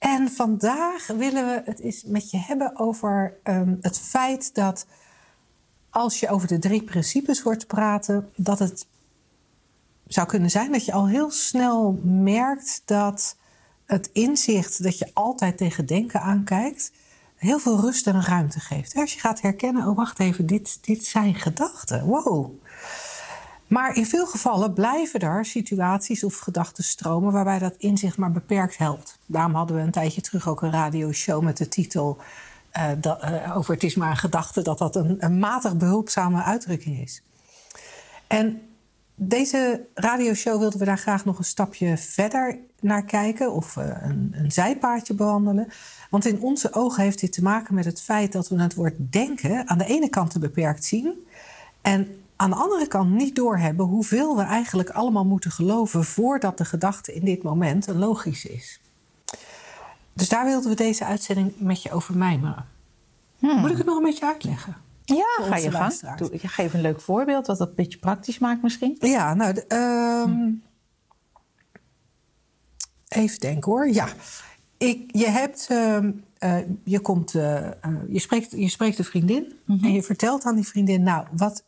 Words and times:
En 0.00 0.28
vandaag 0.28 1.06
willen 1.06 1.46
we 1.46 1.62
het 1.64 1.80
eens 1.80 2.04
met 2.04 2.30
je 2.30 2.36
hebben 2.38 2.78
over 2.78 3.38
um, 3.44 3.78
het 3.80 3.98
feit 3.98 4.54
dat 4.54 4.86
als 5.90 6.20
je 6.20 6.28
over 6.28 6.48
de 6.48 6.58
drie 6.58 6.82
principes 6.82 7.40
hoort 7.40 7.66
praten, 7.66 8.30
dat 8.36 8.58
het 8.58 8.86
zou 10.06 10.26
kunnen 10.26 10.50
zijn 10.50 10.72
dat 10.72 10.84
je 10.84 10.92
al 10.92 11.08
heel 11.08 11.30
snel 11.30 12.00
merkt 12.04 12.82
dat 12.84 13.36
het 13.86 14.10
inzicht 14.12 14.82
dat 14.82 14.98
je 14.98 15.10
altijd 15.12 15.56
tegen 15.56 15.86
denken 15.86 16.20
aankijkt, 16.20 16.92
heel 17.36 17.58
veel 17.58 17.80
rust 17.80 18.06
en 18.06 18.22
ruimte 18.22 18.60
geeft. 18.60 18.96
Als 18.96 19.14
je 19.14 19.20
gaat 19.20 19.40
herkennen, 19.40 19.88
oh 19.88 19.96
wacht 19.96 20.18
even, 20.18 20.46
dit, 20.46 20.78
dit 20.80 21.04
zijn 21.04 21.34
gedachten. 21.34 22.04
Wow. 22.04 22.62
Maar 23.70 23.96
in 23.96 24.06
veel 24.06 24.26
gevallen 24.26 24.72
blijven 24.72 25.20
er 25.20 25.44
situaties 25.44 26.24
of 26.24 26.38
gedachtenstromen 26.38 27.32
waarbij 27.32 27.58
dat 27.58 27.74
inzicht 27.78 28.16
maar 28.16 28.32
beperkt 28.32 28.78
helpt. 28.78 29.18
Daarom 29.26 29.54
hadden 29.54 29.76
we 29.76 29.82
een 29.82 29.90
tijdje 29.90 30.20
terug 30.20 30.48
ook 30.48 30.62
een 30.62 30.70
radioshow 30.70 31.42
met 31.42 31.56
de 31.56 31.68
titel 31.68 32.18
uh, 32.76 32.88
dat, 33.00 33.24
uh, 33.24 33.56
over 33.56 33.74
Het 33.74 33.82
is 33.82 33.94
maar 33.94 34.10
een 34.10 34.16
gedachte, 34.16 34.62
dat 34.62 34.78
dat 34.78 34.96
een, 34.96 35.16
een 35.18 35.38
matig 35.38 35.76
behulpzame 35.76 36.42
uitdrukking 36.42 37.00
is. 37.00 37.22
En 38.26 38.62
deze 39.14 39.86
radioshow 39.94 40.58
wilden 40.58 40.78
we 40.78 40.84
daar 40.84 40.98
graag 40.98 41.24
nog 41.24 41.38
een 41.38 41.44
stapje 41.44 41.96
verder 41.96 42.58
naar 42.80 43.04
kijken 43.04 43.52
of 43.52 43.76
uh, 43.76 43.84
een, 44.00 44.34
een 44.36 44.52
zijpaadje 44.52 45.14
behandelen. 45.14 45.68
Want 46.10 46.26
in 46.26 46.40
onze 46.40 46.72
ogen 46.72 47.02
heeft 47.02 47.20
dit 47.20 47.32
te 47.32 47.42
maken 47.42 47.74
met 47.74 47.84
het 47.84 48.02
feit 48.02 48.32
dat 48.32 48.48
we 48.48 48.62
het 48.62 48.74
woord 48.74 48.94
denken 48.98 49.68
aan 49.68 49.78
de 49.78 49.86
ene 49.86 50.08
kant 50.08 50.30
te 50.30 50.38
beperkt 50.38 50.84
zien. 50.84 51.26
En 51.80 52.20
aan 52.40 52.50
de 52.50 52.56
andere 52.56 52.86
kant 52.86 53.10
niet 53.10 53.36
doorhebben 53.36 53.86
hoeveel 53.86 54.36
we 54.36 54.42
eigenlijk 54.42 54.90
allemaal 54.90 55.24
moeten 55.24 55.50
geloven 55.50 56.04
voordat 56.04 56.58
de 56.58 56.64
gedachte 56.64 57.14
in 57.14 57.24
dit 57.24 57.42
moment 57.42 57.86
een 57.86 57.98
logisch 57.98 58.44
is. 58.44 58.80
Dus 60.12 60.28
daar 60.28 60.44
wilden 60.44 60.70
we 60.70 60.76
deze 60.76 61.04
uitzending 61.04 61.52
met 61.58 61.82
je 61.82 61.90
over 61.92 62.16
mijmeren. 62.16 62.64
Hmm. 63.38 63.58
Moet 63.58 63.70
ik 63.70 63.76
het 63.76 63.86
nog 63.86 63.96
een 63.96 64.02
beetje 64.02 64.26
uitleggen? 64.26 64.76
Ja, 65.04 65.24
ga 65.40 65.56
je 65.56 65.70
gang. 65.70 66.14
Doe, 66.16 66.30
geef 66.32 66.74
een 66.74 66.80
leuk 66.80 67.00
voorbeeld 67.00 67.46
wat 67.46 67.58
dat 67.58 67.68
een 67.68 67.74
beetje 67.74 67.98
praktisch 67.98 68.38
maakt 68.38 68.62
misschien. 68.62 68.96
Ja, 69.00 69.34
nou, 69.34 69.54
de, 69.54 69.74
um, 70.26 70.62
even 73.08 73.40
denken 73.40 73.70
hoor. 73.70 73.88
Ja, 73.88 74.08
ik, 74.76 75.10
je 75.12 75.28
hebt, 75.28 75.68
uh, 75.70 75.98
uh, 76.40 76.56
je 76.84 77.00
komt, 77.00 77.34
uh, 77.34 77.68
je, 78.08 78.18
spreekt, 78.18 78.50
je 78.50 78.68
spreekt 78.68 78.98
een 78.98 79.04
vriendin 79.04 79.52
mm 79.64 79.76
-hmm. 79.76 79.84
en 79.84 79.92
je 79.92 80.02
vertelt 80.02 80.44
aan 80.44 80.54
die 80.54 80.66
vriendin, 80.66 81.02
nou, 81.02 81.26
wat 81.30 81.62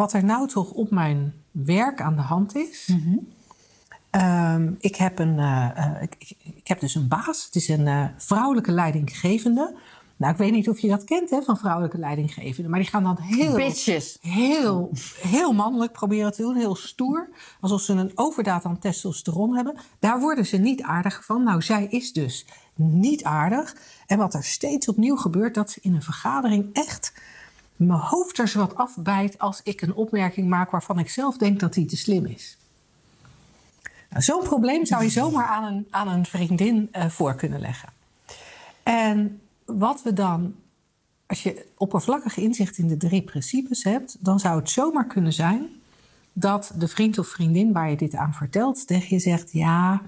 wat 0.00 0.12
er 0.12 0.24
nou 0.24 0.48
toch 0.48 0.70
op 0.70 0.90
mijn 0.90 1.34
werk 1.50 2.00
aan 2.00 2.16
de 2.16 2.22
hand 2.22 2.56
is. 2.56 2.86
Mm 2.86 3.02
-hmm. 3.02 4.22
um, 4.22 4.76
ik, 4.78 4.96
heb 4.96 5.18
een, 5.18 5.38
uh, 5.38 5.70
uh, 5.76 6.02
ik, 6.02 6.34
ik, 6.54 6.68
heb 6.68 6.80
dus 6.80 6.94
een 6.94 7.08
baas. 7.08 7.44
Het 7.44 7.54
is 7.54 7.68
een 7.68 7.86
uh, 7.86 8.04
vrouwelijke 8.16 8.72
leidinggevende. 8.72 9.74
Nou, 10.16 10.32
ik 10.32 10.38
weet 10.38 10.52
niet 10.52 10.68
of 10.68 10.78
je 10.78 10.88
dat 10.88 11.04
kent 11.04 11.30
hè, 11.30 11.42
van 11.42 11.58
vrouwelijke 11.58 11.98
leidinggevende. 11.98 12.68
Maar 12.68 12.78
die 12.78 12.88
gaan 12.88 13.02
dan 13.02 13.18
heel, 13.20 13.54
Bitches. 13.54 14.18
heel, 14.20 14.90
heel 15.20 15.52
mannelijk 15.52 15.92
proberen 15.92 16.32
te 16.32 16.42
doen. 16.42 16.56
Heel 16.56 16.76
stoer. 16.76 17.28
Alsof 17.60 17.80
ze 17.80 17.92
een 17.92 18.12
overdaad 18.14 18.64
aan 18.64 18.78
testosteron 18.78 19.54
hebben. 19.54 19.76
Daar 19.98 20.20
worden 20.20 20.46
ze 20.46 20.56
niet 20.56 20.82
aardig 20.82 21.24
van. 21.24 21.42
Nou, 21.42 21.62
zij 21.62 21.86
is 21.86 22.12
dus 22.12 22.46
niet 22.74 23.24
aardig. 23.24 23.76
En 24.06 24.18
wat 24.18 24.34
er 24.34 24.44
steeds 24.44 24.88
opnieuw 24.88 25.16
gebeurt, 25.16 25.54
dat 25.54 25.70
ze 25.70 25.78
in 25.82 25.94
een 25.94 26.02
vergadering 26.02 26.68
echt 26.72 27.12
mijn 27.86 28.00
hoofd 28.00 28.38
er 28.38 28.48
zo 28.48 28.58
wat 28.58 28.74
afbijt 28.74 29.38
als 29.38 29.60
ik 29.62 29.80
een 29.80 29.94
opmerking 29.94 30.48
maak 30.48 30.70
waarvan 30.70 30.98
ik 30.98 31.10
zelf 31.10 31.36
denk 31.36 31.60
dat 31.60 31.72
die 31.72 31.86
te 31.86 31.96
slim 31.96 32.26
is. 32.26 32.56
Nou, 34.10 34.22
Zo'n 34.22 34.42
probleem 34.42 34.86
zou 34.86 35.02
je 35.02 35.08
zomaar 35.08 35.46
aan 35.46 35.64
een, 35.64 35.86
aan 35.90 36.08
een 36.08 36.26
vriendin 36.26 36.88
uh, 36.92 37.08
voor 37.08 37.34
kunnen 37.34 37.60
leggen. 37.60 37.88
En 38.82 39.40
wat 39.64 40.02
we 40.02 40.12
dan, 40.12 40.54
als 41.26 41.42
je 41.42 41.66
oppervlakkig 41.76 42.36
inzicht 42.36 42.78
in 42.78 42.88
de 42.88 42.96
drie 42.96 43.22
principes 43.22 43.84
hebt, 43.84 44.16
dan 44.18 44.40
zou 44.40 44.58
het 44.58 44.70
zomaar 44.70 45.06
kunnen 45.06 45.32
zijn 45.32 45.68
dat 46.32 46.72
de 46.76 46.88
vriend 46.88 47.18
of 47.18 47.28
vriendin 47.28 47.72
waar 47.72 47.90
je 47.90 47.96
dit 47.96 48.14
aan 48.14 48.34
vertelt 48.34 48.86
tegen 48.86 49.08
je 49.08 49.18
zegt: 49.18 49.52
Ja, 49.52 50.02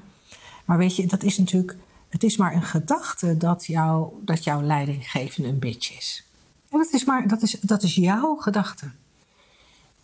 maar 0.65 0.79
weet 0.79 0.97
je, 0.97 1.07
dat 1.07 1.23
is 1.23 1.39
natuurlijk, 1.39 1.77
het 2.09 2.23
is 2.23 2.37
maar 2.37 2.55
een 2.55 2.63
gedachte 2.63 3.37
dat, 3.37 3.67
dat 4.21 4.45
jouw 4.45 4.63
leidinggevende 4.63 5.49
een 5.49 5.59
bitch 5.59 5.97
is. 5.97 6.27
Dat 6.73 6.93
is, 6.93 7.05
maar, 7.05 7.29
dat 7.29 7.43
is, 7.43 7.61
dat 7.61 7.83
is 7.83 7.95
jouw 7.95 8.35
gedachte. 8.35 8.91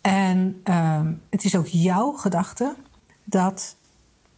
En 0.01 0.61
uh, 0.63 1.01
het 1.29 1.43
is 1.43 1.55
ook 1.55 1.67
jouw 1.67 2.11
gedachte 2.11 2.75
dat, 3.23 3.75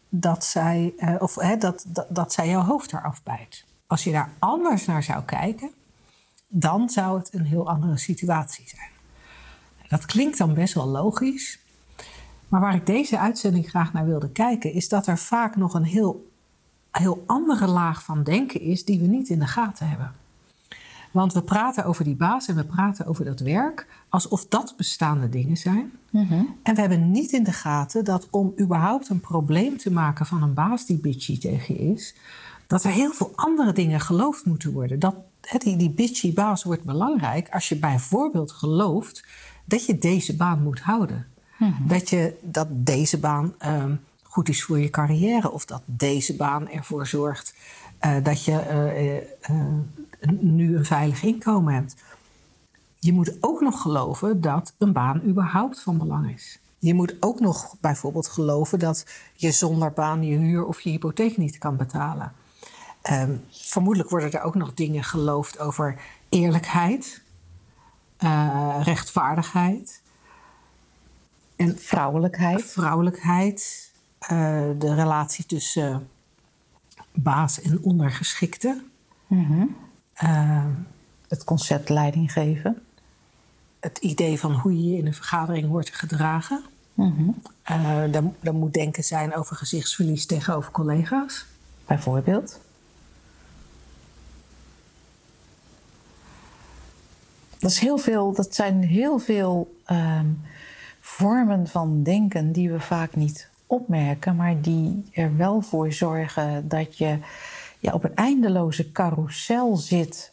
dat, 0.10 0.46
zij, 0.46 0.94
uh, 0.98 1.16
of, 1.20 1.36
hè, 1.36 1.58
dat, 1.58 1.86
dat, 1.88 2.06
dat 2.10 2.34
zij 2.34 2.50
jouw 2.50 2.62
hoofd 2.62 2.94
eraf 2.94 3.24
bijt. 3.24 3.66
Als 3.88 4.04
je 4.04 4.12
daar 4.12 4.30
anders 4.40 4.86
naar 4.86 5.04
zou 5.04 5.24
kijken, 5.24 5.72
dan 6.48 6.90
zou 6.90 7.18
het 7.18 7.34
een 7.34 7.46
heel 7.46 7.70
andere 7.70 7.98
situatie 7.98 8.68
zijn. 8.68 8.90
Dat 9.88 10.06
klinkt 10.06 10.38
dan 10.38 10.54
best 10.54 10.74
wel 10.74 10.88
logisch. 10.88 11.60
Maar 12.48 12.62
waar 12.62 12.76
ik 12.76 12.86
deze 12.86 13.20
uitzending 13.20 13.70
graag 13.70 13.94
naar 13.94 14.06
wilde 14.06 14.30
kijken, 14.30 14.74
is 14.74 14.90
dat 14.90 15.08
er 15.08 15.18
vaak 15.18 15.56
nog 15.56 15.74
een 15.74 15.84
heel, 15.84 16.32
heel 16.92 17.24
andere 17.26 17.68
laag 17.68 18.04
van 18.04 18.24
denken 18.24 18.62
is 18.62 18.86
die 18.86 19.00
we 19.00 19.08
niet 19.08 19.30
in 19.30 19.40
de 19.40 19.48
gaten 19.48 19.90
hebben. 19.90 20.21
Want 21.12 21.34
we 21.34 21.42
praten 21.42 21.86
over 21.86 22.04
die 22.04 22.16
baas 22.16 22.48
en 22.48 22.56
we 22.56 22.64
praten 22.64 23.06
over 23.06 23.26
dat 23.26 23.40
werk 23.40 23.88
alsof 24.10 24.46
dat 24.48 24.74
bestaande 24.78 25.30
dingen 25.30 25.58
zijn. 25.58 25.92
Mm 26.10 26.26
-hmm. 26.26 26.56
En 26.64 26.76
we 26.76 26.82
hebben 26.82 27.12
niet 27.12 27.32
in 27.32 27.44
de 27.44 27.52
gaten 27.52 28.06
dat 28.06 28.28
om 28.30 28.54
überhaupt 28.60 29.10
een 29.10 29.20
probleem 29.20 29.78
te 29.78 29.92
maken 29.92 30.26
van 30.26 30.44
een 30.44 30.54
baas 30.54 30.86
die 30.86 30.98
bitchy 30.98 31.40
tegen 31.40 31.74
je 31.74 31.94
is, 31.94 32.16
dat 32.68 32.84
er 32.84 32.92
heel 32.92 33.12
veel 33.12 33.32
andere 33.36 33.74
dingen 33.74 34.00
geloofd 34.00 34.46
moeten 34.46 34.72
worden. 34.72 35.00
Dat 35.00 35.16
die, 35.58 35.78
die 35.78 35.90
bitchy 35.90 36.34
baas 36.34 36.64
wordt 36.64 36.84
belangrijk 36.84 37.50
als 37.50 37.70
je 37.70 37.76
bijvoorbeeld 37.76 38.52
gelooft 38.52 39.24
dat 39.66 39.86
je 39.86 39.98
deze 39.98 40.36
baan 40.36 40.64
moet 40.64 40.80
houden. 40.80 41.28
Mm 41.58 41.74
-hmm. 41.74 41.88
Dat, 41.88 42.10
je, 42.10 42.38
dat 42.42 42.68
deze 42.72 43.20
baan 43.20 43.54
um, 43.66 44.00
goed 44.24 44.50
is 44.50 44.64
voor 44.64 44.80
je 44.80 44.90
carrière 44.90 45.52
of 45.52 45.66
dat 45.66 45.82
deze 45.86 46.36
baan 46.36 46.70
ervoor 46.70 47.08
zorgt 47.08 47.54
uh, 48.06 48.16
dat 48.24 48.46
je 48.46 48.52
uh, 48.52 49.56
uh, 49.56 49.66
nu 50.30 50.78
een 50.78 50.86
veilig 50.86 51.24
inkomen 51.24 51.74
hebt. 51.74 51.96
Je 53.00 53.14
moet 53.14 53.38
ook 53.40 53.62
nog 53.62 53.82
geloven 53.82 54.42
dat 54.42 54.74
een 54.78 54.94
baan 54.94 55.22
überhaupt 55.24 55.82
van 55.82 55.98
belang 55.98 56.34
is. 56.34 56.60
Je 56.80 56.94
moet 56.94 57.16
ook 57.20 57.40
nog 57.40 57.76
bijvoorbeeld 57.82 58.28
geloven 58.28 58.80
dat 58.80 59.06
je 59.36 59.52
zonder 59.52 59.92
baan 59.92 60.24
je 60.24 60.38
huur 60.38 60.66
of 60.66 60.82
je 60.82 60.90
hypotheek 60.90 61.38
niet 61.38 61.58
kan 61.58 61.78
betalen. 61.78 62.34
Um, 63.12 63.44
vermoedelijk 63.50 64.10
worden 64.10 64.32
er 64.32 64.42
ook 64.42 64.56
nog 64.56 64.74
dingen 64.74 65.04
geloofd 65.04 65.60
over 65.60 66.02
eerlijkheid, 66.30 67.22
uh, 68.20 68.80
rechtvaardigheid. 68.84 70.02
En 71.56 71.78
vrouwelijkheid. 71.78 72.64
Vrouwelijkheid. 72.64 73.92
Uh, 74.22 74.30
de 74.78 74.94
relatie 74.94 75.46
tussen 75.46 76.10
baas 77.14 77.62
en 77.62 77.84
ondergeschikte. 77.84 78.82
Mm 79.28 79.46
-hmm. 79.46 79.76
Uh, 80.24 80.66
het 81.28 81.44
concept 81.44 81.90
leiding 81.90 82.32
geven. 82.32 82.82
Het 83.80 83.98
idee 83.98 84.40
van 84.40 84.54
hoe 84.54 84.78
je 84.78 84.92
je 84.92 84.98
in 84.98 85.06
een 85.06 85.14
vergadering 85.14 85.68
hoort 85.68 85.86
te 85.86 85.94
gedragen. 85.94 86.64
Mm 86.94 87.14
-hmm. 87.16 87.42
uh, 87.70 88.16
er, 88.16 88.24
er, 88.40 88.54
moet 88.54 88.74
denken 88.74 89.04
zijn 89.04 89.36
over 89.36 89.56
gezichtsverlies 89.56 90.26
tegenover 90.26 90.72
collega's. 90.72 91.46
Bijvoorbeeld? 91.86 92.60
Dat, 97.60 97.72
is 97.72 97.80
heel 97.80 97.98
veel, 97.98 98.34
dat 98.34 98.56
zijn 98.56 98.84
heel 98.84 99.20
veel 99.20 99.76
um, 99.92 100.42
vormen 101.00 101.68
van 101.68 102.04
denken 102.04 102.52
die 102.52 102.72
we 102.72 102.80
vaak 102.80 103.16
niet 103.16 103.50
opmerken, 103.68 104.36
maar 104.36 104.62
die 104.62 105.10
er 105.12 105.38
wel 105.38 105.62
voor 105.62 105.92
zorgen 105.92 106.68
dat 106.68 106.98
je 106.98 107.18
ja, 107.82 107.94
op 107.94 108.04
een 108.04 108.16
eindeloze 108.16 108.92
carrousel 108.92 109.76
zit, 109.76 110.32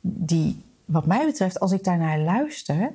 die, 0.00 0.64
wat 0.84 1.06
mij 1.06 1.26
betreft, 1.26 1.60
als 1.60 1.72
ik 1.72 1.84
daarnaar 1.84 2.18
luister, 2.18 2.92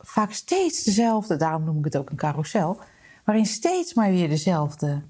vaak 0.00 0.32
steeds 0.32 0.82
dezelfde, 0.82 1.36
daarom 1.36 1.64
noem 1.64 1.78
ik 1.78 1.84
het 1.84 1.96
ook 1.96 2.10
een 2.10 2.16
carrousel, 2.16 2.78
waarin 3.24 3.46
steeds 3.46 3.94
maar 3.94 4.10
weer 4.10 4.28
dezelfde 4.28 5.02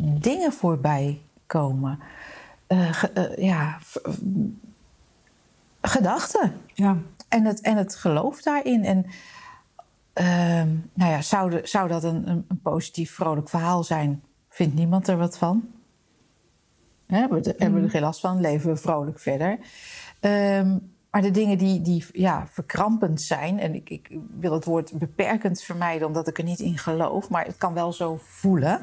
dingen 0.00 0.52
voorbij 0.52 1.20
komen. 1.46 1.98
Uh, 2.68 3.02
uh, 3.14 3.36
ja, 3.36 3.78
gedachte. 5.80 6.52
Ja. 6.74 6.96
En 7.28 7.44
het, 7.44 7.60
en 7.60 7.76
het 7.76 7.94
geloof 7.94 8.42
daarin. 8.42 8.84
En 8.84 9.06
ehm, 10.12 10.68
nou 10.92 11.10
ja, 11.10 11.22
zou, 11.22 11.50
de- 11.50 11.60
zou 11.64 11.88
dat 11.88 12.04
een, 12.04 12.28
een 12.28 12.60
positief, 12.62 13.14
vrolijk 13.14 13.48
verhaal 13.48 13.84
zijn? 13.84 14.22
Vindt 14.48 14.74
niemand 14.74 15.08
er 15.08 15.16
wat 15.16 15.38
van? 15.38 15.68
Hè, 17.08 17.18
hebben, 17.18 17.42
we 17.42 17.50
er, 17.50 17.54
hebben 17.58 17.78
we 17.78 17.84
er 17.84 17.90
geen 17.90 18.00
last 18.00 18.20
van? 18.20 18.40
Leven 18.40 18.70
we 18.70 18.76
vrolijk 18.76 19.18
verder? 19.18 19.58
Ehm, 20.20 20.78
maar 21.10 21.22
de 21.22 21.30
dingen 21.30 21.58
die, 21.58 21.80
die 21.80 22.04
ja, 22.12 22.46
verkrampend 22.50 23.22
zijn... 23.22 23.58
en 23.58 23.74
ik, 23.74 23.90
ik 23.90 24.10
wil 24.38 24.52
het 24.52 24.64
woord 24.64 24.92
beperkend 24.92 25.62
vermijden... 25.62 26.06
omdat 26.06 26.28
ik 26.28 26.38
er 26.38 26.44
niet 26.44 26.60
in 26.60 26.78
geloof, 26.78 27.28
maar 27.28 27.44
het 27.44 27.56
kan 27.56 27.74
wel 27.74 27.92
zo 27.92 28.18
voelen... 28.22 28.82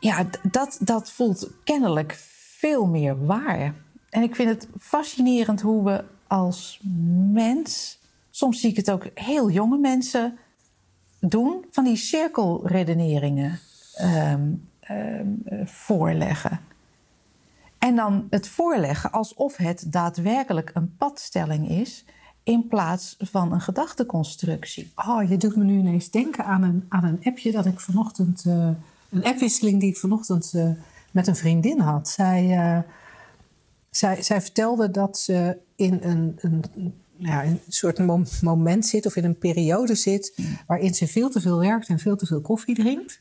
Ja, 0.00 0.24
dat, 0.42 0.78
dat 0.80 1.10
voelt 1.10 1.50
kennelijk 1.64 2.14
veel 2.58 2.86
meer 2.86 3.26
waar. 3.26 3.74
En 4.10 4.22
ik 4.22 4.34
vind 4.34 4.48
het 4.48 4.68
fascinerend 4.80 5.60
hoe 5.60 5.84
we 5.84 6.04
als 6.26 6.80
mens, 7.32 7.98
soms 8.30 8.60
zie 8.60 8.70
ik 8.70 8.76
het 8.76 8.90
ook 8.90 9.06
heel 9.14 9.50
jonge 9.50 9.78
mensen 9.78 10.38
doen, 11.20 11.64
van 11.70 11.84
die 11.84 11.96
cirkelredeneringen 11.96 13.60
ehm, 13.94 14.12
ehm, 14.14 14.42
eh, 14.42 14.77
voorleggen. 15.64 16.60
En 17.78 17.96
dan 17.96 18.26
het 18.30 18.48
voorleggen 18.48 19.12
alsof 19.12 19.56
het 19.56 19.84
daadwerkelijk 19.86 20.70
een 20.74 20.96
padstelling 20.96 21.68
is, 21.68 22.04
in 22.42 22.68
plaats 22.68 23.16
van 23.18 23.52
een 23.52 23.60
gedachteconstructie. 23.60 24.92
Oh, 24.94 25.28
je 25.28 25.36
doet 25.36 25.56
me 25.56 25.64
nu 25.64 25.78
ineens 25.78 26.10
denken 26.10 26.44
aan 26.44 26.62
een, 26.62 26.84
aan 26.88 27.04
een 27.04 27.20
appje 27.22 27.52
dat 27.52 27.66
ik 27.66 27.80
vanochtend. 27.80 28.44
eh, 28.46 28.70
een 29.10 29.24
appwisseling 29.24 29.80
die 29.80 29.90
ik 29.90 29.96
vanochtend 29.96 30.52
eh, 30.54 30.70
met 31.10 31.26
een 31.26 31.36
vriendin 31.36 31.80
had. 31.80 32.08
Zij, 32.08 32.56
eh, 32.58 32.78
zij, 33.90 34.22
zij 34.22 34.40
vertelde 34.40 34.90
dat 34.90 35.18
ze 35.18 35.56
in 35.76 35.98
een, 36.02 36.36
een, 36.40 36.64
ja, 37.16 37.44
een 37.44 37.60
soort 37.68 37.98
mom- 37.98 38.24
moment 38.40 38.86
zit 38.86 39.06
of 39.06 39.16
in 39.16 39.24
een 39.24 39.38
periode 39.38 39.94
zit. 39.94 40.38
waarin 40.66 40.94
ze 40.94 41.06
veel 41.06 41.30
te 41.30 41.40
veel 41.40 41.58
werkt 41.58 41.88
en 41.88 41.98
veel 41.98 42.16
te 42.16 42.26
veel 42.26 42.40
koffie 42.40 42.74
drinkt. 42.74 43.20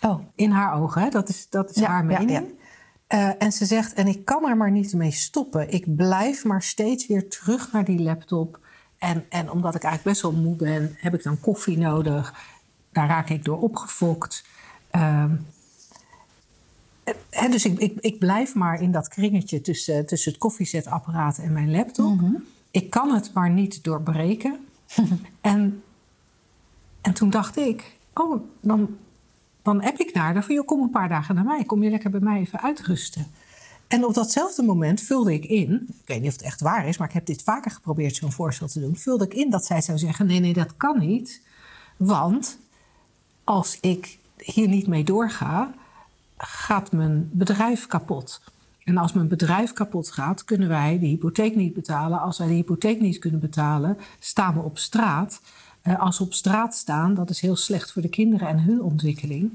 Oh, 0.00 0.20
In 0.34 0.50
haar 0.50 0.74
ogen, 0.74 1.02
hè? 1.02 1.08
dat 1.08 1.28
is, 1.28 1.48
dat 1.48 1.70
is 1.70 1.76
Ja, 1.76 1.88
haar 1.88 2.10
ja, 2.10 2.18
mening. 2.18 2.58
Eh, 3.06 3.30
en 3.38 3.52
ze 3.52 3.64
zegt, 3.64 3.92
en 3.92 4.06
ik 4.06 4.24
kan 4.24 4.48
er 4.48 4.56
maar 4.56 4.70
niet 4.70 4.94
mee 4.94 5.10
stoppen. 5.10 5.70
Ik 5.70 5.96
blijf 5.96 6.44
maar 6.44 6.62
steeds 6.62 7.06
weer 7.06 7.28
terug 7.28 7.72
naar 7.72 7.84
die 7.84 8.00
laptop. 8.00 8.60
En, 8.98 9.24
en 9.28 9.50
omdat 9.50 9.74
ik 9.74 9.82
eigenlijk 9.82 10.16
best 10.16 10.22
wel 10.22 10.42
moe 10.42 10.56
ben, 10.56 10.96
heb 10.96 11.14
ik 11.14 11.22
dan 11.22 11.40
koffie 11.40 11.78
nodig. 11.78 12.34
Daar 12.92 13.08
raak 13.08 13.28
ik 13.28 13.44
door 13.44 13.60
opgefokt. 13.60 14.44
Ehm, 14.90 15.36
dus 17.50 17.64
ik, 17.64 17.78
ik, 17.78 17.98
ik 18.00 18.18
blijf 18.18 18.54
maar 18.54 18.82
in 18.82 18.92
dat 18.92 19.08
kringetje 19.08 19.60
tussen, 19.60 20.06
tussen 20.06 20.30
het 20.30 20.40
koffiezetapparaat 20.40 21.38
en 21.38 21.52
mijn 21.52 21.70
laptop. 21.70 22.20
Ik 22.70 22.90
kan 22.90 23.12
het 23.14 23.32
maar 23.32 23.50
niet 23.50 23.84
doorbreken. 23.84 24.66
en, 25.40 25.82
en 27.00 27.12
toen 27.14 27.30
dacht 27.30 27.56
ik, 27.56 27.96
oh, 28.14 28.42
dan, 28.60 28.96
dan 29.62 29.82
app 29.82 29.98
ik 29.98 30.14
naar 30.14 30.34
haar 30.34 30.44
van... 30.44 30.54
joh, 30.54 30.66
kom 30.66 30.82
een 30.82 30.90
paar 30.90 31.08
dagen 31.08 31.34
naar 31.34 31.44
mij. 31.44 31.64
Kom 31.64 31.82
je 31.82 31.90
lekker 31.90 32.10
bij 32.10 32.20
mij 32.20 32.40
even 32.40 32.60
uitrusten. 32.60 33.26
En 33.88 34.04
op 34.04 34.14
datzelfde 34.14 34.62
moment 34.62 35.00
vulde 35.00 35.32
ik 35.32 35.44
in... 35.44 35.86
ik 35.88 36.06
weet 36.06 36.20
niet 36.20 36.28
of 36.28 36.36
het 36.36 36.42
echt 36.42 36.60
waar 36.60 36.88
is... 36.88 36.98
maar 36.98 37.08
ik 37.08 37.14
heb 37.14 37.26
dit 37.26 37.42
vaker 37.42 37.70
geprobeerd 37.70 38.16
zo'n 38.16 38.32
voorstel 38.32 38.68
te 38.68 38.80
doen... 38.80 38.96
vulde 38.96 39.24
ik 39.24 39.34
in 39.34 39.50
dat 39.50 39.64
zij 39.64 39.80
zou 39.80 39.98
zeggen... 39.98 40.26
nee, 40.26 40.40
nee, 40.40 40.52
dat 40.52 40.76
kan 40.76 40.98
niet. 40.98 41.42
Want 41.96 42.58
als 43.44 43.78
ik 43.80 44.18
hier 44.36 44.68
niet 44.68 44.86
mee 44.86 45.04
doorga... 45.04 45.74
gaat 46.36 46.92
mijn 46.92 47.28
bedrijf 47.32 47.86
kapot. 47.86 48.40
En 48.84 48.96
als 48.96 49.12
mijn 49.12 49.28
bedrijf 49.28 49.72
kapot 49.72 50.10
gaat... 50.10 50.44
kunnen 50.44 50.68
wij 50.68 50.98
de 50.98 51.06
hypotheek 51.06 51.56
niet 51.56 51.74
betalen. 51.74 52.20
Als 52.20 52.38
wij 52.38 52.46
de 52.46 52.54
hypotheek 52.54 53.00
niet 53.00 53.18
kunnen 53.18 53.40
betalen... 53.40 53.98
staan 54.18 54.54
we 54.54 54.60
op 54.60 54.78
straat... 54.78 55.40
Eh, 55.82 56.00
als 56.00 56.20
op 56.20 56.34
straat 56.34 56.74
staan, 56.74 57.14
dat 57.14 57.30
is 57.30 57.40
heel 57.40 57.56
slecht 57.56 57.92
voor 57.92 58.02
de 58.02 58.08
kinderen 58.08 58.48
en 58.48 58.60
hun 58.60 58.82
ontwikkeling. 58.82 59.50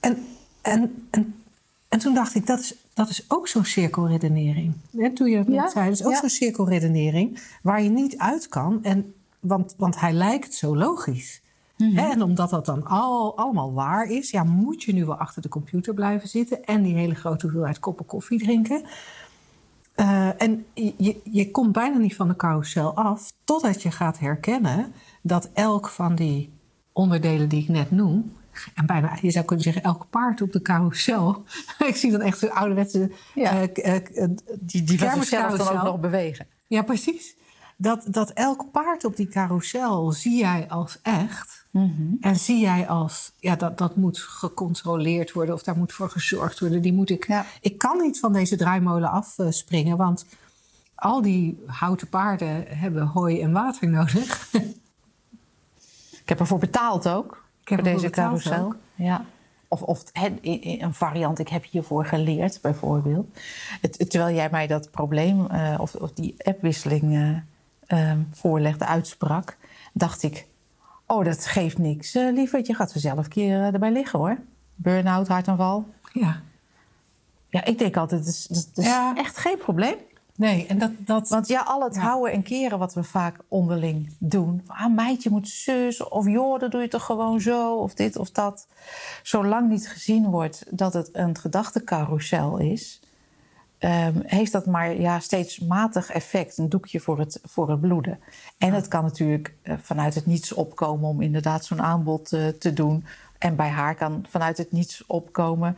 En, 0.00 0.26
en, 0.62 1.06
en, 1.10 1.34
en 1.88 1.98
toen 1.98 2.14
dacht 2.14 2.34
ik, 2.34 2.46
dat 2.46 2.58
is, 2.58 2.74
dat 2.94 3.08
is 3.08 3.24
ook 3.28 3.48
zo'n 3.48 3.64
cirkelredenering. 3.64 4.72
Hè, 4.96 5.12
toen 5.12 5.30
je 5.30 5.36
dat 5.36 5.46
net 5.46 5.56
Ja, 5.56 5.68
zei, 5.68 5.84
dat 5.84 5.98
is 5.98 6.04
ook 6.04 6.12
ja. 6.12 6.20
zo'n 6.20 6.28
cirkelredenering 6.28 7.40
waar 7.62 7.82
je 7.82 7.90
niet 7.90 8.18
uit 8.18 8.48
kan. 8.48 8.84
En, 8.84 9.14
want, 9.40 9.74
want 9.76 10.00
hij 10.00 10.12
lijkt 10.12 10.54
zo 10.54 10.76
logisch. 10.76 11.40
Mhm. 11.76 11.98
En 11.98 12.22
omdat 12.22 12.50
dat 12.50 12.66
dan 12.66 12.84
al, 12.84 13.36
allemaal 13.36 13.72
waar 13.72 14.10
is, 14.10 14.30
ja, 14.30 14.44
moet 14.44 14.82
je 14.82 14.92
nu 14.92 15.04
wel 15.04 15.16
achter 15.16 15.42
de 15.42 15.48
computer 15.48 15.94
blijven 15.94 16.28
zitten 16.28 16.64
en 16.64 16.82
die 16.82 16.94
hele 16.94 17.14
grote 17.14 17.46
hoeveelheid 17.46 17.78
koppen 17.78 18.06
koffie 18.06 18.38
drinken. 18.38 18.82
Eh, 19.98 20.42
en 20.42 20.66
je, 20.74 21.20
je 21.24 21.50
komt 21.50 21.72
bijna 21.72 21.96
niet 21.96 22.16
van 22.16 22.28
de 22.28 22.36
carousel 22.36 22.94
af 22.94 23.32
totdat 23.44 23.82
je 23.82 23.90
gaat 23.90 24.18
herkennen 24.18 24.92
dat 25.22 25.50
elk 25.54 25.88
van 25.88 26.14
die 26.14 26.52
onderdelen 26.92 27.48
die 27.48 27.62
ik 27.62 27.68
net 27.68 27.90
noem, 27.90 28.32
en 28.74 28.86
bijna, 28.86 29.18
je 29.20 29.30
zou 29.30 29.44
kunnen 29.44 29.64
zeggen, 29.64 29.82
elk 29.82 30.06
paard 30.10 30.42
op 30.42 30.52
de 30.52 30.62
carousel. 30.62 31.44
ik 31.88 31.96
zie 31.96 32.10
dan 32.10 32.20
echt 32.20 32.38
zo'n 32.38 32.52
ouderwetse 32.52 33.10
Ja. 33.34 33.62
eh, 33.62 33.94
eh, 33.94 34.30
die, 34.60 34.82
die 34.82 34.98
zichzelf 34.98 35.56
dan 35.56 35.76
ook 35.78 35.82
nog 35.84 36.00
bewegen. 36.00 36.46
Ja, 36.66 36.82
precies. 36.82 37.36
Dat, 37.76 38.06
dat 38.10 38.30
elk 38.30 38.70
paard 38.72 39.04
op 39.04 39.16
die 39.16 39.28
carousel 39.28 40.12
zie 40.12 40.38
jij 40.38 40.68
als 40.68 40.98
echt. 41.02 41.57
En 42.20 42.36
zie 42.36 42.60
jij 42.60 42.88
als, 42.88 43.32
ja, 43.38 43.56
dat, 43.56 43.78
dat 43.78 43.96
moet 43.96 44.18
gecontroleerd 44.18 45.32
worden 45.32 45.54
of 45.54 45.62
daar 45.62 45.76
moet 45.76 45.92
voor 45.92 46.10
gezorgd 46.10 46.60
worden. 46.60 46.82
Die 46.82 46.92
moet 46.92 47.10
ik, 47.10 47.26
Ja. 47.26 47.46
ik 47.60 47.78
kan 47.78 47.98
niet 47.98 48.18
van 48.18 48.32
deze 48.32 48.56
draaimolen 48.56 49.10
afspringen, 49.10 49.96
want 49.96 50.26
al 50.94 51.22
die 51.22 51.62
houten 51.66 52.08
paarden 52.08 52.64
hebben 52.66 53.06
hooi 53.06 53.40
en 53.40 53.52
water 53.52 53.88
nodig. 53.88 54.48
Ik 56.28 56.34
heb 56.38 56.42
ervoor 56.42 56.58
betaald 56.58 57.08
ook. 57.08 57.44
Ik 57.62 57.68
heb 57.68 57.80
voor 57.80 57.88
deze 57.92 58.10
carousel. 58.10 58.64
ook. 58.64 58.76
Ja. 58.94 59.24
Of, 59.68 59.82
of 59.82 60.04
een 60.12 60.94
variant, 60.94 61.38
ik 61.38 61.48
heb 61.48 61.64
hiervoor 61.64 62.04
geleerd, 62.06 62.58
bijvoorbeeld. 62.62 63.38
Het, 63.80 64.10
terwijl 64.10 64.34
jij 64.34 64.48
mij 64.50 64.66
dat 64.66 64.90
probleem 64.90 65.46
eh, 65.46 65.74
of, 65.78 65.94
of 65.94 66.12
die 66.12 66.34
appwisseling 66.38 67.14
eh, 67.14 68.10
eh, 68.10 68.18
voorlegde, 68.32 68.86
uitsprak, 68.86 69.56
dacht 69.92 70.22
ik: 70.22 70.46
Oh, 71.10 71.24
dat 71.24 71.46
geeft 71.46 71.78
niks, 71.78 72.14
eh 72.14 72.32
lieverd. 72.32 72.66
Je 72.66 72.74
gaat 72.74 72.92
vanzelf 72.92 73.18
een 73.18 73.28
keer 73.28 73.60
eh, 73.60 73.72
erbij 73.72 73.92
liggen 73.92 74.18
hoor. 74.18 74.38
Burn-out, 74.74 75.28
hartaanval. 75.28 75.86
ja. 76.12 76.40
Ja, 77.50 77.64
ik 77.64 77.78
denk 77.78 77.96
altijd: 77.96 78.24
dat 78.24 78.34
is, 78.34 78.46
dat 78.46 78.68
is 78.74 78.84
Ja. 78.84 79.16
echt 79.16 79.36
geen 79.36 79.58
probleem. 79.58 79.94
Nee, 80.36 80.66
en 80.66 80.78
dat, 80.78 80.90
dat, 80.98 81.28
Want 81.28 81.48
ja, 81.48 81.60
al 81.60 81.82
het 81.82 81.94
Ja. 81.94 82.00
houden 82.00 82.32
en 82.32 82.42
keren 82.42 82.78
wat 82.78 82.94
we 82.94 83.02
vaak 83.04 83.36
onderling 83.48 84.14
doen. 84.18 84.62
Ah, 84.66 84.94
meidje 84.94 85.30
moet 85.30 85.48
zus. 85.48 86.02
Of 86.08 86.26
joh, 86.26 86.58
dat 86.60 86.70
doe 86.70 86.80
je 86.80 86.88
toch 86.88 87.04
gewoon 87.04 87.40
zo. 87.40 87.74
Of 87.76 87.94
dit 87.94 88.16
of 88.16 88.30
dat. 88.30 88.66
Zolang 89.22 89.68
niet 89.68 89.88
gezien 89.88 90.26
wordt 90.30 90.64
dat 90.70 90.92
het 90.92 91.08
een 91.12 91.38
gedachtecarousel 91.38 92.58
is... 92.58 93.00
ehm, 93.78 94.20
heeft 94.22 94.52
dat 94.52 94.66
maar 94.66 95.00
ja, 95.00 95.18
steeds 95.18 95.58
matig 95.58 96.10
effect. 96.10 96.58
Een 96.58 96.68
doekje 96.68 97.00
voor 97.00 97.18
het, 97.18 97.40
voor 97.44 97.70
het 97.70 97.80
bloeden. 97.80 98.18
En 98.58 98.72
het 98.72 98.88
kan 98.88 99.02
natuurlijk 99.02 99.54
eh, 99.62 99.74
vanuit 99.82 100.14
het 100.14 100.26
niets 100.26 100.52
opkomen... 100.52 101.08
om 101.08 101.20
inderdaad 101.20 101.64
zo'n 101.64 101.82
aanbod 101.82 102.32
eh, 102.32 102.48
te 102.48 102.72
doen. 102.72 103.04
En 103.38 103.56
bij 103.56 103.68
haar 103.68 103.94
kan 103.94 104.24
vanuit 104.28 104.58
het 104.58 104.72
niets 104.72 105.06
opkomen... 105.06 105.76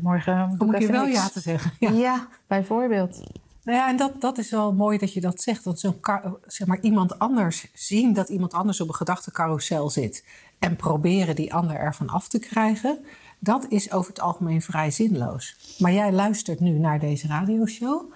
Morgen 0.00 0.54
boek 0.58 0.72
keer 0.72 0.80
even 0.80 0.92
wel 0.92 1.04
niks. 1.04 1.16
ja 1.16 1.28
te 1.28 1.40
zeggen. 1.40 1.72
Ja. 1.80 1.90
Ja. 1.90 2.28
bijvoorbeeld. 2.46 3.20
Nou 3.62 3.78
ja, 3.78 3.88
en 3.88 3.96
dat, 3.96 4.20
dat 4.20 4.38
is 4.38 4.50
wel 4.50 4.72
mooi 4.72 4.98
dat 4.98 5.12
je 5.12 5.20
dat 5.20 5.40
zegt. 5.40 5.64
Dat 5.64 5.80
zo'n 5.80 6.00
zeg 6.46 6.66
maar, 6.66 6.80
iemand 6.80 7.18
anders 7.18 7.66
zien 7.74 8.12
dat 8.12 8.28
iemand 8.28 8.52
anders 8.52 8.80
op 8.80 8.88
een 8.88 8.94
gedachtecarousel 8.94 9.90
zit. 9.90 10.24
En 10.58 10.76
proberen 10.76 11.36
die 11.36 11.54
ander 11.54 11.76
ervan 11.76 12.08
af 12.08 12.28
te 12.28 12.38
krijgen. 12.38 13.04
Dat 13.46 13.66
is 13.68 13.92
over 13.92 14.08
het 14.08 14.20
algemeen 14.20 14.62
vrij 14.62 14.90
zinloos. 14.90 15.56
Maar 15.78 15.92
jij 15.92 16.12
luistert 16.12 16.60
nu 16.60 16.70
naar 16.70 17.00
deze 17.00 17.26
radioshow. 17.26 18.12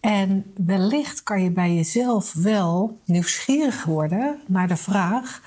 En 0.00 0.52
wellicht 0.54 1.22
kan 1.22 1.42
je 1.42 1.50
bij 1.50 1.74
jezelf 1.74 2.32
wel 2.32 3.00
nieuwsgierig 3.04 3.84
worden 3.84 4.40
naar 4.46 4.68
de 4.68 4.76
vraag 4.76 5.42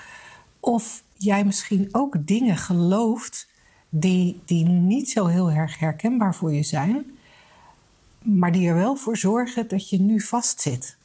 of 0.59 1.03
jij 1.17 1.45
misschien 1.45 1.89
ook 1.91 2.27
dingen 2.27 2.57
gelooft 2.57 3.47
die, 3.89 4.41
die 4.45 4.65
niet 4.65 5.09
zo 5.09 5.25
heel 5.25 5.51
erg 5.51 5.79
herkenbaar 5.79 6.35
voor 6.35 6.53
je 6.53 6.63
zijn, 6.63 7.05
maar 8.21 8.51
die 8.51 8.67
er 8.67 8.75
wel 8.75 8.95
voor 8.95 9.17
zorgen 9.17 9.67
dat 9.67 9.89
je 9.89 9.99
nu 9.99 10.19
vastzit. 10.19 10.97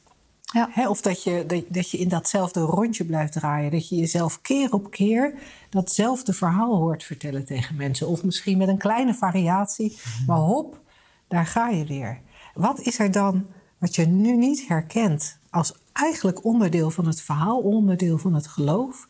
Ja. 0.53 0.89
Of 0.89 1.01
dat 1.01 1.23
je, 1.23 1.43
dat, 1.47 1.63
dat 1.67 1.89
je 1.89 1.97
in 1.97 2.09
datzelfde 2.09 2.59
rondje 2.59 3.05
blijft 3.05 3.33
draaien. 3.33 3.71
Dat 3.71 3.89
je 3.89 3.95
jezelf 3.95 4.41
keer 4.41 4.73
op 4.73 4.91
keer 4.91 5.33
datzelfde 5.69 6.33
verhaal 6.33 6.75
hoort 6.75 7.03
vertellen 7.03 7.45
tegen 7.45 7.75
mensen. 7.75 8.07
Of 8.07 8.23
misschien 8.23 8.57
met 8.57 8.67
een 8.67 8.77
kleine 8.77 9.13
variatie. 9.13 9.97
Maar 10.27 10.37
hop, 10.37 10.79
daar 11.27 11.45
ga 11.45 11.69
je 11.69 11.85
weer. 11.85 12.19
Wat 12.53 12.79
is 12.79 12.99
er 12.99 13.11
dan 13.11 13.45
wat 13.77 13.95
je 13.95 14.05
nu 14.05 14.35
niet 14.35 14.67
herkent 14.67 15.37
als 15.49 15.73
eigenlijk 15.93 16.45
onderdeel 16.45 16.91
van 16.91 17.07
het 17.07 17.21
verhaal, 17.21 17.59
onderdeel 17.59 18.17
van 18.17 18.33
het 18.33 18.47
geloof? 18.47 19.07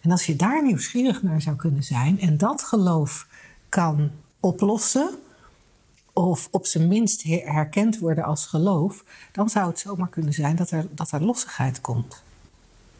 En 0.00 0.10
als 0.10 0.26
je 0.26 0.36
daar 0.36 0.64
nieuwsgierig 0.64 1.22
naar 1.22 1.40
zou 1.40 1.56
kunnen 1.56 1.82
zijn 1.82 2.20
en 2.20 2.36
dat 2.36 2.62
geloof 2.62 3.26
kan 3.68 4.10
oplossen 4.40 5.10
of 6.26 6.48
op 6.50 6.66
zijn 6.66 6.88
minst 6.88 7.22
herkend 7.22 7.98
worden 7.98 8.24
als 8.24 8.46
geloof, 8.46 9.04
dan 9.32 9.48
zou 9.48 9.68
het 9.68 9.78
zomaar 9.78 10.08
kunnen 10.08 10.32
zijn 10.32 10.56
dat 10.56 10.70
er, 10.70 10.86
dat 10.90 11.10
er 11.10 11.24
lossigheid 11.24 11.80
komt. 11.80 12.22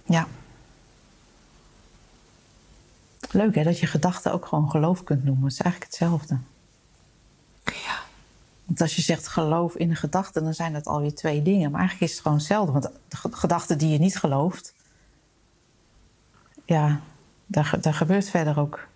Ja. 0.04 0.26
Leuk 3.30 3.54
hè, 3.54 3.62
dat 3.62 3.78
je 3.78 3.86
gedachten 3.86 4.32
ook 4.32 4.46
gewoon 4.46 4.70
geloof 4.70 5.04
kunt 5.04 5.24
noemen. 5.24 5.44
Het 5.44 5.52
is 5.52 5.60
eigenlijk 5.60 5.92
hetzelfde. 5.92 6.38
Ja. 7.64 7.98
Want 8.64 8.80
als 8.80 8.96
je 8.96 9.02
zegt 9.02 9.28
geloof 9.28 9.74
in 9.74 9.90
een 9.90 9.96
gedachte, 9.96 10.42
dan 10.42 10.54
zijn 10.54 10.72
dat 10.72 10.86
alweer 10.86 11.14
twee 11.14 11.42
dingen. 11.42 11.70
Maar 11.70 11.80
eigenlijk 11.80 12.10
is 12.10 12.16
het 12.16 12.26
gewoon 12.26 12.38
hetzelfde. 12.38 12.72
Want 12.72 12.90
de 13.08 13.16
gedachten 13.36 13.78
die 13.78 13.88
je 13.88 13.98
niet 13.98 14.16
gelooft, 14.16 14.74
ja, 16.64 17.00
daar, 17.46 17.78
daar 17.80 17.94
gebeurt 17.94 18.28
verder 18.28 18.58
ook. 18.58 18.88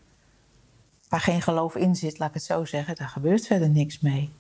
Waar 1.15 1.23
geen 1.23 1.43
geloof 1.43 1.75
in 1.75 1.97
zit, 1.97 2.19
laat 2.19 2.29
ik 2.29 2.35
het 2.35 2.45
zo 2.45 2.65
zeggen, 2.65 2.95
daar 2.95 3.09
gebeurt 3.09 3.47
verder 3.47 3.69
niks 3.69 4.01
mee. 4.01 4.33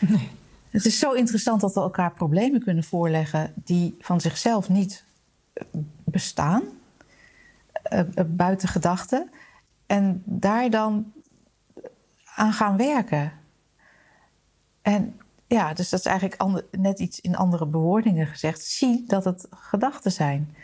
Nee. 0.00 0.30
Het 0.70 0.84
is 0.84 0.98
zo 0.98 1.12
interessant 1.12 1.60
dat 1.60 1.74
we 1.74 1.80
elkaar 1.80 2.12
problemen 2.12 2.62
kunnen 2.62 2.84
voorleggen 2.84 3.52
die 3.56 3.96
van 3.98 4.20
zichzelf 4.20 4.68
niet 4.68 5.04
eh, 5.52 5.64
bestaan, 6.04 6.62
uh, 7.92 8.00
buiten 8.26 8.68
gedachten, 8.68 9.30
en 9.86 10.22
daar 10.24 10.70
dan 10.70 11.12
aan 12.34 12.52
gaan 12.52 12.76
werken. 12.76 13.32
En 14.82 15.20
ja, 15.46 15.74
dus 15.74 15.88
dat 15.88 15.98
is 15.98 16.06
eigenlijk 16.06 16.40
ander, 16.40 16.64
net 16.70 16.98
iets 16.98 17.20
in 17.20 17.36
andere 17.36 17.66
bewoordingen 17.66 18.26
gezegd. 18.26 18.64
Zie 18.64 19.04
dat 19.06 19.24
het 19.24 19.46
gedachten 19.50 20.12
zijn. 20.12 20.54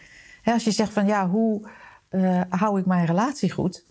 als 0.44 0.64
je 0.64 0.70
zegt 0.70 0.92
van 0.92 1.06
ja, 1.06 1.28
hoe 1.28 1.68
uh, 2.10 2.40
hou 2.48 2.78
ik 2.80 2.86
mijn 2.86 3.06
relatie 3.06 3.50
goed? 3.50 3.84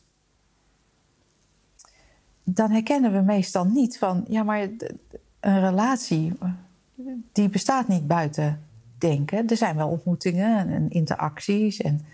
Dan 2.47 2.71
herkennen 2.71 3.11
we 3.11 3.21
meestal 3.21 3.65
niet 3.65 3.97
van 3.97 4.25
ja, 4.27 4.43
maar 4.43 4.69
een 5.39 5.59
relatie 5.59 6.33
die 7.31 7.49
bestaat 7.49 7.87
niet 7.87 8.07
buiten 8.07 8.61
denken. 8.97 9.47
Er 9.47 9.57
zijn 9.57 9.75
wel 9.75 9.89
ontmoetingen 9.89 10.69
en 10.69 10.89
interacties 10.89 11.81
en 11.81 12.05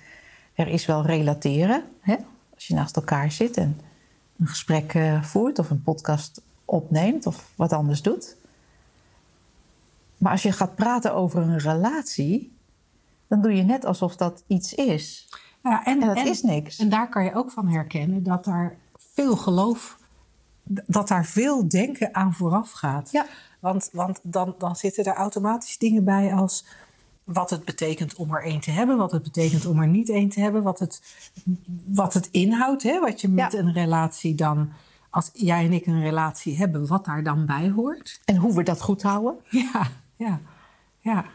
er 0.54 0.68
is 0.68 0.86
wel 0.86 1.06
relateren. 1.06 1.84
Hè? 2.00 2.16
Als 2.54 2.68
je 2.68 2.74
naast 2.74 2.96
elkaar 2.96 3.32
zit 3.32 3.58
en 3.58 3.80
een 4.40 4.48
gesprek 4.48 4.94
uh, 4.94 5.24
voert 5.24 5.60
of 5.60 5.70
een 5.70 5.84
podcast 5.84 6.42
opneemt 6.66 7.26
of 7.26 7.52
wat 7.56 7.74
anders 7.74 8.02
doet. 8.02 8.36
Maar 10.18 10.32
als 10.32 10.42
je 10.42 10.52
gaat 10.52 10.76
praten 10.76 11.14
over 11.14 11.42
een 11.42 11.58
relatie, 11.58 12.52
dan 13.28 13.42
doe 13.42 13.56
je 13.56 13.64
net 13.64 13.86
alsof 13.86 14.16
dat 14.16 14.44
iets 14.48 14.74
is. 14.74 15.30
Ja, 15.64 15.86
en, 15.86 16.02
en 16.02 16.16
dat 16.16 16.26
is 16.26 16.42
niks. 16.42 16.80
En 16.80 16.90
daar 16.90 17.10
kan 17.10 17.24
je 17.24 17.34
ook 17.34 17.52
van 17.52 17.68
herkennen 17.68 18.24
dat 18.24 18.46
daar 18.46 18.76
veel 18.98 19.36
geloof, 19.36 19.98
dat 20.64 21.08
daar 21.08 21.26
veel 21.26 21.68
denken 21.70 22.16
aan 22.16 22.34
vooraf 22.34 22.72
gaat. 22.72 23.12
Ja. 23.12 23.26
Want, 23.60 23.90
want 23.92 24.20
dan, 24.24 24.56
dan 24.58 24.76
zitten 24.76 25.06
er 25.06 25.14
automatisch 25.14 25.78
dingen 25.78 26.04
bij 26.04 26.34
als 26.34 26.66
wat 27.24 27.50
het 27.50 27.66
betekent 27.66 28.16
om 28.16 28.34
er 28.36 28.44
één 28.44 28.60
te 28.60 28.72
hebben, 28.72 28.98
wat 28.98 29.12
het 29.12 29.24
betekent 29.24 29.66
om 29.66 29.82
er 29.82 29.88
niet 29.88 30.10
één 30.10 30.30
te 30.30 30.40
hebben, 30.40 30.64
wat 30.64 30.80
het, 30.80 31.02
wat 31.86 32.14
het 32.14 32.28
inhoudt, 32.32 32.84
hè, 32.84 33.00
wat 33.00 33.22
je 33.22 33.28
met 33.28 33.52
Ja. 33.52 33.60
een 33.60 33.74
relatie 33.74 34.36
dan, 34.36 34.70
als 35.10 35.30
jij 35.34 35.66
en 35.66 35.74
ik 35.74 35.86
een 35.86 36.02
relatie 36.02 36.58
hebben, 36.58 36.88
wat 36.88 37.06
daar 37.06 37.24
dan 37.24 37.46
bij 37.46 37.70
hoort. 37.70 38.22
En 38.26 38.36
hoe 38.36 38.54
we 38.56 38.64
dat 38.64 38.82
goed 38.82 39.02
houden. 39.02 39.36
Ja, 39.50 39.88
ja, 40.16 40.40
ja. 41.00 41.26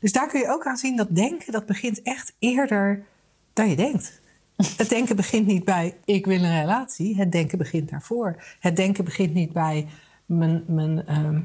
Dus 0.00 0.12
daar 0.12 0.28
kun 0.28 0.40
je 0.40 0.48
ook 0.52 0.66
aan 0.66 0.76
zien 0.76 0.96
dat 0.96 1.08
denken, 1.10 1.52
dat 1.52 1.66
begint 1.66 2.02
echt 2.02 2.34
eerder 2.38 3.04
dan 3.52 3.68
je 3.68 3.76
denkt. 3.76 4.20
Het 4.56 4.88
denken 4.88 5.16
begint 5.16 5.46
niet 5.46 5.64
bij 5.64 5.96
ik 6.04 6.26
wil 6.26 6.42
een 6.42 6.60
relatie. 6.60 7.16
Het 7.16 7.32
denken 7.32 7.58
begint 7.58 7.90
daarvoor. 7.90 8.42
Het 8.60 8.76
denken 8.76 9.04
begint 9.04 9.34
niet 9.34 9.52
bij 9.52 9.88
mijn, 10.26 10.64
mijn 10.66 11.06
ehm, 11.06 11.40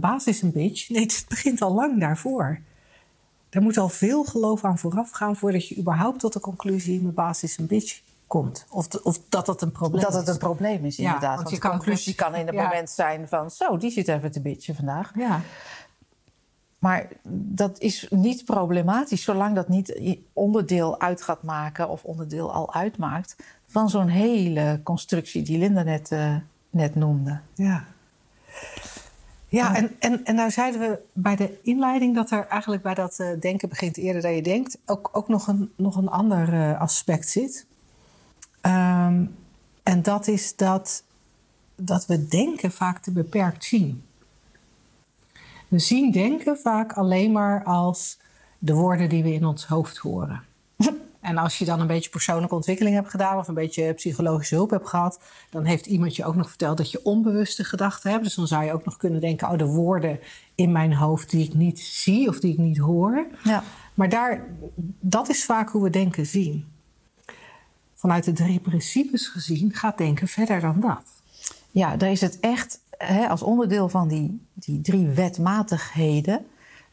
baas 0.00 0.26
is 0.26 0.42
een 0.42 0.52
bitch. 0.52 0.88
Nee, 0.88 1.02
het 1.02 1.24
begint 1.28 1.60
al 1.60 1.74
lang 1.74 2.00
daarvoor. 2.00 2.60
Er 3.50 3.62
moet 3.62 3.76
al 3.78 3.88
veel 3.88 4.24
geloof 4.24 4.64
aan 4.64 4.78
vooraf 4.78 5.10
gaan 5.10 5.36
voordat 5.36 5.68
je 5.68 5.76
überhaupt 5.78 6.20
tot 6.20 6.32
de 6.32 6.40
conclusie 6.40 7.02
mijn 7.02 7.14
baas 7.14 7.42
is 7.42 7.58
een 7.58 7.66
bitch 7.66 8.00
komt. 8.26 8.66
Of, 8.70 8.86
of 9.02 9.20
dat 9.28 9.46
dat 9.46 9.62
een 9.62 9.72
probleem 9.72 10.02
Dat 10.02 10.12
het 10.14 10.26
is. 10.26 10.32
een 10.32 10.38
probleem 10.38 10.84
is, 10.84 10.96
Ja, 10.96 11.04
inderdaad. 11.04 11.36
want 11.36 11.42
want 11.42 11.62
je 11.62 11.68
de 11.68 11.68
conclusie 11.68 12.14
dus- 12.14 12.24
kan 12.24 12.34
in 12.34 12.48
een 12.48 12.54
ja. 12.54 12.62
moment 12.62 12.90
zijn 12.90 13.28
van... 13.28 13.50
zo, 13.50 13.76
die 13.76 13.90
zit 13.90 14.08
even 14.08 14.30
te 14.30 14.40
bitchen 14.40 14.74
vandaag. 14.74 15.12
Ja, 15.14 15.40
Maar 16.80 17.08
dat 17.28 17.78
is 17.78 18.06
niet 18.10 18.44
problematisch... 18.44 19.22
zolang 19.22 19.54
dat 19.54 19.68
niet 19.68 20.18
onderdeel 20.32 21.00
uit 21.00 21.22
gaat 21.22 21.42
maken... 21.42 21.88
of 21.88 22.04
onderdeel 22.04 22.52
al 22.52 22.74
uitmaakt... 22.74 23.36
van 23.64 23.90
zo'n 23.90 24.08
hele 24.08 24.80
constructie 24.82 25.42
die 25.42 25.58
Linda 25.58 25.82
net, 25.82 26.10
eh, 26.10 26.36
net 26.70 26.94
noemde. 26.94 27.40
Ja. 27.54 27.84
Ja, 29.48 29.76
en, 29.76 29.96
en, 29.98 30.24
en 30.24 30.34
nou 30.34 30.50
zeiden 30.50 30.80
we 30.80 30.98
bij 31.12 31.36
de 31.36 31.58
inleiding 31.62 32.14
dat 32.14 32.30
er 32.30 32.46
eigenlijk 32.46 32.82
bij 32.82 32.94
dat 32.94 33.18
eh, 33.18 33.28
denken 33.40 33.68
begint 33.68 33.96
eerder 33.96 34.22
dan 34.22 34.34
je 34.34 34.42
denkt, 34.42 34.78
ook, 34.86 35.10
ook 35.12 35.28
nog, 35.28 35.46
een, 35.46 35.72
nog 35.76 35.96
een 35.96 36.08
ander 36.08 36.52
eh, 36.52 36.80
aspect 36.80 37.28
zit. 37.28 37.66
Ehm, 38.60 39.24
en 39.82 40.02
dat 40.02 40.26
is 40.26 40.56
dat, 40.56 41.04
dat 41.76 42.06
we 42.06 42.28
denken 42.28 42.72
vaak 42.72 42.98
te 42.98 43.12
beperkt 43.12 43.64
zien. 43.64 44.02
We 45.70 45.78
zien 45.78 46.10
denken 46.10 46.58
vaak 46.58 46.92
alleen 46.92 47.32
maar 47.32 47.64
als 47.64 48.18
de 48.58 48.74
woorden 48.74 49.08
die 49.08 49.22
we 49.22 49.32
in 49.32 49.44
ons 49.44 49.66
hoofd 49.66 49.96
horen. 49.96 50.42
En 51.20 51.38
als 51.38 51.58
je 51.58 51.64
dan 51.64 51.80
een 51.80 51.86
beetje 51.86 52.10
persoonlijke 52.10 52.54
ontwikkeling 52.54 52.94
hebt 52.94 53.10
gedaan 53.10 53.38
of 53.38 53.48
een 53.48 53.54
beetje 53.54 53.92
psychologische 53.92 54.54
hulp 54.54 54.70
hebt 54.70 54.88
gehad, 54.88 55.20
dan 55.50 55.64
heeft 55.64 55.86
iemand 55.86 56.16
je 56.16 56.24
ook 56.24 56.34
nog 56.34 56.48
verteld 56.48 56.76
dat 56.76 56.90
je 56.90 57.04
onbewuste 57.04 57.64
gedachten 57.64 58.10
hebt. 58.10 58.24
Dus 58.24 58.34
dan 58.34 58.46
zou 58.46 58.64
je 58.64 58.72
ook 58.72 58.84
nog 58.84 58.96
kunnen 58.96 59.20
denken: 59.20 59.48
oh, 59.50 59.58
de 59.58 59.66
woorden 59.66 60.20
in 60.54 60.72
mijn 60.72 60.94
hoofd 60.94 61.30
die 61.30 61.44
ik 61.44 61.54
niet 61.54 61.80
zie 61.80 62.28
of 62.28 62.40
die 62.40 62.52
ik 62.52 62.58
niet 62.58 62.78
hoor. 62.78 63.26
Ja. 63.44 63.62
Maar 63.94 64.08
daar, 64.08 64.46
dat 65.00 65.28
is 65.28 65.44
vaak 65.44 65.70
hoe 65.70 65.82
we 65.82 65.90
denken 65.90 66.26
zien. 66.26 66.64
Vanuit 67.94 68.24
de 68.24 68.32
drie 68.32 68.60
principes 68.60 69.26
gezien 69.26 69.74
gaat 69.74 69.98
denken 69.98 70.28
verder 70.28 70.60
dan 70.60 70.80
dat. 70.80 71.02
Ja, 71.70 71.96
daar 71.96 72.10
is 72.10 72.20
het 72.20 72.40
echt 72.40 72.79
hè, 73.04 73.28
als 73.28 73.42
onderdeel 73.42 73.88
van 73.88 74.08
die, 74.08 74.46
die 74.54 74.80
drie 74.80 75.08
wetmatigheden 75.08 76.46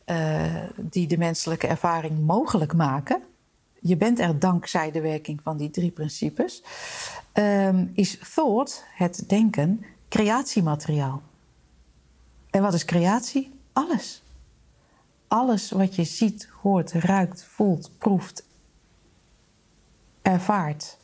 eh, 0.05 0.63
die 0.75 1.07
de 1.07 1.17
menselijke 1.17 1.67
ervaring 1.67 2.25
mogelijk 2.25 2.73
maken. 2.73 3.23
Je 3.79 3.97
bent 3.97 4.19
er 4.19 4.39
dankzij 4.39 4.91
de 4.91 5.01
werking 5.01 5.41
van 5.41 5.57
die 5.57 5.69
drie 5.69 5.91
principes. 5.91 6.63
ehm, 7.31 7.87
is 7.93 8.19
thought, 8.33 8.85
het 8.93 9.23
denken, 9.27 9.85
creatiemateriaal. 10.09 11.21
En 12.49 12.61
wat 12.61 12.73
is 12.73 12.85
creatie? 12.85 13.59
Alles. 13.73 14.23
Alles 15.27 15.71
wat 15.71 15.95
je 15.95 16.03
ziet, 16.03 16.49
hoort, 16.61 16.91
ruikt, 16.91 17.43
voelt, 17.43 17.91
proeft, 17.97 18.45
ervaart. 20.21 20.97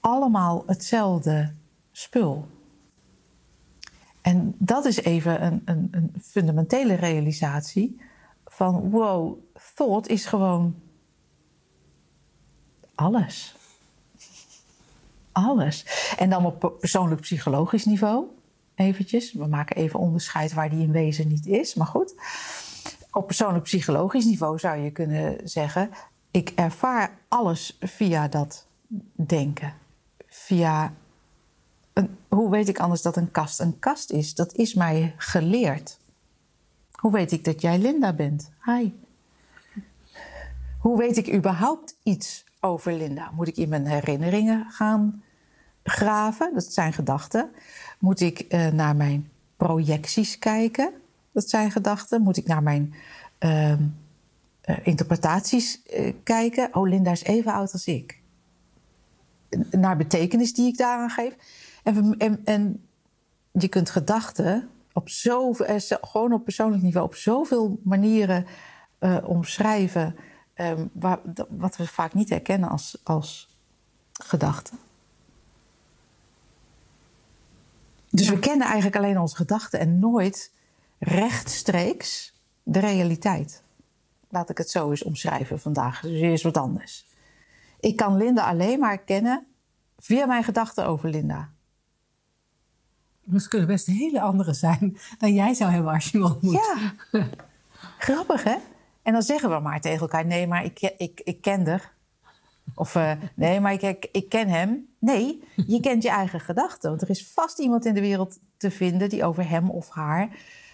Allemaal 0.00 0.62
hetzelfde 0.66 1.54
spul. 1.92 2.48
En 4.22 4.54
dat 4.58 4.84
is 4.84 4.96
even 4.96 5.44
een, 5.44 5.62
een, 5.64 5.88
een 5.90 6.12
fundamentele 6.22 6.94
realisatie 6.94 8.00
van 8.46 8.90
wow, 8.90 9.38
thought 9.74 10.08
is 10.08 10.26
gewoon 10.26 10.74
alles. 12.94 13.56
Alles. 15.32 15.86
En 16.18 16.30
dan 16.30 16.46
op 16.46 16.74
persoonlijk 16.78 17.20
psychologisch 17.20 17.84
niveau, 17.84 18.24
eventjes. 18.74 19.32
We 19.32 19.46
maken 19.46 19.76
even 19.76 19.98
onderscheid 19.98 20.52
waar 20.52 20.70
die 20.70 20.82
in 20.82 20.92
wezen 20.92 21.28
niet 21.28 21.46
is, 21.46 21.74
maar 21.74 21.86
goed. 21.86 22.14
Op 23.10 23.26
persoonlijk 23.26 23.64
psychologisch 23.64 24.24
niveau 24.24 24.58
zou 24.58 24.78
je 24.78 24.90
kunnen 24.90 25.48
zeggen... 25.48 25.90
ik 26.30 26.52
ervaar 26.54 27.18
alles 27.28 27.76
via 27.80 28.28
dat 28.28 28.66
denken. 29.12 29.74
Via 30.26 30.94
hoe 32.28 32.50
weet 32.50 32.68
ik 32.68 32.78
anders 32.78 33.02
dat 33.02 33.16
een 33.16 33.30
kast 33.30 33.60
een 33.60 33.78
kast 33.78 34.10
is? 34.10 34.34
Dat 34.34 34.54
is 34.54 34.74
mij 34.74 35.14
geleerd. 35.16 35.98
Hoe 36.92 37.12
weet 37.12 37.32
ik 37.32 37.44
dat 37.44 37.60
jij 37.60 37.78
Linda 37.78 38.12
bent? 38.12 38.50
Hi. 38.64 38.92
Hoe 40.78 40.98
weet 40.98 41.16
ik 41.16 41.32
überhaupt 41.32 41.96
iets 42.02 42.44
over 42.60 42.92
Linda? 42.92 43.30
Moet 43.34 43.48
ik 43.48 43.56
in 43.56 43.68
mijn 43.68 43.86
herinneringen 43.86 44.66
gaan 44.70 45.22
graven? 45.82 46.54
Dat 46.54 46.64
zijn 46.64 46.92
gedachten. 46.92 47.50
Moet 47.98 48.20
ik 48.20 48.38
eh, 48.40 48.66
naar 48.66 48.96
mijn 48.96 49.30
projecties 49.56 50.38
kijken? 50.38 50.92
Dat 51.32 51.48
zijn 51.48 51.70
gedachten. 51.70 52.22
Moet 52.22 52.36
ik 52.36 52.46
naar 52.46 52.62
mijn 52.62 52.94
ehm, 53.38 53.82
eh, 54.60 54.76
interpretaties 54.82 55.82
eh, 55.82 56.12
kijken? 56.22 56.74
Oh, 56.74 56.88
Linda 56.88 57.10
is 57.10 57.22
even 57.24 57.52
oud 57.52 57.72
als 57.72 57.86
ik 57.86 58.20
naar 59.70 59.96
betekenis 59.96 60.54
die 60.54 60.66
ik 60.66 60.76
daaraan 60.76 61.10
geef. 61.10 61.34
En, 61.82 62.16
en, 62.18 62.40
en 62.44 62.84
je 63.52 63.68
kunt 63.68 63.90
gedachten 63.90 64.68
op 64.92 65.08
zoveel, 65.08 65.66
eh, 65.66 65.78
zo- 65.78 65.96
gewoon 66.00 66.32
op 66.32 66.44
persoonlijk 66.44 66.82
niveau 66.82 67.06
op 67.06 67.14
zoveel 67.14 67.80
manieren 67.84 68.46
eh, 68.98 69.16
omschrijven. 69.24 70.16
ehm, 70.54 70.86
waar, 70.92 71.18
wat 71.48 71.76
we 71.76 71.86
vaak 71.86 72.14
niet 72.14 72.28
herkennen 72.28 72.68
als, 72.68 73.00
als 73.04 73.56
gedachten. 74.12 74.78
Dus 78.10 78.28
we 78.28 78.38
kennen 78.38 78.66
eigenlijk 78.66 78.96
alleen 78.96 79.18
onze 79.18 79.36
gedachten 79.36 79.80
en 79.80 79.98
nooit 79.98 80.52
rechtstreeks 80.98 82.34
de 82.62 82.78
realiteit. 82.78 83.62
Laat 84.28 84.50
ik 84.50 84.58
het 84.58 84.70
zo 84.70 84.90
eens 84.90 85.02
omschrijven 85.02 85.60
vandaag. 85.60 86.00
Dus 86.00 86.20
eerst 86.20 86.42
wat 86.44 86.56
anders. 86.56 87.06
Ik 87.80 87.96
kan 87.96 88.16
Linda 88.16 88.48
alleen 88.48 88.78
maar 88.78 88.98
kennen 88.98 89.46
via 89.98 90.26
mijn 90.26 90.44
gedachten 90.44 90.86
over 90.86 91.08
Linda. 91.10 91.48
Dus 93.30 93.48
kunnen 93.48 93.68
best 93.68 93.86
hele 93.86 94.20
andere 94.20 94.52
zijn 94.52 94.98
dan 95.18 95.34
jij 95.34 95.54
zou 95.54 95.70
hebben 95.70 95.92
als 95.92 96.10
je 96.10 96.18
hem 96.18 96.26
ontmoet. 96.26 96.54
Ja, 96.54 96.92
grappig 97.98 98.42
hè? 98.42 98.56
En 99.02 99.12
dan 99.12 99.22
zeggen 99.22 99.50
we 99.50 99.58
maar 99.58 99.80
tegen 99.80 100.00
elkaar: 100.00 100.26
nee, 100.26 100.46
maar 100.46 100.64
ik, 100.64 100.80
ik, 100.96 101.20
ik 101.24 101.40
ken 101.40 101.66
haar. 101.66 101.92
Of 102.74 102.94
uh, 102.94 103.12
nee, 103.34 103.60
maar 103.60 103.72
ik, 103.72 104.08
ik, 104.12 104.28
ken 104.28 104.48
hem. 104.48 104.86
Nee, 104.98 105.44
je 105.66 105.80
kent 105.80 106.02
je 106.02 106.08
eigen 106.08 106.40
gedachten. 106.40 106.90
Want 106.90 107.02
er 107.02 107.10
is 107.10 107.32
vast 107.32 107.58
iemand 107.58 107.84
in 107.84 107.94
de 107.94 108.00
wereld 108.00 108.38
te 108.56 108.70
vinden 108.70 109.08
die 109.08 109.24
over 109.24 109.48
hem 109.48 109.70
of 109.70 109.88
haar 109.88 110.28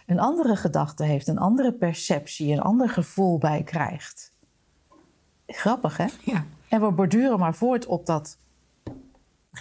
een 0.06 0.20
andere 0.20 0.56
gedachte 0.56 1.04
heeft, 1.04 1.28
een 1.28 1.38
andere 1.38 1.72
perceptie, 1.72 2.52
een 2.52 2.60
ander 2.60 2.88
gevoel 2.88 3.38
bij 3.38 3.62
krijgt. 3.62 4.32
Grappig, 5.46 5.96
hè? 5.96 6.06
Ja. 6.25 6.44
En 6.68 6.80
we 6.80 6.90
borduren 6.90 7.38
maar 7.38 7.54
voort 7.54 7.86
op 7.86 8.06
dat. 8.06 8.38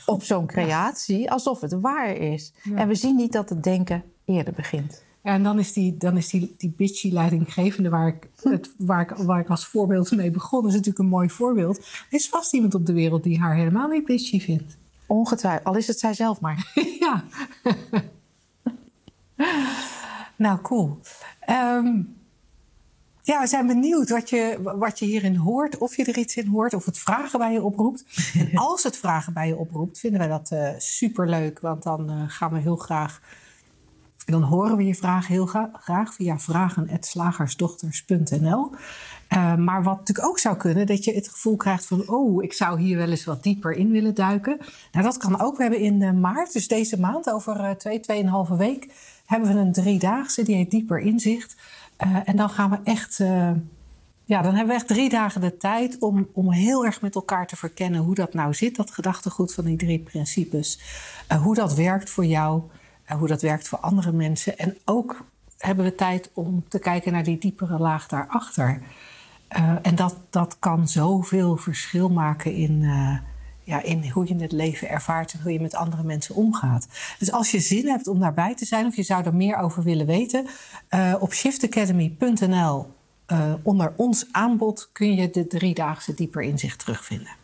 Op 0.06 0.24
zo'n 0.24 0.46
creatie, 0.46 1.32
alsof 1.32 1.62
het 1.62 1.74
waar 1.74 2.16
is. 2.16 2.54
Ja. 2.64 2.76
En 2.76 2.88
we 2.88 2.96
zien 2.96 3.16
niet 3.16 3.32
dat 3.32 3.50
het 3.50 3.64
denken 3.64 4.04
eerder 4.26 4.54
begint. 4.54 5.04
Ja, 5.24 5.32
en 5.32 5.44
dan 5.44 5.60
is 5.60 5.74
die, 5.74 5.98
dan 5.98 6.18
is 6.18 6.30
die, 6.30 6.56
die 6.58 6.74
bitchy 6.78 7.12
leidinggevende 7.12 7.90
waar 7.90 8.08
ik, 8.08 8.30
het, 8.42 8.74
waar, 8.78 9.02
ik, 9.02 9.10
waar 9.10 9.40
ik 9.40 9.50
als 9.50 9.66
voorbeeld 9.66 10.12
mee 10.12 10.32
begon, 10.32 10.68
is 10.68 10.72
natuurlijk 10.72 11.00
een 11.00 11.06
mooi 11.06 11.30
voorbeeld. 11.30 11.78
Er 11.78 12.06
is 12.10 12.30
vast 12.30 12.54
iemand 12.54 12.76
op 12.76 12.86
de 12.86 12.94
wereld 12.94 13.24
die 13.24 13.40
haar 13.40 13.56
helemaal 13.56 13.88
niet 13.88 14.06
bitchy 14.06 14.40
vindt. 14.40 14.78
Ongetwijfeld, 15.06 15.66
al 15.66 15.76
is 15.76 15.88
het 15.88 16.00
zij 16.00 16.14
zelf 16.14 16.42
maar. 16.42 16.72
ja. 17.00 17.24
nou, 20.36 20.62
cool. 20.62 21.00
Ehm, 21.40 22.02
ja, 23.26 23.42
we 23.42 23.48
zijn 23.48 23.68
benieuwd 23.68 24.10
wat 24.10 24.30
je, 24.30 24.60
wat 24.62 25.00
je 25.00 25.06
hierin 25.06 25.36
hoort. 25.36 25.78
Of 25.78 25.96
je 25.96 26.06
er 26.06 26.18
iets 26.18 26.36
in 26.36 26.48
hoort. 26.48 26.74
Of 26.74 26.86
het 26.86 26.98
vragen 26.98 27.40
bij 27.40 27.54
je 27.54 27.64
oproept. 27.64 28.06
En 28.34 28.58
als 28.70 28.84
het 28.84 28.98
vragen 28.98 29.34
bij 29.34 29.48
je 29.48 29.56
oproept, 29.56 30.00
vinden 30.00 30.20
wij 30.20 30.30
dat 30.30 30.50
uh, 30.54 30.70
superleuk. 30.78 31.60
Want 31.60 31.84
dan 31.84 32.12
uh, 32.12 32.24
gaan 32.28 32.54
we 32.54 32.60
heel 32.60 32.76
graag... 32.76 33.22
Dan 34.26 34.42
horen 34.42 34.78
we 34.78 34.86
je 34.86 34.96
vragen 34.96 35.34
heel 35.34 35.46
gra 35.46 35.70
graag 35.74 36.14
via 36.14 36.40
vragen.slagersdochters.nl. 36.40 38.72
Uh, 39.30 39.56
maar 39.56 39.84
wat 39.84 39.98
natuurlijk 39.98 40.28
ook 40.28 40.40
zou 40.40 40.58
kunnen, 40.58 40.88
dat 40.88 41.04
je 41.04 41.14
het 41.14 41.30
gevoel 41.30 41.56
krijgt 41.56 41.86
van... 41.86 42.10
oh, 42.10 42.44
ik 42.44 42.54
zou 42.54 42.80
hier 42.80 42.98
wel 42.98 43.10
eens 43.10 43.26
wat 43.26 43.44
dieper 43.44 43.72
in 43.72 43.92
willen 43.92 44.16
duiken. 44.16 44.58
Nou, 44.92 45.06
dat 45.06 45.18
kan 45.18 45.42
ook. 45.42 45.58
We 45.58 45.62
hebben 45.62 45.82
in 45.82 46.20
maart, 46.20 46.54
dus 46.54 46.68
deze 46.68 47.00
maand, 47.00 47.30
over 47.30 47.78
twee, 47.78 48.00
tweeënhalve 48.00 48.56
week... 48.56 48.94
hebben 49.26 49.54
we 49.54 49.60
een 49.60 49.74
driedaagse, 49.74 50.44
die 50.44 50.56
heet 50.56 50.72
Dieper 50.72 51.00
Inzicht... 51.00 51.56
Uh, 52.04 52.18
en 52.26 52.36
dan 52.36 52.50
gaan 52.50 52.70
we 52.70 52.80
echt, 52.84 53.20
uh, 53.20 53.52
ja, 54.24 54.42
dan 54.42 54.56
hebben 54.56 54.68
we 54.68 54.74
echt 54.74 54.88
drie 54.88 55.10
dagen 55.10 55.42
de 55.42 55.58
tijd 55.58 56.00
om, 56.00 56.28
om 56.34 56.52
heel 56.52 56.86
erg 56.86 57.02
met 57.02 57.16
elkaar 57.16 57.48
te 57.48 57.56
verkennen 57.56 58.02
hoe 58.02 58.16
dat 58.16 58.34
nou 58.34 58.54
zit, 58.54 58.76
dat 58.76 58.92
gedachtegoed 58.92 59.54
van 59.54 59.66
die 59.66 59.78
drie 59.78 60.00
principes. 60.00 60.80
Uh, 61.32 61.42
hoe 61.42 61.56
dat 61.56 61.76
werkt 61.76 62.10
voor 62.10 62.26
jou, 62.26 62.62
hoe 63.18 63.28
dat 63.28 63.42
werkt 63.42 63.68
voor 63.68 63.80
andere 63.80 64.12
mensen. 64.12 64.58
En 64.58 64.78
ook 64.86 65.26
hebben 65.58 65.86
we 65.86 65.96
tijd 65.96 66.30
om 66.34 66.64
te 66.68 66.80
kijken 66.80 67.12
naar 67.12 67.24
die 67.24 67.38
diepere 67.38 67.80
laag 67.80 68.08
daarachter. 68.08 68.82
en 69.82 69.96
dat, 69.96 70.16
dat 70.30 70.60
kan 70.60 70.88
zoveel 70.88 71.58
verschil 71.58 72.10
maken 72.10 72.54
in, 72.54 72.84
ja, 73.66 73.82
in 73.82 74.10
hoe 74.10 74.28
je 74.28 74.36
het 74.36 74.52
leven 74.52 74.90
ervaart 74.90 75.34
en 75.34 75.42
hoe 75.42 75.52
je 75.52 75.62
met 75.62 75.76
andere 75.76 76.04
mensen 76.04 76.36
omgaat. 76.36 76.88
Dus 77.20 77.32
als 77.32 77.52
je 77.52 77.60
zin 77.60 77.88
hebt 77.88 78.08
om 78.08 78.20
daarbij 78.20 78.56
te 78.56 78.66
zijn 78.66 78.86
of 78.86 78.96
je 78.96 79.04
zou 79.04 79.26
er 79.26 79.36
meer 79.36 79.58
over 79.58 79.84
willen 79.84 80.06
weten, 80.06 80.48
uh, 80.90 81.16
op 81.20 81.34
shiftacademy.nl 81.34 82.88
uh, 83.32 83.54
onder 83.64 83.94
ons 83.96 84.26
aanbod 84.32 84.90
kun 84.92 85.16
je 85.16 85.30
de 85.30 85.48
driedaagse 85.48 86.14
dieper 86.14 86.42
inzicht 86.42 86.80
terugvinden. 86.80 87.36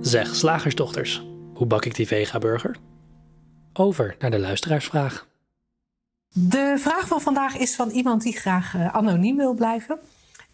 Zeg, 0.00 0.34
slagersdochters, 0.34 1.26
hoe 1.54 1.66
bak 1.66 1.84
ik 1.84 1.94
die 1.94 2.06
vega-burger? 2.06 2.76
Over 3.72 4.16
naar 4.18 4.30
de 4.30 4.38
luisteraarsvraag. 4.38 5.26
De 6.32 6.74
vraag 6.78 7.06
van 7.06 7.20
vandaag 7.20 7.56
is 7.56 7.74
van 7.74 7.90
iemand 7.90 8.22
die 8.22 8.36
graag 8.36 8.74
uh, 8.74 8.94
anoniem 8.94 9.36
wil 9.36 9.54
blijven. 9.54 9.98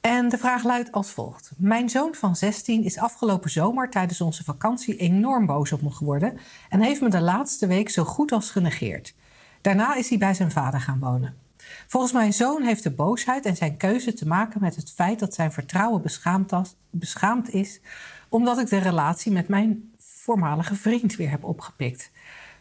En 0.00 0.28
de 0.28 0.38
vraag 0.38 0.64
luidt 0.64 0.92
als 0.92 1.10
volgt. 1.10 1.50
Mijn 1.56 1.88
zoon 1.88 2.14
van 2.14 2.36
16 2.36 2.84
is 2.84 2.98
afgelopen 2.98 3.50
zomer 3.50 3.90
tijdens 3.90 4.20
onze 4.20 4.44
vakantie 4.44 4.96
enorm 4.96 5.46
boos 5.46 5.72
op 5.72 5.82
me 5.82 5.90
geworden 5.90 6.38
en 6.68 6.80
heeft 6.80 7.00
me 7.00 7.08
de 7.08 7.20
laatste 7.20 7.66
week 7.66 7.90
zo 7.90 8.04
goed 8.04 8.32
als 8.32 8.50
genegeerd. 8.50 9.14
Daarna 9.60 9.94
is 9.94 10.08
hij 10.08 10.18
bij 10.18 10.34
zijn 10.34 10.50
vader 10.50 10.80
gaan 10.80 10.98
wonen. 10.98 11.36
Volgens 11.86 12.12
mijn 12.12 12.32
zoon 12.32 12.62
heeft 12.62 12.82
de 12.82 12.90
boosheid 12.90 13.46
en 13.46 13.56
zijn 13.56 13.76
keuze 13.76 14.12
te 14.12 14.26
maken 14.26 14.60
met 14.60 14.76
het 14.76 14.92
feit 14.92 15.18
dat 15.18 15.34
zijn 15.34 15.52
vertrouwen 15.52 16.02
beschaamd, 16.90 17.50
is, 17.50 17.80
omdat 18.28 18.58
ik 18.58 18.68
de 18.68 18.78
relatie 18.78 19.32
met 19.32 19.48
mijn 19.48 19.92
voormalige 19.98 20.74
vriend 20.74 21.16
weer 21.16 21.30
heb 21.30 21.44
opgepikt. 21.44 22.10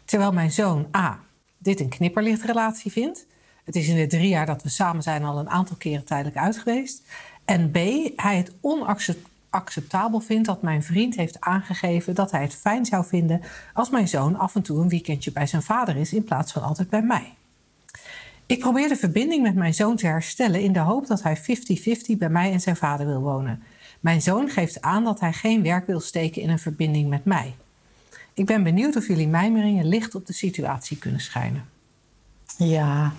Terwijl 0.06 0.32
mijn 0.32 0.52
zoon 0.52 0.88
A. 0.98 1.20
dit 1.58 1.80
een 1.80 1.90
knipperlichtrelatie 1.90 2.92
vindt. 2.92 3.28
Het 3.70 3.78
is 3.78 3.88
in 3.88 3.96
de 3.96 4.08
drie 4.08 4.28
jaar 4.28 4.46
dat 4.46 4.64
we 4.64 4.70
samen 4.70 5.04
zijn 5.04 5.24
al 5.24 5.40
een 5.40 5.50
aantal 5.50 5.76
keren 5.76 6.06
tijdelijk 6.06 6.38
uit 6.38 6.58
geweest. 6.58 7.04
En 7.46 7.72
B, 7.72 7.76
hij 8.16 8.38
het 8.38 8.52
onacceptabel 8.62 10.20
vindt 10.20 10.48
dat 10.48 10.62
mijn 10.62 10.84
vriend 10.84 11.16
heeft 11.16 11.40
aangegeven 11.40 12.16
dat 12.16 12.32
hij 12.32 12.42
het 12.42 12.56
fijn 12.56 12.86
zou 12.86 13.06
vinden 13.06 13.42
als 13.74 13.90
mijn 13.90 14.08
zoon 14.08 14.36
af 14.36 14.56
en 14.56 14.62
toe 14.62 14.82
een 14.82 14.90
weekendje 14.90 15.32
bij 15.32 15.48
zijn 15.48 15.62
vader 15.62 15.96
is 15.96 16.14
in 16.14 16.24
plaats 16.24 16.52
van 16.52 16.62
altijd 16.62 16.90
bij 16.90 17.02
mij. 17.02 17.34
Ik 18.46 18.60
probeer 18.60 18.88
de 18.88 18.96
verbinding 18.96 19.42
met 19.42 19.56
mijn 19.56 19.74
zoon 19.74 19.96
te 19.96 20.08
herstellen 20.08 20.62
in 20.62 20.74
de 20.74 20.80
hoop 20.80 21.08
dat 21.08 21.24
hij 21.24 21.38
50-50 21.38 21.42
bij 22.18 22.30
mij 22.30 22.52
en 22.52 22.62
zijn 22.62 22.76
vader 22.76 23.06
wil 23.06 23.22
wonen. 23.22 23.64
Mijn 24.00 24.22
zoon 24.22 24.50
geeft 24.50 24.82
aan 24.82 25.04
dat 25.04 25.20
hij 25.20 25.34
geen 25.34 25.64
werk 25.64 25.88
wil 25.88 26.00
steken 26.00 26.42
in 26.42 26.50
een 26.50 26.60
verbinding 26.60 27.10
met 27.10 27.26
mij. 27.26 27.56
Ik 28.34 28.46
ben 28.46 28.64
benieuwd 28.64 28.96
of 28.96 29.08
jullie 29.08 29.28
mijmeringen 29.28 29.86
licht 29.86 30.16
op 30.16 30.26
de 30.26 30.34
situatie 30.34 30.98
kunnen 30.98 31.22
schijnen. 31.22 31.66
Ja, 32.58 33.14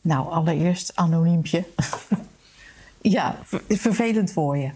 nou 0.00 0.30
allereerst 0.30 0.96
anoniempje. 0.96 1.64
ja, 3.00 3.38
ver 3.44 3.62
vervelend 3.68 4.32
voor 4.32 4.56
je. 4.56 4.70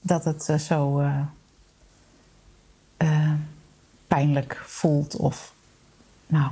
Dat 0.00 0.24
het 0.24 0.48
uh, 0.48 0.58
zo 0.58 1.00
uh, 1.00 1.20
uh, 2.98 3.32
pijnlijk 4.06 4.62
voelt 4.66 5.16
of 5.16 5.54
nou. 6.26 6.50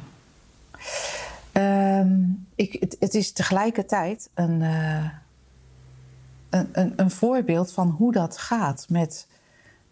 Um, 1.53 2.47
ik, 2.55 2.97
het, 2.99 3.15
is 3.15 3.33
tegelijkertijd 3.33 4.31
een, 4.35 4.61
een, 6.51 6.69
een, 6.73 6.93
een, 6.97 7.11
voorbeeld 7.11 7.73
van 7.73 7.89
hoe 7.89 8.13
dat 8.13 8.39
gaat 8.39 8.87
met, 8.89 9.27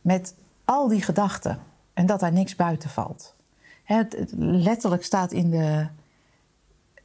met 0.00 0.34
al 0.64 0.88
die 0.88 1.02
gedachten 1.02 1.58
en 1.94 2.06
dat 2.06 2.20
daar 2.20 2.32
niks 2.32 2.56
buiten 2.56 2.90
valt. 2.90 3.34
Het 3.82 4.16
letterlijk 4.36 5.04
staat 5.04 5.32
in 5.32 5.50
de, 5.50 5.86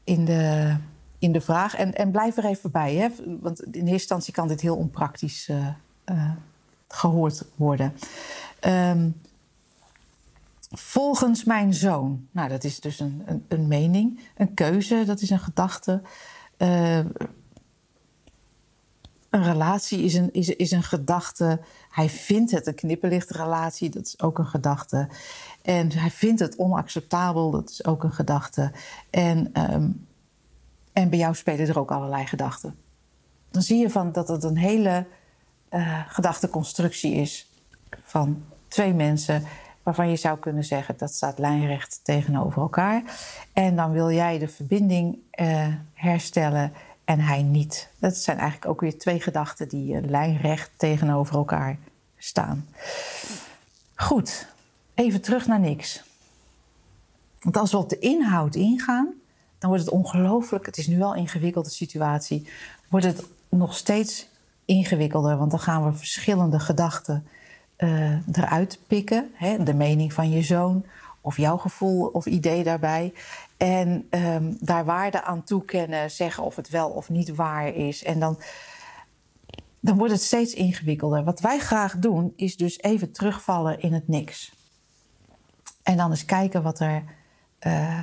in 0.06 0.26
de, 0.26 0.76
in 1.20 1.32
de 1.32 1.42
vraag. 1.42 1.76
En, 1.76 1.94
en 1.94 2.12
blijf 2.12 2.38
er 2.38 2.46
even 2.46 2.72
bij, 2.72 2.96
hè? 2.96 3.10
want 3.42 3.64
in 3.64 3.72
eerste 3.74 3.92
instantie 3.92 4.34
kan 4.34 4.48
dit 4.48 4.62
heel 4.62 4.76
onpraktisch 4.76 5.48
uh, 5.48 5.68
uh, 6.06 6.32
gehoord 6.88 7.46
worden. 7.56 7.94
Um, 8.68 9.16
volgens 10.72 11.44
mijn 11.44 11.74
zoon. 11.74 12.28
Nou, 12.32 12.50
dat 12.50 12.64
is 12.64 12.80
dus 12.80 13.00
een, 13.00 13.24
een, 13.26 13.46
een 13.48 13.68
mening, 13.68 14.20
een 14.38 14.54
keuze, 14.54 15.04
dat 15.06 15.22
is 15.22 15.30
een 15.30 15.40
gedachte. 15.40 16.02
Uh, 16.58 17.00
een 19.36 19.44
relatie 19.44 20.04
is 20.04 20.14
een, 20.14 20.34
is, 20.34 20.50
is 20.50 20.72
een 20.72 20.84
gedachte. 20.84 21.60
Hij 21.90 22.10
vindt 22.10 22.52
het 22.52 22.68
een 22.68 22.76
knipperlichtrelatie, 22.76 23.90
dat 23.90 24.06
is 24.06 24.22
ook 24.22 24.38
een 24.38 24.46
gedachte. 24.46 25.08
En 25.62 25.92
hij 25.92 26.10
vindt 26.10 26.40
het 26.40 26.56
onacceptabel, 26.56 27.52
dat 27.52 27.70
is 27.70 27.86
ook 27.86 28.04
een 28.04 28.14
gedachte. 28.14 28.72
En, 29.10 29.72
um, 29.74 30.08
en 30.94 31.10
bij 31.10 31.20
jou 31.20 31.36
spelen 31.36 31.68
er 31.68 31.80
ook 31.80 31.92
allerlei 31.92 32.26
gedachten. 32.26 32.76
Dan 33.52 33.62
zie 33.62 33.78
je 33.78 33.90
van 33.90 34.12
dat 34.12 34.28
het 34.28 34.44
een 34.44 34.58
hele 34.58 35.06
uh, 35.72 36.00
gedachteconstructie 36.08 37.14
is 37.14 37.50
van 38.04 38.44
twee 38.68 38.94
mensen 38.94 39.44
waarvan 39.84 40.10
je 40.10 40.16
zou 40.16 40.38
kunnen 40.40 40.64
zeggen 40.64 40.98
dat 40.98 41.14
staat 41.14 41.40
lijnrecht 41.40 42.00
tegenover 42.04 42.62
elkaar. 42.62 43.04
En 43.54 43.76
dan 43.76 43.92
wil 43.92 44.12
jij 44.12 44.40
de 44.40 44.48
verbinding 44.48 45.18
uh, 45.40 45.68
herstellen 45.94 46.74
en 47.06 47.20
hij 47.20 47.44
niet. 47.44 47.90
Dat 48.00 48.18
zijn 48.18 48.38
eigenlijk 48.38 48.72
ook 48.72 48.82
weer 48.82 48.98
twee 48.98 49.22
gedachten 49.22 49.68
die 49.68 49.94
uh, 49.94 50.10
lijnrecht 50.10 50.72
tegenover 50.78 51.36
elkaar 51.36 51.78
staan. 52.18 52.68
Goed, 53.96 54.48
even 54.94 55.22
terug 55.22 55.48
naar 55.48 55.60
niks. 55.60 56.04
Want 57.40 57.58
als 57.58 57.72
we 57.72 57.78
op 57.78 57.90
de 57.90 58.00
inhoud 58.00 58.56
ingaan, 58.56 59.14
dan 59.58 59.70
wordt 59.70 59.86
het 59.86 59.94
ongelooflijk. 59.94 60.66
Het 60.66 60.78
is 60.78 60.88
nu 60.88 61.02
al 61.02 61.12
een 61.12 61.20
ingewikkelde 61.20 61.70
situatie. 61.70 62.48
Wordt 62.90 63.06
het 63.06 63.24
nog 63.50 63.76
steeds 63.76 64.28
ingewikkelder, 64.66 65.38
want 65.38 65.52
dan 65.52 65.60
gaan 65.60 65.86
we 65.86 65.98
verschillende 65.98 66.60
gedachten 66.60 67.28
eh, 67.76 68.28
eruit 68.32 68.80
pikken. 68.88 69.32
Hè, 69.34 69.64
de 69.64 69.74
mening 69.74 70.14
van 70.14 70.30
je 70.30 70.42
zoon 70.42 70.86
of 71.22 71.38
jouw 71.38 71.58
gevoel 71.58 72.06
of 72.06 72.26
idee 72.26 72.64
daarbij. 72.64 73.14
En 73.58 74.08
ehm, 74.10 74.54
daar 74.60 74.86
waarde 74.86 75.24
aan 75.24 75.44
toekennen, 75.44 76.12
zeggen 76.12 76.44
of 76.44 76.56
het 76.56 76.70
wel 76.70 76.90
of 76.90 77.10
niet 77.10 77.36
waar 77.36 77.68
is. 77.68 78.04
En 78.04 78.20
dan, 78.20 78.40
dan 79.80 79.98
wordt 79.98 80.14
het 80.14 80.22
steeds 80.22 80.54
ingewikkelder. 80.54 81.24
Wat 81.24 81.40
wij 81.40 81.60
graag 81.60 81.98
doen, 81.98 82.34
is 82.36 82.58
dus 82.58 82.80
even 82.80 83.12
terugvallen 83.12 83.80
in 83.80 83.94
het 83.94 84.08
niks. 84.08 84.54
En 85.84 85.98
dan 85.98 86.10
eens 86.10 86.26
kijken 86.26 86.64
wat 86.64 86.80
er, 86.80 87.04
eh, 87.60 88.02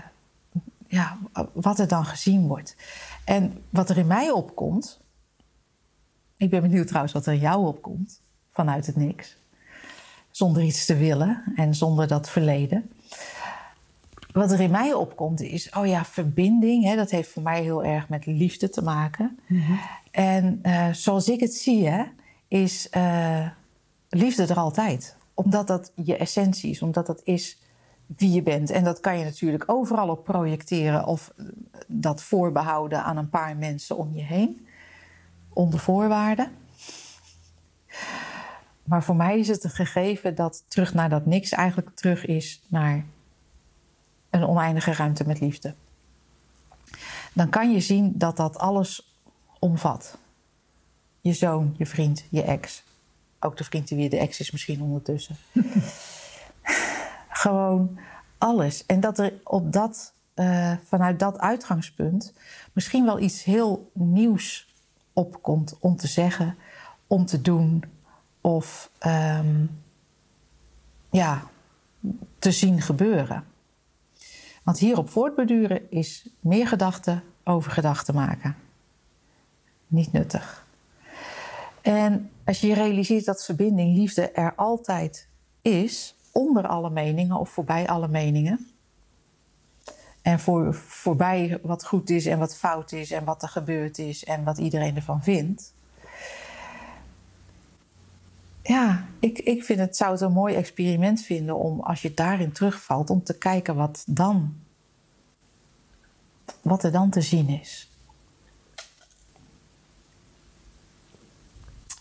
ja, 0.87 1.19
wat 1.53 1.79
er 1.79 1.89
dan 1.89 2.05
gezien 2.05 2.47
wordt. 2.47 2.77
En 3.25 3.63
wat 3.71 3.91
er 3.91 3.99
in 3.99 4.07
mij 4.07 4.31
opkomt. 4.31 5.01
Ik 6.37 6.51
ben 6.51 6.63
benieuwd 6.63 6.87
trouwens 6.87 7.13
wat 7.13 7.27
er 7.27 7.33
in 7.33 7.39
jou 7.39 7.67
opkomt 7.67 8.23
vanuit 8.53 8.87
het 8.87 8.97
niks. 8.97 9.37
Zonder 10.31 10.63
iets 10.63 10.85
te 10.85 10.97
willen 10.97 11.53
en 11.57 11.75
zonder 11.75 12.07
dat 12.07 12.31
verleden. 12.31 12.91
Wat 14.33 14.53
er 14.53 14.61
in 14.61 14.71
mij 14.71 14.93
opkomt 14.93 15.41
is, 15.41 15.71
oh 15.71 15.87
ja, 15.87 16.05
verbinding. 16.05 16.85
Hè, 16.85 16.97
dat 16.97 17.11
heeft 17.11 17.29
voor 17.29 17.43
mij 17.43 17.63
heel 17.63 17.85
erg 17.85 18.09
met 18.09 18.27
liefde 18.27 18.69
te 18.69 18.83
maken. 18.83 19.39
En 20.11 20.59
eh, 20.63 20.93
zoals 20.93 21.29
ik 21.29 21.41
het 21.41 21.55
zie, 21.55 21.89
hè, 21.89 22.05
is 22.49 22.89
eh, 22.91 23.47
liefde 24.09 24.47
er 24.47 24.57
altijd. 24.57 25.17
Omdat 25.35 25.67
dat 25.67 25.93
je 25.95 26.17
essentie 26.17 26.71
is, 26.71 26.83
omdat 26.83 27.07
dat 27.07 27.21
is 27.25 27.59
wie 28.07 28.33
je 28.33 28.43
bent. 28.43 28.71
En 28.71 28.85
dat 28.85 29.01
kan 29.01 29.19
je 29.19 29.25
natuurlijk 29.25 29.65
overal 29.67 30.09
op 30.09 30.25
projecteren 30.25 31.07
of 31.07 31.33
dat 31.87 32.23
voorbehouden 32.23 33.05
aan 33.05 33.17
een 33.17 33.31
paar 33.31 33.57
mensen 33.57 33.97
om 33.97 34.15
je 34.15 34.23
heen. 34.23 34.67
Onder 35.53 35.79
voorwaarden. 35.79 36.51
Maar 38.85 39.03
voor 39.03 39.17
mij 39.17 39.39
is 39.39 39.49
het 39.49 39.65
een 39.65 39.71
gegeven 39.71 40.35
dat 40.35 40.65
terug 40.69 40.95
naar 40.95 41.09
dat 41.09 41.27
niks 41.27 41.51
eigenlijk 41.51 41.91
terug 41.95 42.27
is 42.27 42.63
naar 42.69 43.05
een 44.33 44.47
oneindige 44.47 44.93
ruimte 44.93 45.27
met 45.27 45.41
liefde. 45.41 45.75
Dan 47.33 47.49
kan 47.49 47.73
je 47.73 47.81
zien 47.81 48.13
dat 48.19 48.37
dat 48.37 48.59
alles 48.59 49.17
omvat. 49.59 50.19
Je 51.21 51.33
zoon, 51.33 51.75
je 51.79 51.87
vriend, 51.87 52.25
je 52.31 52.43
ex. 52.43 52.83
Ook 53.41 53.57
de 53.57 53.65
vriend 53.65 53.89
die 53.89 53.97
weer 53.97 54.11
de 54.11 54.19
ex 54.19 54.41
is 54.41 54.51
misschien 54.51 54.83
ondertussen. 54.83 55.37
Gewoon 57.43 57.99
alles. 58.39 58.87
En 58.87 59.01
dat 59.01 59.19
er 59.19 59.33
op 59.45 59.73
dat, 59.73 60.13
uh, 60.35 60.73
vanuit 60.85 61.19
dat 61.19 61.39
uitgangspunt 61.39 62.33
misschien 62.73 63.05
wel 63.05 63.19
iets 63.19 63.45
heel 63.45 63.91
nieuws 63.93 64.75
opkomt 65.13 65.77
om 65.81 65.97
te 65.97 66.07
zeggen, 66.07 66.57
om 67.07 67.27
te 67.27 67.41
doen 67.41 67.85
of 68.41 68.91
um, 69.07 69.81
ja, 71.11 71.43
te 72.39 72.51
zien 72.51 72.81
gebeuren. 72.81 73.45
Want 74.63 74.79
hierop 74.79 75.11
voortbeduren 75.11 75.91
is 75.91 76.29
meer 76.41 76.69
gedachten 76.69 77.23
over 77.45 77.71
gedachten 77.71 78.15
maken. 78.15 78.57
Niet 79.87 80.13
nuttig. 80.13 80.67
En 81.81 82.31
als 82.45 82.61
je 82.61 82.75
realiseert 82.75 83.25
dat 83.25 83.45
verbinding, 83.45 83.97
liefde 83.97 84.31
er 84.31 84.55
altijd 84.55 85.29
is, 85.63 86.17
onder 86.33 86.67
alle 86.67 86.91
meningen 86.91 87.37
of 87.37 87.51
voorbij 87.51 87.87
alle 87.89 88.09
meningen. 88.09 88.67
En 90.23 90.41
voor, 90.41 90.75
voorbij 90.75 91.59
wat 91.63 91.85
goed 91.85 92.11
is 92.11 92.27
en 92.27 92.39
wat 92.39 92.57
fout 92.57 92.93
is 92.93 93.11
en 93.11 93.25
wat 93.25 93.43
er 93.43 93.49
gebeurd 93.49 93.99
is 93.99 94.25
en 94.25 94.45
wat 94.45 94.59
iedereen 94.59 94.97
ervan 94.97 95.23
vindt. 95.23 95.75
Ja, 98.63 99.07
ik, 99.19 99.39
ik 99.39 99.65
vind 99.65 99.79
het, 99.79 99.97
zou 99.97 100.13
het 100.13 100.21
een 100.21 100.33
mooi 100.33 100.55
experiment 100.55 101.23
vinden 101.23 101.57
om 101.57 101.81
als 101.81 102.03
je 102.03 102.15
daarin 102.15 102.53
terugvalt, 102.53 103.11
om 103.11 103.23
te 103.23 103.39
kijken 103.39 103.75
wat 103.75 104.05
dan, 104.07 104.55
wat 106.61 106.85
er 106.85 106.93
dan 106.93 107.11
te 107.11 107.21
zien 107.21 107.49
is. 107.49 107.91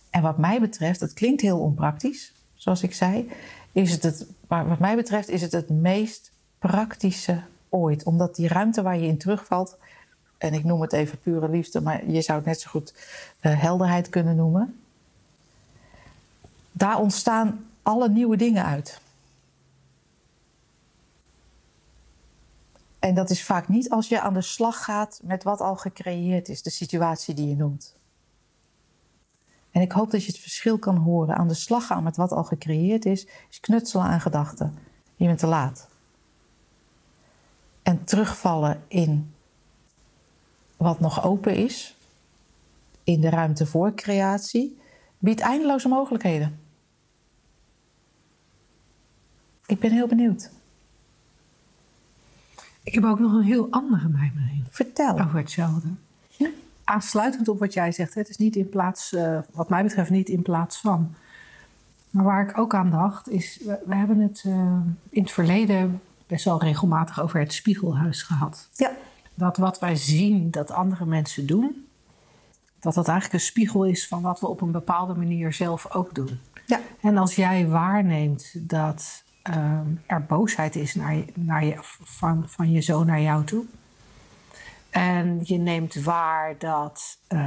En 0.10 0.21
wat 0.21 0.38
mij 0.38 0.60
betreft, 0.60 1.00
het 1.00 1.13
klinkt 1.13 1.41
heel 1.41 1.60
onpraktisch, 1.60 2.34
zoals 2.54 2.84
ik 2.84 2.93
zei, 2.93 3.30
is 3.71 3.91
het, 3.91 4.04
het 4.04 4.28
maar 4.47 4.67
wat 4.67 4.80
mij 4.80 4.95
betreft 4.95 5.30
is 5.30 5.41
het 5.41 5.52
het 5.52 5.69
meest 5.69 6.32
praktische 6.60 7.41
ooit. 7.69 8.04
Omdat 8.04 8.36
die 8.36 8.47
ruimte 8.47 8.82
waar 8.82 8.97
je 8.97 9.08
in 9.08 9.17
terugvalt, 9.17 9.78
en 10.38 10.54
ik 10.54 10.63
noem 10.63 10.82
het 10.82 10.93
even 10.93 11.19
pure 11.19 11.50
liefde, 11.50 11.82
maar 11.82 12.10
je 12.10 12.21
zou 12.21 12.38
het 12.38 12.47
net 12.47 12.62
zo 12.62 12.69
goed 12.69 12.93
uh, 13.41 13.62
helderheid 13.62 14.10
kunnen 14.10 14.36
noemen 14.36 14.81
daar 16.82 17.00
ontstaan 17.00 17.65
alle 17.82 18.10
nieuwe 18.10 18.38
dingen 18.38 18.65
uit. 18.65 19.02
En 23.00 23.15
dat 23.15 23.30
is 23.30 23.44
vaak 23.44 23.67
niet 23.67 23.89
als 23.89 24.08
je 24.08 24.22
aan 24.22 24.34
de 24.34 24.41
slag 24.41 24.84
gaat 24.84 25.20
met 25.24 25.44
wat 25.44 25.62
al 25.62 25.76
gecreëerd 25.76 26.50
is, 26.50 26.62
de 26.62 26.70
situatie 26.70 27.34
die 27.34 27.48
je 27.48 27.56
noemt. 27.56 27.96
En 29.72 29.82
ik 29.82 29.91
hoop 29.91 30.12
dat 30.12 30.26
je 30.26 30.32
het 30.32 30.41
verschil 30.41 30.78
kan 30.78 30.96
horen. 30.96 31.36
Aan 31.36 31.48
de 31.48 31.54
slag 31.54 31.86
gaan 31.86 32.04
met 32.04 32.15
wat 32.15 32.32
al 32.32 32.44
gecreëerd 32.44 33.06
is, 33.06 33.28
knutselen 33.60 34.06
aan 34.06 34.22
gedachten. 34.22 34.78
Je 35.15 35.26
bent 35.26 35.39
te 35.39 35.48
laat. 35.48 35.88
En 37.84 38.04
terugvallen 38.04 38.84
in 38.88 39.34
wat 40.78 41.00
nog 41.00 41.24
open 41.24 41.56
is, 41.56 41.98
in 43.04 43.22
de 43.22 43.30
ruimte 43.30 43.65
voor 43.65 43.94
creatie, 43.94 44.80
biedt 45.17 45.41
eindeloze 45.41 45.88
mogelijkheden. 45.88 46.61
Ik 49.71 49.79
ben 49.79 49.91
heel 49.91 50.07
benieuwd. 50.07 50.49
Ik 52.84 52.93
heb 52.93 53.03
ook 53.03 53.19
nog 53.19 53.34
een 53.34 53.43
heel 53.43 53.67
andere 53.69 54.07
mijmering. 54.07 54.63
Vertel. 54.69 55.19
Over 55.19 55.38
hetzelfde. 55.38 55.88
Ja. 56.29 56.49
Aansluitend 56.84 57.47
op 57.47 57.60
wat 57.60 57.73
jij 57.73 57.91
zegt, 57.91 58.13
het 58.13 58.29
is 58.29 58.38
niet 58.38 58.55
in 58.55 58.69
plaats, 58.69 59.13
uh, 59.13 59.39
wat 59.51 59.69
mij 59.69 59.84
betreft, 59.84 60.10
niet 60.10 60.29
in 60.29 60.41
plaats 60.41 60.77
van. 60.77 61.15
Maar 62.10 62.23
waar 62.23 62.49
ik 62.49 62.57
ook 62.57 62.73
aan 62.73 62.89
dacht, 62.89 63.29
is, 63.29 63.60
we, 63.65 63.79
we 63.86 63.95
hebben 63.95 64.19
het 64.19 64.43
uh, 64.47 64.79
in 65.10 65.21
het 65.21 65.31
verleden 65.31 66.01
best 66.27 66.45
wel 66.45 66.62
regelmatig 66.62 67.21
over 67.21 67.39
het 67.39 67.53
spiegelhuis 67.53 68.23
gehad. 68.23 68.69
Ja. 68.73 68.91
Dat 69.34 69.57
wat 69.57 69.79
wij 69.79 69.95
zien 69.95 70.51
dat 70.51 70.71
andere 70.71 71.05
mensen 71.05 71.47
doen, 71.47 71.88
dat 72.79 72.93
dat 72.93 73.07
eigenlijk 73.07 73.39
een 73.39 73.47
spiegel 73.47 73.86
is 73.86 74.07
van 74.07 74.21
wat 74.21 74.39
we 74.39 74.47
op 74.47 74.62
een 74.62 74.71
bepaalde 74.71 75.13
manier 75.13 75.53
zelf 75.53 75.91
ook 75.91 76.15
doen. 76.15 76.39
Ja. 76.65 76.79
En 77.01 77.17
als 77.17 77.36
jij 77.36 77.67
waarneemt 77.67 78.69
dat 78.69 79.23
uh, 79.49 79.80
er 80.06 80.25
boosheid 80.25 80.75
is 80.75 80.95
naar 80.95 81.15
naar 81.34 81.65
je, 81.65 81.75
van, 82.04 82.43
van 82.47 82.71
je 82.71 82.82
zoon 82.82 83.06
naar 83.06 83.21
jou 83.21 83.45
toe. 83.45 83.65
En 84.89 85.39
je 85.43 85.58
neemt 85.58 86.04
waar 86.04 86.56
dat 86.58 87.19
uh, 87.30 87.39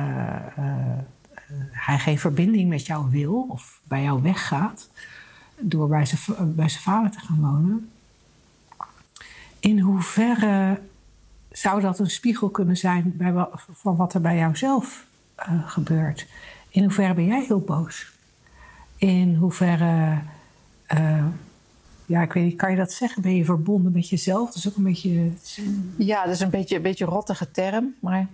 uh, 0.58 0.98
hij 1.70 1.98
geen 1.98 2.18
verbinding 2.18 2.68
met 2.68 2.86
jou 2.86 3.10
wil 3.10 3.46
of 3.48 3.80
bij 3.82 4.02
jou 4.02 4.22
weggaat 4.22 4.90
door 5.58 5.88
bij 5.88 6.06
zijn, 6.06 6.54
bij 6.54 6.68
zijn 6.68 6.82
vader 6.82 7.10
te 7.10 7.18
gaan 7.18 7.40
wonen. 7.40 7.90
In 9.60 9.78
hoeverre 9.78 10.80
zou 11.50 11.80
dat 11.80 11.98
een 11.98 12.10
spiegel 12.10 12.50
kunnen 12.50 12.76
zijn 12.76 13.16
bij, 13.16 13.48
van 13.72 13.96
wat 13.96 14.14
er 14.14 14.20
bij 14.20 14.36
jou 14.36 14.56
zelf 14.56 15.06
uh, 15.38 15.68
gebeurt? 15.68 16.26
In 16.68 16.82
hoeverre 16.82 17.14
ben 17.14 17.26
jij 17.26 17.44
heel 17.44 17.60
boos? 17.60 18.12
In 18.96 19.34
hoeverre 19.34 20.22
ja, 22.06 22.22
ik 22.22 22.32
weet 22.32 22.44
niet, 22.44 22.56
kan 22.56 22.70
je 22.70 22.76
dat 22.76 22.92
zeggen? 22.92 23.22
Ben 23.22 23.34
je 23.34 23.44
verbonden 23.44 23.92
met 23.92 24.08
jezelf? 24.08 24.46
Dat 24.46 24.56
is 24.56 24.68
ook 24.68 24.76
een 24.76 24.82
beetje. 24.82 25.30
Ja, 25.96 26.24
dat 26.24 26.34
is 26.34 26.40
een 26.40 26.50
beetje 26.50 26.76
een 26.76 26.82
beetje 26.82 27.04
rottige 27.04 27.50
term, 27.50 27.94
maar. 28.00 28.28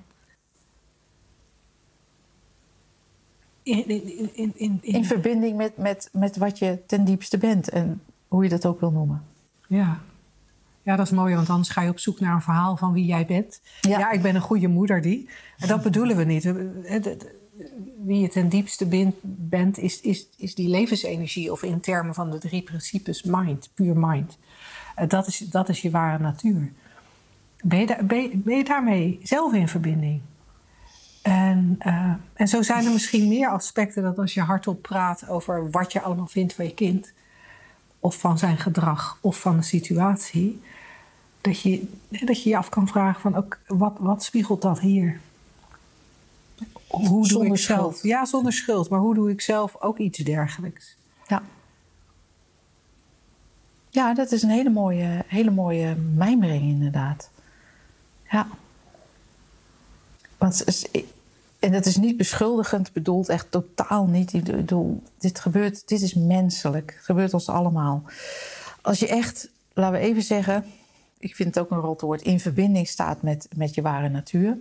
In, 3.63 3.89
in, 3.89 4.31
in, 4.35 4.53
in, 4.55 4.79
in 4.83 5.05
verbinding 5.05 5.57
met, 5.57 5.77
met, 5.77 6.09
met 6.13 6.37
wat 6.37 6.59
je 6.59 6.79
ten 6.87 7.05
diepste 7.05 7.39
bent 7.39 7.69
en 7.69 8.03
hoe 8.29 8.43
je 8.43 8.49
dat 8.49 8.67
ook 8.67 8.81
wil 8.81 8.91
noemen. 8.91 9.23
Ja. 9.67 10.01
Ja, 10.83 10.97
dat 10.97 11.07
is 11.07 11.13
mooi, 11.13 11.35
want 11.35 11.51
anders 11.51 11.69
ga 11.69 11.83
je 11.83 11.91
op 11.91 11.99
zoek 11.99 12.21
naar 12.21 12.35
een 12.35 12.43
verhaal 12.43 12.77
van 12.77 12.93
wie 12.93 13.05
jij 13.05 13.27
bent. 13.27 13.61
Ja, 13.81 13.99
ja 13.99 14.11
ik 14.11 14.23
ben 14.23 14.35
een 14.35 14.41
goede 14.41 14.69
moeder 14.69 15.01
die. 15.03 15.29
En 15.59 15.69
dat 15.69 15.83
bedoelen 15.83 16.17
we 16.17 16.25
niet 16.25 16.45
wie 18.05 18.21
je 18.21 18.29
ten 18.29 18.49
diepste 18.49 19.13
bent, 19.23 19.79
is, 19.79 20.01
is, 20.01 20.29
is 20.37 20.55
die 20.55 20.69
levensenergie. 20.69 21.53
Of 21.53 21.63
in 21.63 21.81
termen 21.81 22.15
van 22.15 22.31
de 22.31 22.39
drie 22.39 22.63
principes 22.63 23.23
mind, 23.23 23.71
puur 23.75 23.97
mind. 23.97 24.39
Uh, 24.99 25.09
dat, 25.09 25.27
is, 25.27 25.39
dat 25.39 25.69
is 25.69 25.81
je 25.81 25.91
ware 25.91 26.23
natuur. 26.23 26.73
Ben 27.63 27.79
je, 28.45 28.65
daarmee 28.65 29.21
zelf 29.23 29.53
in 29.53 29.69
verbinding? 29.69 30.21
En, 31.23 31.79
uh, 31.87 32.13
en 32.35 32.49
zo 32.49 32.63
zijn 32.63 32.85
er 32.85 32.93
misschien 32.93 33.29
meer 33.29 33.49
aspecten 33.49 34.03
dat 34.03 34.19
als 34.19 34.35
je 34.35 34.41
hardop 34.41 34.83
praat 34.83 35.29
over 35.29 35.71
wat 35.71 35.93
je 35.93 36.01
allemaal 36.01 36.27
vindt 36.27 36.55
van 36.55 36.65
je 36.65 36.75
kind, 36.75 37.13
of 37.99 38.17
van 38.17 38.39
zijn 38.39 38.59
gedrag, 38.59 39.19
of 39.21 39.41
van 39.41 39.57
de 39.57 39.63
situatie, 39.63 40.61
dat 41.41 41.61
je 41.61 41.87
dat 42.09 42.43
je, 42.43 42.49
je 42.49 42.57
af 42.57 42.69
kan 42.69 42.89
vragen 42.89 43.21
van 43.21 43.37
ook, 43.37 43.59
wat, 43.67 43.97
wat 43.99 44.25
spiegelt 44.25 44.63
dat 44.63 44.81
hier? 44.81 45.21
Hoe 46.91 47.09
doe 47.09 47.27
zonder 47.27 47.53
ik 47.53 47.57
schuld. 47.57 47.81
Zelf? 47.81 48.03
Ja, 48.03 48.25
zonder 48.25 48.53
schuld. 48.53 48.89
Maar 48.89 49.01
hoe 49.01 49.15
doe 49.15 49.31
ik 49.31 49.41
zelf 49.41 49.77
ook 49.81 49.99
iets 49.99 50.19
dergelijks? 50.19 50.97
Ja. 51.27 51.43
Ja, 53.91 54.15
dat 54.15 54.33
is 54.33 54.43
een 54.43 54.51
hele 54.51 54.71
mooie, 54.71 55.25
hele 55.27 55.51
mooie 55.51 55.95
mijmering 55.95 56.63
inderdaad. 56.63 57.31
Ja. 58.31 58.47
Want, 60.39 60.85
en 61.59 61.73
dat 61.73 61.87
is 61.87 61.97
niet 61.97 62.17
beschuldigend 62.17 62.93
bedoeld, 62.93 63.29
echt 63.29 63.51
totaal 63.51 64.07
niet. 64.07 64.33
Ik 64.33 64.45
bedoel, 64.45 65.03
dit 65.19 65.41
gebeurt, 65.41 65.89
dit 65.89 66.03
is 66.03 66.15
menselijk. 66.15 66.93
Het 66.97 67.05
gebeurt 67.05 67.35
ons 67.35 67.49
allemaal. 67.49 68.03
Als 68.83 68.99
je 68.99 69.09
echt, 69.09 69.51
laten 69.73 70.01
we 70.01 70.07
even 70.07 70.23
zeggen, 70.23 70.65
ik 71.19 71.35
vind 71.35 71.55
het 71.55 71.65
ook 71.65 71.71
een 71.71 71.81
rot 71.81 72.01
woord, 72.01 72.23
in 72.23 72.41
verbinding 72.41 72.89
staat 72.89 73.23
met, 73.23 73.49
met 73.57 73.75
je 73.75 73.83
ware 73.83 74.09
natuur. 74.09 74.59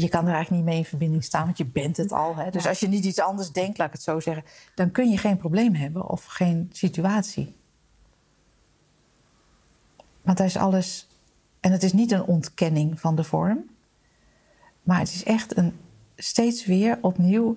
Je 0.00 0.08
kan 0.08 0.26
er 0.26 0.34
eigenlijk 0.34 0.50
niet 0.50 0.64
mee 0.64 0.78
in 0.78 0.84
verbinding 0.84 1.24
staan, 1.24 1.44
want 1.44 1.58
je 1.58 1.66
bent 1.66 1.96
het 1.96 2.12
al. 2.12 2.36
Hè? 2.36 2.50
Dus 2.50 2.66
als 2.66 2.80
je 2.80 2.88
niet 2.88 3.04
iets 3.04 3.20
anders 3.20 3.50
denkt, 3.50 3.78
laat 3.78 3.86
ik 3.86 3.92
het 3.92 4.02
zo 4.02 4.20
zeggen, 4.20 4.44
dan 4.74 4.90
kun 4.90 5.10
je 5.10 5.18
geen 5.18 5.36
probleem 5.36 5.74
hebben 5.74 6.08
of 6.08 6.24
geen 6.24 6.68
situatie. 6.72 7.56
Want 10.22 10.38
daar 10.38 10.46
is 10.46 10.56
alles. 10.56 11.08
En 11.60 11.72
het 11.72 11.82
is 11.82 11.92
niet 11.92 12.12
een 12.12 12.24
ontkenning 12.24 13.00
van 13.00 13.16
de 13.16 13.24
vorm, 13.24 13.64
maar 14.82 14.98
het 14.98 15.08
is 15.08 15.24
echt 15.24 15.56
een, 15.56 15.78
steeds 16.16 16.66
weer 16.66 16.98
opnieuw 17.00 17.56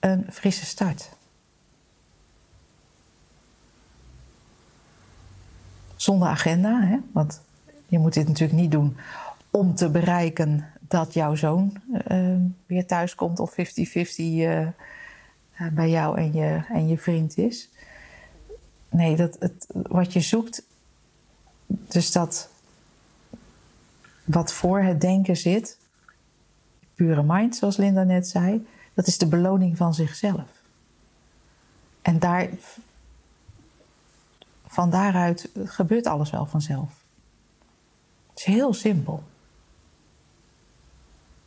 een 0.00 0.26
frisse 0.30 0.66
start. 0.66 1.10
Zonder 5.96 6.28
agenda, 6.28 6.80
hè? 6.80 6.98
want 7.12 7.40
je 7.86 7.98
moet 7.98 8.14
dit 8.14 8.28
natuurlijk 8.28 8.60
niet 8.60 8.70
doen 8.70 8.96
om 9.50 9.74
te 9.74 9.90
bereiken 9.90 10.66
dat 10.88 11.14
jouw 11.14 11.34
zoon 11.34 11.76
uh, 12.08 12.36
weer 12.66 12.86
thuis 12.86 13.14
komt 13.14 13.38
of 13.38 13.52
50-50 13.52 13.54
uh, 14.16 14.60
eh, 14.60 14.72
bij 15.72 15.90
jou 15.90 16.18
en 16.18 16.32
je, 16.32 16.64
en 16.68 16.88
je 16.88 16.98
vriend 16.98 17.38
is. 17.38 17.70
Nee, 18.88 19.16
dat, 19.16 19.36
het, 19.38 19.66
wat 19.72 20.12
je 20.12 20.20
zoekt, 20.20 20.62
dus 21.66 22.12
dat 22.12 22.48
wat 24.24 24.52
voor 24.52 24.80
het 24.80 25.00
denken 25.00 25.36
zit, 25.36 25.78
pure 26.94 27.22
mind, 27.22 27.56
zoals 27.56 27.76
Linda 27.76 28.02
net 28.02 28.28
zei, 28.28 28.66
dat 28.94 29.06
is 29.06 29.18
de 29.18 29.26
beloning 29.26 29.76
van 29.76 29.94
zichzelf. 29.94 30.62
En 32.02 32.18
daar, 32.18 32.48
van 34.66 34.90
daaruit 34.90 35.50
gebeurt 35.64 36.06
alles 36.06 36.30
wel 36.30 36.46
vanzelf. 36.46 37.04
Het 38.28 38.38
is 38.38 38.44
heel 38.44 38.74
simpel. 38.74 39.22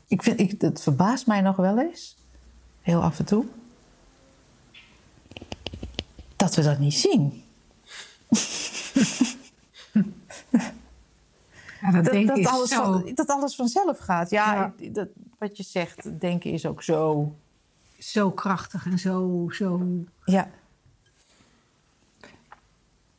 Ik 0.08 0.24
vind, 0.24 0.40
ik, 0.40 0.62
het 0.62 0.82
verbaast 0.82 1.28
mij 1.28 1.42
nog 1.42 1.56
wel 1.56 1.80
eens, 1.80 2.18
heel 2.82 3.02
af 3.02 3.20
en 3.20 3.26
toe, 3.26 3.46
dat 6.36 6.56
we 6.56 6.64
dat 6.64 6.80
niet 6.80 6.94
zien. 6.94 7.44
Ja, 11.82 11.92
dat, 11.92 12.14
dat, 12.14 12.28
dat, 12.28 12.46
alles 12.46 12.74
van, 12.74 13.12
dat, 13.14 13.28
alles 13.28 13.56
vanzelf 13.56 13.98
gaat. 13.98 14.30
Ja, 14.30 14.74
Dat, 14.92 15.08
wat 15.38 15.58
je 15.58 15.64
zegt, 15.64 16.20
denken 16.20 16.52
is 16.52 16.66
ook 16.66 16.84
zo. 16.84 17.36
Zo 18.00 18.32
krachtig 18.32 18.86
en 18.86 19.00
zo. 19.00 19.46
zo... 19.52 19.82
Ja. 20.26 20.50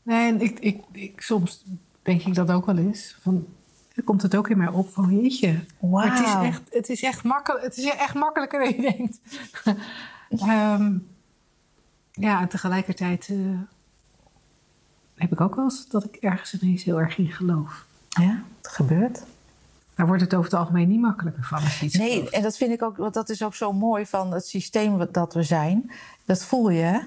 Nee, 0.03 0.29
en 0.29 0.40
ik, 0.40 0.59
ik, 0.59 0.83
ik, 0.92 1.20
soms 1.20 1.64
denk 2.03 2.22
ik 2.22 2.35
dat 2.35 2.51
ook 2.51 2.66
wel 2.66 2.79
eens. 2.79 3.16
Van, 3.20 3.46
dan 3.98 4.06
komt 4.06 4.22
het 4.22 4.37
ook 4.37 4.48
in 4.48 4.58
mij 4.58 4.68
op 4.68 4.90
van 4.90 5.20
jeetje. 5.20 5.64
Wow. 5.78 6.04
het 6.04 6.26
is 6.26 6.34
echt, 6.34 6.62
het 6.70 6.88
is 6.88 7.02
echt, 7.02 7.22
makkelijk, 7.22 7.64
het 7.64 7.76
is 7.76 7.84
echt 7.84 8.14
makkelijker 8.14 8.58
dan 8.58 8.68
je 8.68 8.94
denkt. 8.96 9.20
um, 10.42 11.08
ja, 12.26 12.40
en 12.40 12.48
tegelijkertijd 12.48 13.28
uh, 13.28 13.58
heb 15.14 15.32
ik 15.32 15.40
ook 15.40 15.54
wel 15.54 15.64
eens 15.64 15.88
dat 15.88 16.04
ik 16.04 16.16
ergens 16.16 16.61
ineens 16.61 16.84
heel 16.84 17.00
erg 17.00 17.18
in 17.18 17.32
geloof. 17.32 17.87
Ja, 18.08 18.42
het 18.56 18.68
gebeurt. 18.68 19.22
Daar 19.94 20.06
wordt 20.06 20.22
het 20.22 20.34
over 20.34 20.50
het 20.50 20.61
algemeen 20.61 20.88
niet 20.88 21.00
makkelijker 21.00 21.44
van. 21.44 21.62
Nee, 21.90 22.30
en 22.30 22.42
dat 22.42 22.56
vind 22.56 22.72
ik 22.72 22.82
ook, 22.82 22.96
want 22.96 23.14
dat 23.14 23.28
is 23.28 23.42
ook 23.42 23.54
zo 23.54 23.72
mooi 23.72 24.06
van 24.06 24.32
het 24.32 24.46
systeem 24.46 25.08
dat 25.12 25.34
we 25.34 25.42
zijn. 25.42 25.90
Dat 26.24 26.44
voel 26.44 26.70
je, 26.70 27.04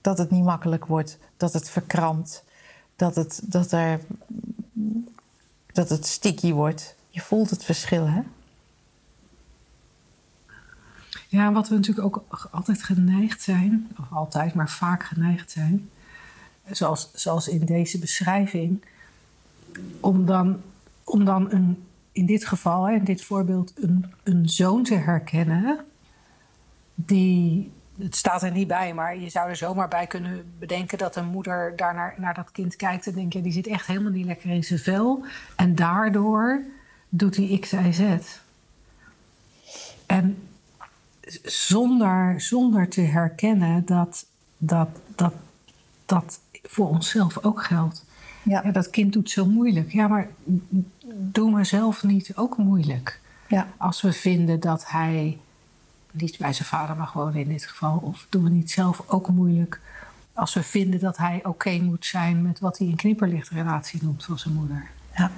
dat 0.00 0.18
het 0.18 0.30
niet 0.30 0.44
makkelijk 0.44 0.86
wordt, 0.86 1.18
dat 1.36 1.52
het 1.52 1.70
verkrampt, 1.70 2.44
dat 2.96 3.14
het, 3.14 3.40
dat 3.44 3.72
er, 3.72 4.00
dat 5.72 5.88
het 5.88 6.06
sticky 6.06 6.52
wordt. 6.52 6.94
Je 7.08 7.20
voelt 7.20 7.50
het 7.50 7.64
verschil, 7.64 8.08
hè? 8.08 8.20
Ja, 11.28 11.52
wat 11.52 11.68
we 11.68 11.74
natuurlijk 11.74 12.06
ook 12.06 12.48
altijd 12.50 12.82
geneigd 12.82 13.42
zijn, 13.42 13.88
of 13.98 14.12
altijd, 14.12 14.54
maar 14.54 14.70
vaak 14.70 15.04
geneigd 15.04 15.50
zijn, 15.50 15.90
zoals, 16.70 17.10
zoals 17.14 17.48
in 17.48 17.64
deze 17.64 17.98
beschrijving, 17.98 18.84
om 20.00 20.26
dan, 20.26 20.60
om 21.04 21.24
dan 21.24 21.52
een, 21.52 21.82
in 22.12 22.26
dit 22.26 22.46
geval, 22.46 22.88
in 22.88 23.04
dit 23.04 23.22
voorbeeld, 23.22 23.72
een, 23.76 24.12
een 24.22 24.48
zoon 24.48 24.82
te 24.82 24.94
herkennen. 24.94 25.84
Die, 26.94 27.70
het 28.02 28.16
staat 28.16 28.42
er 28.42 28.50
niet 28.50 28.68
bij, 28.68 28.94
maar 28.94 29.18
je 29.18 29.28
zou 29.28 29.48
er 29.48 29.56
zomaar 29.56 29.88
bij 29.88 30.06
kunnen 30.06 30.54
bedenken 30.58 30.98
dat 30.98 31.16
een 31.16 31.26
moeder 31.26 31.72
daar 31.76 31.94
naar, 31.94 32.14
naar 32.16 32.34
dat 32.34 32.50
kind 32.50 32.76
kijkt 32.76 33.06
en 33.06 33.14
denkt: 33.14 33.34
ja, 33.34 33.40
die 33.40 33.52
zit 33.52 33.66
echt 33.66 33.86
helemaal 33.86 34.12
niet 34.12 34.26
lekker 34.26 34.50
in 34.50 34.64
zijn 34.64 34.78
vel. 34.78 35.24
En 35.56 35.74
daardoor 35.74 36.62
doet 37.08 37.36
hij 37.36 37.58
X, 37.60 37.72
Y, 37.72 37.92
Z. 37.92 38.02
En 40.06 40.48
zonder, 41.42 42.40
zonder 42.40 42.88
te 42.88 43.00
herkennen 43.00 43.86
dat 43.86 44.26
dat, 44.56 44.88
dat, 45.14 45.34
dat 46.06 46.40
voor 46.62 46.88
onszelf 46.88 47.44
ook 47.44 47.62
geldt. 47.62 48.04
Ja. 48.42 48.62
dat 48.62 48.90
kind 48.90 49.12
doet 49.12 49.30
zo 49.30 49.46
moeilijk. 49.46 49.92
Ja, 49.92 50.08
maar 50.08 50.28
doen 51.14 51.54
we 51.54 51.64
zelf 51.64 52.02
niet 52.02 52.36
ook 52.36 52.56
moeilijk? 52.56 53.20
Ja. 53.48 53.66
Als 53.76 54.00
we 54.00 54.12
vinden 54.12 54.60
dat 54.60 54.90
hij 54.90 55.38
niet 56.12 56.38
bij 56.38 56.52
zijn 56.52 56.68
vader 56.68 56.96
mag 56.96 57.12
wonen 57.12 57.40
in 57.40 57.48
dit 57.48 57.66
geval, 57.66 57.98
of 57.98 58.26
doen 58.28 58.44
we 58.44 58.50
niet 58.50 58.70
zelf 58.70 59.02
ook 59.06 59.28
moeilijk 59.28 59.80
als 60.32 60.54
we 60.54 60.62
vinden 60.62 61.00
dat 61.00 61.16
hij 61.16 61.40
oké 61.44 61.78
moet 61.78 62.06
zijn 62.06 62.42
met 62.42 62.60
wat 62.60 62.78
hij 62.78 62.86
een 62.86 62.96
knipperlichtrelatie 62.96 64.02
noemt 64.02 64.24
van 64.24 64.38
zijn 64.38 64.54
moeder? 64.54 64.90
Ja. 65.16 65.30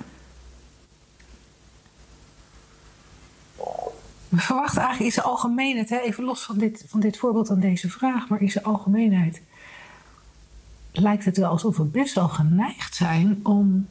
We 4.29 4.41
verwachten 4.41 4.83
eigenlijk 4.83 5.15
in 5.15 5.23
zijn 5.23 5.27
algemeenheid, 5.27 5.89
hè, 5.89 5.99
even 5.99 6.25
los 6.25 6.43
van 6.43 6.59
dit, 6.59 6.85
van 6.89 7.01
dit 7.01 7.17
voorbeeld 7.17 7.51
aan 7.51 7.61
deze 7.61 7.91
vraag, 7.91 8.29
maar 8.29 8.41
in 8.41 8.51
zijn 8.51 8.65
algemeenheid 8.65 9.43
lijkt 10.93 11.25
het 11.25 11.37
wel 11.37 11.51
alsof 11.51 11.77
we 11.77 11.85
best 11.85 12.15
wel 12.15 12.29
geneigd 12.29 12.95
zijn 12.95 13.41
om 13.43 13.89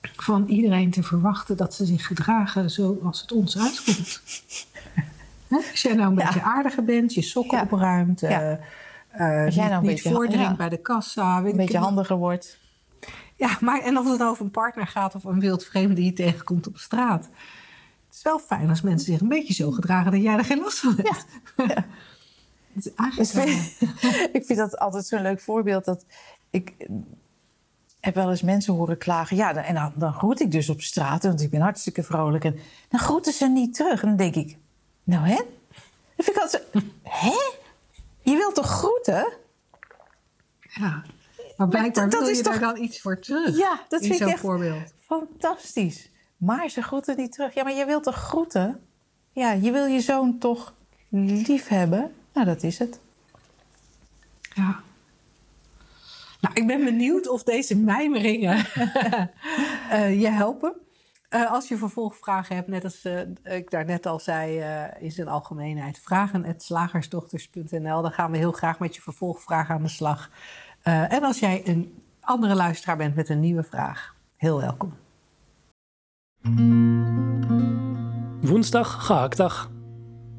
van 0.00 0.46
iedereen 0.46 0.90
te 0.90 1.02
verwachten 1.02 1.56
dat 1.56 1.74
ze 1.74 1.86
zich 1.86 2.06
gedragen 2.06 2.70
zoals 2.70 3.20
het 3.20 3.32
ons 3.32 3.58
uitkomt. 3.58 4.20
Als 5.50 5.82
jij 5.82 5.94
nou 5.94 6.08
een 6.08 6.14
beetje 6.14 6.42
aardiger 6.42 6.84
bent, 6.84 7.14
je 7.14 7.22
sokken 7.22 7.60
opruimt, 7.60 8.20
ja. 8.20 8.58
uh, 9.20 9.44
Als 9.44 9.54
jij 9.54 9.68
nou 9.68 9.80
een 9.80 9.86
beetje 9.86 10.10
voordringt 10.10 10.56
bij 10.56 10.68
de 10.68 10.80
kassa, 10.80 11.38
een 11.38 11.56
beetje 11.56 11.78
handiger 11.78 12.16
wordt. 12.16 12.58
Ja, 13.36 13.56
maar 13.60 13.80
en 13.80 13.98
of 13.98 14.10
het 14.10 14.22
over 14.22 14.44
een 14.44 14.50
partner 14.50 14.86
gaat 14.86 15.14
of 15.14 15.24
een 15.24 15.40
wild 15.40 15.64
vreemde 15.64 15.94
die 15.94 16.04
je 16.04 16.12
tegenkomt 16.12 16.66
op 16.66 16.78
straat. 16.78 17.24
Het 18.06 18.16
is 18.16 18.22
wel 18.22 18.38
fijn 18.38 18.68
als 18.68 18.80
mensen 18.80 19.12
zich 19.12 19.20
een 19.20 19.28
beetje 19.28 19.54
zo 19.54 19.70
gedragen 19.70 20.12
dat 20.12 20.22
jij 20.22 20.36
er 20.36 20.44
geen 20.44 20.60
last 20.60 20.78
van 20.78 20.94
hebt. 20.96 21.26
Ja. 21.56 21.84
Dus 23.16 23.34
ik 24.38 24.44
vind 24.44 24.58
dat 24.58 24.78
altijd 24.78 25.06
zo'n 25.06 25.22
leuk 25.22 25.40
voorbeeld. 25.40 25.84
Dat 25.84 26.04
ik 26.50 26.88
heb 28.00 28.14
wel 28.14 28.30
eens 28.30 28.42
mensen 28.42 28.74
horen 28.74 28.98
klagen. 28.98 29.36
Ja, 29.36 29.54
en 29.54 29.74
dan, 29.74 29.92
dan 29.94 30.12
groet 30.12 30.40
ik 30.40 30.50
dus 30.50 30.68
op 30.68 30.80
straat, 30.80 31.22
want 31.22 31.40
ik 31.40 31.50
ben 31.50 31.60
hartstikke 31.60 32.02
vrolijk. 32.02 32.44
En 32.44 32.58
dan 32.88 33.00
groeten 33.00 33.32
ze 33.32 33.48
niet 33.48 33.74
terug. 33.74 34.02
En 34.02 34.08
dan 34.08 34.16
denk 34.16 34.34
ik, 34.34 34.58
nou 35.08 35.26
hè? 35.26 35.36
Dan 35.36 36.24
vind 36.24 36.36
ik 36.36 36.42
altijd 36.42 36.64
zo, 36.72 36.80
hè? 37.02 37.40
Je 38.20 38.36
wilt 38.36 38.54
toch 38.54 38.66
groeten? 38.66 39.32
Ja, 40.60 41.04
maar 41.56 41.68
blijkbaar 41.68 42.10
dat, 42.10 42.20
wil 42.20 42.28
je 42.36 42.42
daar 42.42 42.58
dan 42.58 42.76
iets 42.76 43.00
voor 43.00 43.18
terug. 43.18 43.56
Ja, 43.56 43.80
dat 43.88 44.00
vind 44.00 44.20
ik 44.20 44.26
echt 44.26 44.40
voorbeeld. 44.40 44.92
fantastisch. 45.06 46.10
Maar 46.36 46.68
ze 46.68 46.82
groeten 46.82 47.16
niet 47.16 47.32
terug. 47.32 47.54
Ja, 47.54 47.62
maar 47.62 47.72
je 47.72 47.84
wilt 47.84 48.02
toch 48.02 48.14
groeten? 48.16 48.86
Ja, 49.32 49.52
je 49.52 49.70
wil 49.70 49.86
je 49.86 50.00
zoon 50.00 50.38
toch 50.38 50.74
lief 51.08 51.68
hebben? 51.68 52.14
Nou, 52.32 52.46
dat 52.46 52.62
is 52.62 52.78
het. 52.78 53.00
Ja. 54.54 54.80
Nou, 56.40 56.54
ik 56.54 56.66
ben 56.66 56.84
benieuwd 56.84 57.28
of 57.28 57.42
deze 57.42 57.76
mijmeringen 57.76 58.66
uh, 59.92 60.20
je 60.22 60.28
helpen. 60.28 60.74
Uh, 61.34 61.52
als 61.52 61.68
je 61.68 61.76
vervolgvragen 61.76 62.56
hebt, 62.56 62.68
net 62.68 62.84
als 62.84 63.04
uh, 63.04 63.20
ik 63.42 63.70
daarnet 63.70 64.06
al 64.06 64.20
zei, 64.20 64.64
in 64.98 65.12
zijn 65.12 65.28
algemeenheid, 65.28 65.98
vragen.slagersdochters.nl. 65.98 68.02
Dan 68.02 68.12
gaan 68.12 68.30
we 68.30 68.36
heel 68.36 68.52
graag 68.52 68.78
met 68.78 68.94
je 68.94 69.00
vervolgvragen 69.00 69.74
aan 69.74 69.82
de 69.82 69.88
slag. 69.88 70.30
en 70.82 71.22
als 71.22 71.38
jij 71.38 71.62
een 71.64 72.02
andere 72.20 72.54
luisteraar 72.54 72.96
bent 72.96 73.14
met 73.14 73.28
een 73.28 73.40
nieuwe 73.40 73.62
vraag, 73.62 74.14
heel 74.36 74.60
welkom. 74.60 74.96
Woensdag, 78.40 79.06
gehaktdag. 79.06 79.70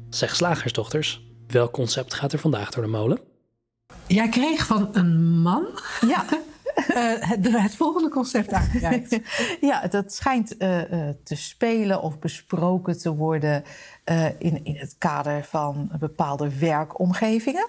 Zeg 0.08 0.36
slagersdochters. 0.36 1.26
Welk 1.46 1.72
concept 1.72 2.14
gaat 2.14 2.32
er 2.32 2.38
vandaag 2.38 2.70
door 2.70 2.82
de 2.82 2.90
molen? 2.90 3.20
Jij 4.06 4.28
kreeg 4.28 4.66
van 4.66 4.88
een 4.92 5.40
man 5.40 5.66
Ja, 6.00 6.24
eh, 6.30 6.38
het, 6.74 7.52
het 7.52 7.74
volgende 7.74 8.08
concept 8.08 8.52
aangereikt. 8.52 9.20
ja 9.70 9.86
dat 9.86 10.14
schijnt 10.14 10.56
eh, 10.56 11.08
eh, 11.08 11.14
te 11.24 11.36
spelen 11.36 12.02
of 12.02 12.18
besproken 12.18 12.98
te 12.98 13.14
worden 13.14 13.64
eh, 14.04 14.26
in, 14.40 14.64
in 14.64 14.76
het 14.76 14.94
kader 14.98 15.44
van 15.44 15.90
bepaalde 15.98 16.58
werkomgevingen. 16.58 17.68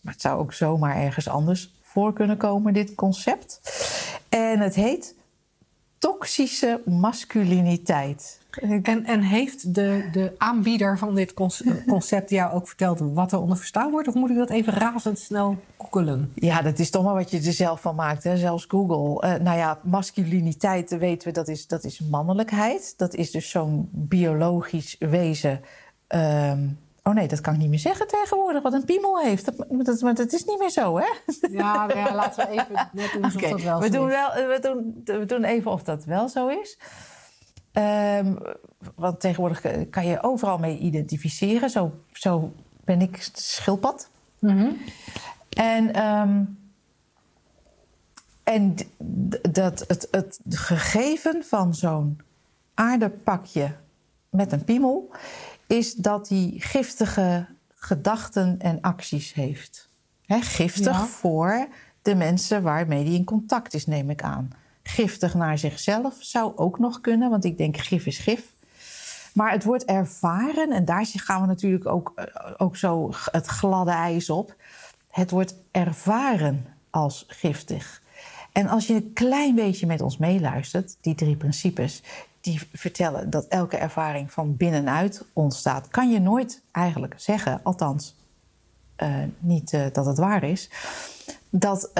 Maar 0.00 0.12
het 0.12 0.22
zou 0.22 0.38
ook 0.38 0.52
zomaar 0.52 0.96
ergens 0.96 1.28
anders 1.28 1.74
voor 1.80 2.12
kunnen 2.12 2.36
komen, 2.36 2.72
dit 2.72 2.94
concept. 2.94 3.60
En 4.28 4.60
het 4.60 4.74
heet 4.74 5.14
toxische 5.98 6.80
masculiniteit. 6.84 8.40
En, 8.60 9.04
en 9.04 9.20
heeft 9.20 9.74
de, 9.74 10.08
de 10.12 10.32
aanbieder 10.38 10.98
van 10.98 11.14
dit 11.14 11.34
conce- 11.34 11.84
concept 11.86 12.30
jou 12.30 12.52
ook 12.52 12.66
verteld 12.66 13.00
wat 13.00 13.32
er 13.32 13.40
onder 13.40 13.56
verstaan 13.56 13.90
wordt? 13.90 14.08
Of 14.08 14.14
moet 14.14 14.30
ik 14.30 14.36
dat 14.36 14.50
even 14.50 14.72
razendsnel 14.72 15.56
googelen? 15.78 16.32
Ja, 16.34 16.62
dat 16.62 16.78
is 16.78 16.90
toch 16.90 17.04
maar 17.04 17.14
wat 17.14 17.30
je 17.30 17.36
er 17.36 17.52
zelf 17.52 17.80
van 17.80 17.94
maakt, 17.94 18.24
hè? 18.24 18.36
zelfs 18.36 18.64
Google. 18.68 19.28
Eh, 19.28 19.40
nou 19.40 19.58
ja, 19.58 19.78
masculiniteit 19.82 20.98
weten 20.98 21.28
we, 21.28 21.34
dat 21.34 21.48
is, 21.48 21.66
dat 21.66 21.84
is 21.84 22.00
mannelijkheid. 22.00 22.94
Dat 22.96 23.14
is 23.14 23.30
dus 23.30 23.50
zo'n 23.50 23.88
biologisch 23.92 24.96
wezen. 24.98 25.60
Ehm, 26.06 26.66
oh 27.02 27.14
nee, 27.14 27.28
dat 27.28 27.40
kan 27.40 27.54
ik 27.54 27.60
niet 27.60 27.70
meer 27.70 27.78
zeggen 27.78 28.06
tegenwoordig, 28.08 28.62
wat 28.62 28.72
een 28.72 28.84
piemel 28.84 29.18
heeft. 29.18 29.44
Dat, 29.44 29.86
dat, 29.86 30.00
maar 30.00 30.14
dat 30.14 30.32
is 30.32 30.44
niet 30.44 30.58
meer 30.58 30.70
zo, 30.70 30.98
hè? 30.98 31.06
Ja, 31.50 31.88
ja 31.94 32.14
laten 32.14 32.46
we 32.46 32.52
even 32.52 32.88
net 32.92 33.12
doen 33.12 33.24
Oké, 33.24 33.48
dat 33.48 33.62
wel 33.62 33.80
we, 33.80 33.86
zo 33.86 33.92
doen 33.92 34.08
is. 34.08 34.14
wel, 34.14 34.46
we, 34.46 34.58
doen, 34.60 35.02
we 35.18 35.24
doen 35.26 35.44
even 35.44 35.70
of 35.70 35.82
dat 35.82 36.04
wel 36.04 36.28
zo 36.28 36.48
is. 36.48 36.78
Ehm, 37.72 38.34
want 38.94 39.20
tegenwoordig 39.20 39.62
eh, 39.62 39.90
kan 39.90 40.06
je 40.06 40.22
overal 40.22 40.58
mee 40.58 40.78
identificeren. 40.78 41.70
Zo, 41.70 41.92
zo 42.12 42.52
ben 42.84 43.00
ik 43.00 43.28
schildpad. 43.32 44.10
Mhm. 44.38 44.70
En, 45.48 45.94
ehm, 45.94 46.44
en 48.42 48.76
dat 49.50 49.84
het, 49.88 50.08
het 50.10 50.40
gegeven 50.48 51.44
van 51.44 51.74
zo'n 51.74 52.20
aardepakje 52.74 53.76
met 54.30 54.52
een 54.52 54.64
piemel 54.64 55.10
is 55.66 55.94
dat 55.94 56.28
hij 56.28 56.54
giftige 56.56 57.46
gedachten 57.74 58.58
en 58.58 58.80
acties 58.80 59.32
heeft. 59.32 59.90
Giftig 60.26 60.96
Ja. 60.98 61.06
voor 61.06 61.68
de 62.02 62.14
mensen 62.14 62.62
waarmee 62.62 63.04
hij 63.04 63.14
in 63.14 63.24
contact 63.24 63.74
is, 63.74 63.86
neem 63.86 64.10
ik 64.10 64.22
aan. 64.22 64.50
Giftig 64.82 65.34
naar 65.34 65.58
zichzelf 65.58 66.16
zou 66.18 66.52
ook 66.56 66.78
nog 66.78 67.00
kunnen, 67.00 67.30
want 67.30 67.44
ik 67.44 67.58
denk 67.58 67.76
gif 67.76 68.06
is 68.06 68.18
gif. 68.18 68.52
Maar 69.34 69.50
het 69.50 69.64
wordt 69.64 69.84
ervaren, 69.84 70.72
en 70.72 70.84
daar 70.84 71.06
gaan 71.06 71.40
we 71.40 71.46
natuurlijk 71.46 71.86
ook, 71.86 72.12
eh, 72.14 72.50
ook 72.56 72.76
zo 72.76 73.10
het 73.30 73.46
gladde 73.46 73.90
ijs 73.90 74.30
op. 74.30 74.54
Het 75.10 75.30
wordt 75.30 75.54
ervaren 75.70 76.66
als 76.90 77.24
giftig. 77.28 78.02
En 78.52 78.68
als 78.68 78.86
je 78.86 78.94
een 78.94 79.12
klein 79.12 79.54
beetje 79.54 79.86
met 79.86 80.00
ons 80.00 80.18
meeluistert, 80.18 80.96
die 81.00 81.14
drie 81.14 81.36
principes, 81.36 82.02
die 82.40 82.60
vertellen 82.72 83.30
dat 83.30 83.46
elke 83.46 83.76
ervaring 83.76 84.32
van 84.32 84.56
binnenuit 84.56 85.24
ontstaat, 85.32 85.88
kan 85.88 86.10
je 86.10 86.20
nooit 86.20 86.62
eigenlijk 86.72 87.14
zeggen, 87.16 87.60
althans 87.62 88.16
eh, 88.96 89.14
niet 89.38 89.72
eh, 89.72 89.86
dat 89.92 90.06
het 90.06 90.18
waar 90.18 90.42
is, 90.42 90.70
dat 91.50 91.90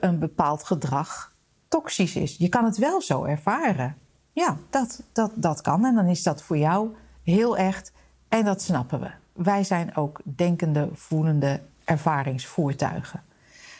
een 0.00 0.18
bepaald 0.18 0.64
gedrag 0.64 1.31
toxisch 1.72 2.16
is. 2.16 2.36
Je 2.36 2.48
kan 2.48 2.64
het 2.64 2.76
wel 2.76 3.02
zo 3.02 3.24
ervaren. 3.24 3.96
Ja, 4.32 4.56
dat, 4.70 5.02
dat, 5.12 5.30
dat 5.34 5.60
kan. 5.60 5.84
En 5.84 5.94
dan 5.94 6.06
is 6.06 6.22
dat 6.22 6.42
voor 6.42 6.58
jou 6.58 6.94
heel 7.22 7.56
echt. 7.56 7.92
En 8.28 8.44
dat 8.44 8.62
snappen 8.62 9.00
we. 9.00 9.10
Wij 9.32 9.64
zijn 9.64 9.96
ook 9.96 10.20
denkende, 10.24 10.88
voelende 10.92 11.60
ervaringsvoertuigen. 11.84 13.22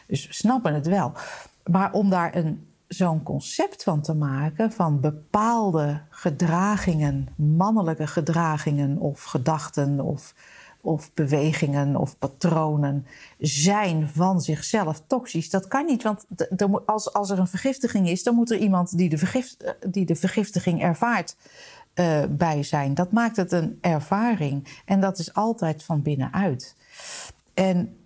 Dus 0.07 0.27
we 0.27 0.33
snappen 0.33 0.75
het 0.75 0.87
wel. 0.87 1.13
Maar 1.71 1.93
om 1.93 2.11
daar 2.11 2.35
een, 2.35 2.69
zo'n 2.89 3.23
concept 3.23 3.83
van 3.83 4.01
te 4.01 4.15
maken, 4.15 4.73
van 4.73 5.01
bepaalde 5.01 6.01
gedragingen, 6.11 7.29
mannelijke 7.37 8.07
gedragingen 8.07 8.99
of 8.99 9.23
gedachten 9.23 10.01
of, 10.01 10.35
of 10.85 11.15
bewegingen 11.15 11.97
of 11.97 12.19
patronen, 12.19 13.07
zijn 13.39 14.09
van 14.09 14.41
zichzelf 14.41 15.03
toxisch, 15.07 15.51
dat 15.51 15.69
kan 15.69 15.87
niet. 15.87 16.03
Want 16.03 16.25
als, 16.87 17.13
als 17.13 17.31
er 17.31 17.39
een 17.39 17.47
vergiftiging 17.47 18.09
is, 18.09 18.23
dan 18.23 18.35
moet 18.35 18.51
er 18.51 18.59
iemand 18.59 18.97
die 18.97 19.09
de, 19.09 19.19
vergift, 19.19 19.75
die 19.87 20.05
de 20.07 20.17
vergiftiging 20.17 20.83
ervaart. 20.83 21.37
eh, 21.95 22.23
bij 22.29 22.63
zijn. 22.63 22.95
Dat 22.95 23.13
maakt 23.13 23.37
het 23.37 23.53
een 23.53 23.79
ervaring. 23.81 24.81
En 24.85 25.01
dat 25.01 25.19
is 25.19 25.35
altijd 25.35 25.83
van 25.83 26.03
binnenuit. 26.03 26.77
En 27.55 27.97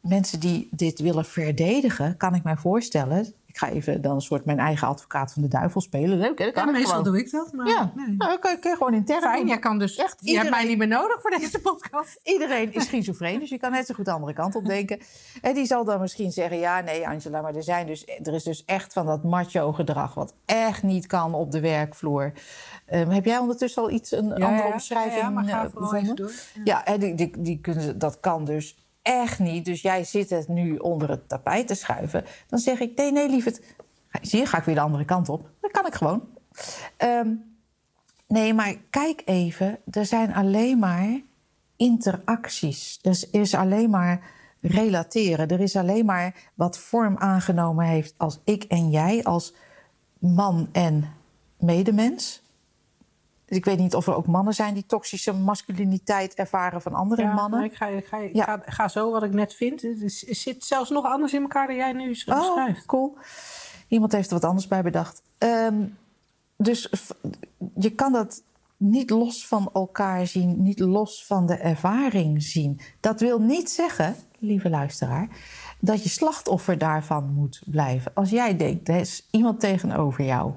mensen 0.00 0.40
die 0.40 0.68
dit 0.70 1.00
willen 1.00 1.24
verdedigen, 1.24 2.16
kan 2.16 2.34
ik 2.34 2.42
mij 2.42 2.56
voorstellen. 2.56 3.34
Ik 3.54 3.60
ga 3.60 3.68
even 3.68 4.00
dan 4.02 4.14
een 4.14 4.20
soort 4.20 4.44
mijn 4.44 4.58
eigen 4.58 4.88
advocaat 4.88 5.32
van 5.32 5.42
de 5.42 5.48
duivel 5.48 5.80
spelen. 5.80 6.18
Leuk, 6.18 6.38
hè? 6.38 6.44
Dat 6.44 6.54
kan 6.54 6.62
Ja, 6.64 6.70
ik 6.70 6.76
meestal 6.76 6.96
gewoon. 6.96 7.12
doe 7.12 7.22
ik 7.22 7.30
dat. 7.30 7.52
Maar 7.52 7.66
Ja, 7.68 7.92
nee. 7.94 8.06
nou, 8.06 8.30
dan 8.30 8.38
kan 8.38 8.52
ik 8.52 8.64
gewoon 8.78 8.94
intern 8.94 9.20
Fijn, 9.22 9.36
doen. 9.38 9.46
jij 9.46 9.58
kan 9.58 9.78
dus... 9.78 9.96
Echt, 9.96 10.16
je 10.20 10.36
hebt 10.36 10.50
mij 10.50 10.60
iedereen- 10.62 10.68
niet 10.68 10.88
meer 10.88 10.98
nodig 10.98 11.20
voor 11.20 11.30
deze 11.30 11.60
podcast. 11.60 12.20
Iedereen 12.34 12.72
is 12.72 12.84
schizofreen, 12.84 13.38
dus 13.40 13.48
je 13.50 13.58
kan 13.58 13.70
net 13.70 13.86
zo 13.86 13.94
goed 13.94 14.04
de 14.04 14.10
andere 14.10 14.32
kant 14.32 14.54
op 14.54 14.64
denken. 14.64 14.98
En 15.42 15.54
die 15.54 15.66
zal 15.66 15.84
dan 15.84 16.00
misschien 16.00 16.32
zeggen: 16.32 16.58
Ja, 16.58 16.80
nee, 16.80 17.08
Angela, 17.08 17.40
maar 17.40 17.54
er, 17.54 17.62
zijn 17.62 17.86
dus, 17.86 18.06
er 18.22 18.34
is 18.34 18.42
dus 18.42 18.64
echt 18.64 18.92
van 18.92 19.06
dat 19.06 19.24
macho-gedrag. 19.24 20.14
wat 20.14 20.34
echt 20.44 20.82
niet 20.82 21.06
kan 21.06 21.34
op 21.34 21.50
de 21.50 21.60
werkvloer. 21.60 22.32
Ehm, 22.86 23.08
heb 23.10 23.24
jij 23.24 23.38
ondertussen 23.38 23.82
al 23.82 23.90
iets, 23.90 24.10
een 24.12 24.32
andere 24.32 24.72
omschrijving 24.72 25.20
Ja, 25.22 25.30
maar 25.30 25.44
ga 25.44 25.64
eh, 25.64 25.70
vooral 25.72 25.94
even 25.94 26.16
door. 26.16 26.32
Ja, 26.64 26.84
die, 26.98 27.14
die, 27.14 27.30
die 27.38 27.60
kunnen, 27.60 27.98
dat 27.98 28.20
kan 28.20 28.44
dus 28.44 28.83
echt 29.04 29.38
niet. 29.38 29.64
Dus 29.64 29.82
jij 29.82 30.04
zit 30.04 30.30
het 30.30 30.48
nu 30.48 30.76
onder 30.76 31.10
het 31.10 31.28
tapijt 31.28 31.66
te 31.66 31.74
schuiven. 31.74 32.24
Dan 32.48 32.58
zeg 32.58 32.80
ik: 32.80 32.96
Nee, 32.96 33.12
nee, 33.12 33.28
lieverd. 33.28 33.60
Zie 34.22 34.38
je, 34.38 34.46
ga 34.46 34.58
ik 34.58 34.64
weer 34.64 34.74
de 34.74 34.80
andere 34.80 35.04
kant 35.04 35.28
op. 35.28 35.50
Dat 35.60 35.70
kan 35.70 35.86
ik 35.86 35.94
gewoon. 35.94 36.22
Ehm, 36.96 37.28
nee, 38.26 38.54
maar 38.54 38.74
kijk 38.90 39.22
even. 39.24 39.78
Er 39.90 40.06
zijn 40.06 40.34
alleen 40.34 40.78
maar 40.78 41.20
interacties. 41.76 42.98
Dus 43.02 43.32
er 43.32 43.40
is 43.40 43.54
alleen 43.54 43.90
maar 43.90 44.20
relateren. 44.60 45.48
Er 45.48 45.60
is 45.60 45.76
alleen 45.76 46.04
maar 46.04 46.34
wat 46.54 46.78
vorm 46.78 47.16
aangenomen 47.18 47.86
heeft 47.86 48.14
als 48.16 48.40
ik 48.44 48.64
en 48.64 48.90
jij, 48.90 49.24
als 49.24 49.54
man 50.18 50.68
en 50.72 51.12
medemens. 51.58 52.42
Dus 53.46 53.56
ik 53.56 53.64
weet 53.64 53.78
niet 53.78 53.94
of 53.94 54.06
er 54.06 54.14
ook 54.14 54.26
mannen 54.26 54.54
zijn 54.54 54.74
die 54.74 54.86
toxische 54.86 55.32
masculiniteit 55.32 56.34
ervaren 56.34 56.82
van 56.82 56.94
andere 56.94 57.22
Ja, 57.22 57.32
mannen. 57.34 57.64
ik 57.64 57.74
ga, 57.74 57.86
ik 57.86 58.06
ga, 58.06 58.18
ik 58.18 58.34
Ja. 58.34 58.44
ga, 58.44 58.62
ga 58.66 58.88
zo 58.88 59.10
wat 59.10 59.22
ik 59.22 59.32
net 59.32 59.54
vind. 59.54 59.82
Het, 59.82 60.24
zit 60.30 60.64
zelfs 60.64 60.90
nog 60.90 61.04
anders 61.04 61.32
in 61.32 61.42
elkaar 61.42 61.66
dan 61.66 61.76
jij 61.76 61.92
nu 61.92 62.14
sch- 62.14 62.28
Oh, 62.28 62.52
schrijft. 62.52 62.86
cool. 62.86 63.16
Iemand 63.88 64.12
heeft 64.12 64.26
er 64.28 64.34
wat 64.34 64.44
anders 64.44 64.68
bij 64.68 64.82
bedacht. 64.82 65.22
Ehm, 65.38 65.82
dus 66.56 66.90
je 67.74 67.90
kan 67.90 68.12
dat 68.12 68.42
niet 68.76 69.10
los 69.10 69.46
van 69.46 69.70
elkaar 69.72 70.26
zien, 70.26 70.62
niet 70.62 70.78
los 70.78 71.26
van 71.26 71.46
de 71.46 71.54
ervaring 71.54 72.42
zien. 72.42 72.80
Dat 73.00 73.20
wil 73.20 73.40
niet 73.40 73.70
zeggen, 73.70 74.16
lieve 74.38 74.68
luisteraar, 74.70 75.28
dat 75.80 76.02
je 76.02 76.08
slachtoffer 76.08 76.78
daarvan 76.78 77.32
moet 77.34 77.62
blijven. 77.66 78.10
Als 78.14 78.30
jij 78.30 78.56
denkt, 78.56 78.88
er 78.88 78.96
is 78.96 79.26
iemand 79.30 79.60
tegenover 79.60 80.24
jou, 80.24 80.52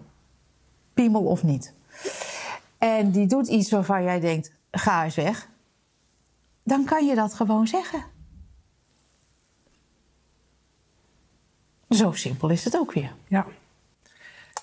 piemel 0.93 1.23
of 1.23 1.43
niet, 1.43 1.73
en 2.77 3.11
die 3.11 3.27
doet 3.27 3.47
iets 3.47 3.71
waarvan 3.71 4.03
jij 4.03 4.19
denkt, 4.19 4.51
ga 4.71 5.03
eens 5.03 5.15
weg, 5.15 5.49
dan 6.63 6.85
kan 6.85 7.05
je 7.05 7.15
dat 7.15 7.33
gewoon 7.33 7.67
zeggen. 7.67 8.03
Zo 11.89 12.11
simpel 12.11 12.49
is 12.49 12.63
het 12.63 12.77
ook 12.77 12.91
weer. 12.93 13.13
Ja. 13.27 13.45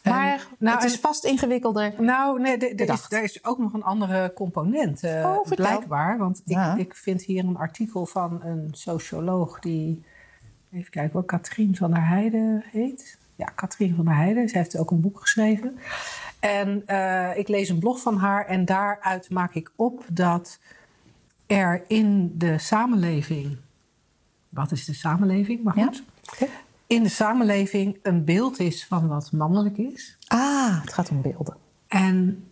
Maar 0.04 0.46
nou, 0.58 0.76
het 0.76 0.84
is 0.84 0.96
vast 1.00 1.24
ingewikkelder. 1.24 1.94
Nou, 1.98 2.40
nee, 2.40 2.56
er- 2.56 3.22
is, 3.22 3.44
ook 3.44 3.58
nog 3.58 3.72
een 3.72 3.82
andere 3.82 4.32
component, 4.34 5.02
eh, 5.02 5.24
Oh, 5.24 5.48
blijkbaar. 5.48 6.18
Want 6.18 6.42
ik, 6.44 6.74
ik 6.76 6.94
vind 6.94 7.22
hier 7.22 7.44
een 7.44 7.56
artikel 7.56 8.06
van 8.06 8.42
een 8.42 8.68
socioloog 8.72 9.58
die... 9.60 10.04
Even 10.72 10.90
kijken 10.90 11.12
hoor, 11.12 11.24
Katrien 11.24 11.76
van 11.76 11.90
der 11.90 12.06
Heijden 12.06 12.64
heet. 12.66 13.18
Ja, 13.36 13.46
Katrien 13.54 13.96
van 13.96 14.04
der 14.04 14.14
Heijden. 14.16 14.48
Zij 14.48 14.60
heeft 14.60 14.76
ook 14.76 14.90
een 14.90 15.00
boek 15.00 15.20
geschreven. 15.20 15.78
En 16.44 16.86
eh, 16.86 17.38
ik 17.38 17.48
lees 17.48 17.68
een 17.68 17.78
blog 17.78 18.00
van 18.00 18.16
haar 18.16 18.46
en 18.46 18.64
daaruit 18.64 19.30
maak 19.30 19.54
ik 19.54 19.72
op 19.76 20.04
dat 20.12 20.58
er 21.46 21.84
in 21.88 22.38
de 22.38 22.58
samenleving... 22.58 23.56
Wat 24.48 24.72
is 24.72 24.84
de 24.84 24.94
samenleving? 24.94 25.62
Maar 25.62 25.78
Ja. 25.78 25.84
goed. 25.84 26.02
In 26.86 27.02
de 27.02 27.08
samenleving 27.08 27.98
een 28.02 28.24
beeld 28.24 28.58
is 28.58 28.86
van 28.86 29.08
wat 29.08 29.32
mannelijk 29.32 29.76
is. 29.78 30.16
Ah, 30.26 30.80
het 30.80 30.92
gaat 30.92 31.10
om 31.10 31.22
beelden. 31.22 31.56
En, 31.88 32.44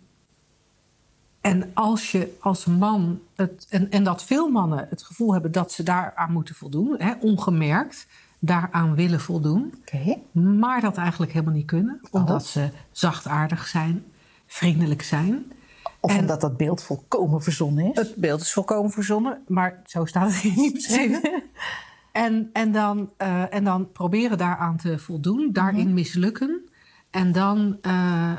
en 1.41 1.71
als 1.75 2.11
je 2.11 2.37
als 2.41 2.65
man, 2.65 3.21
het, 3.35 3.67
en, 3.71 3.91
en 3.91 4.05
dat 4.05 4.25
veel 4.25 4.49
mannen 4.49 4.87
het 4.89 5.03
gevoel 5.03 5.33
hebben 5.33 5.53
dat 5.53 5.73
ze 5.73 5.83
daaraan 5.83 6.33
moeten 6.33 6.55
voldoen, 6.55 6.95
hè, 6.99 7.13
ongemerkt 7.21 8.07
daaraan 8.45 8.95
willen 8.95 9.21
voldoen, 9.21 9.75
maar 10.33 10.81
dat 10.81 10.97
eigenlijk 10.97 11.33
helemaal 11.33 11.55
niet 11.55 11.67
kunnen, 11.67 12.01
omdat 12.11 12.47
ze 12.47 12.69
zachtaardig 12.91 13.67
zijn, 13.67 14.05
vriendelijk 14.47 15.03
zijn. 15.03 15.53
Of 16.01 16.11
En- 16.13 16.19
omdat 16.21 16.41
dat 16.41 16.57
beeld 16.57 16.83
volkomen 16.83 17.43
verzonnen 17.43 17.91
is. 17.91 17.97
Het 17.99 18.17
beeld 18.17 18.41
is 18.41 18.53
volkomen 18.53 18.91
verzonnen, 18.91 19.39
maar 19.49 19.81
zo 19.87 20.05
staat 20.05 20.27
het 20.33 20.37
hier 20.41 20.57
niet 20.57 20.73
beschreven. 20.73 21.21
En, 22.13 22.51
en, 22.53 22.73
dan, 22.73 23.11
eh, 23.17 23.55
en 23.55 23.65
dan 23.65 23.93
proberen 23.93 24.39
daaraan 24.39 24.77
te 24.77 24.99
voldoen, 24.99 25.49
daarin 25.53 25.85
Mhm. 25.87 25.95
mislukken. 25.95 26.61
En 27.11 27.33
dan, 27.33 27.79
eh, 27.83 28.31
eh, 28.33 28.37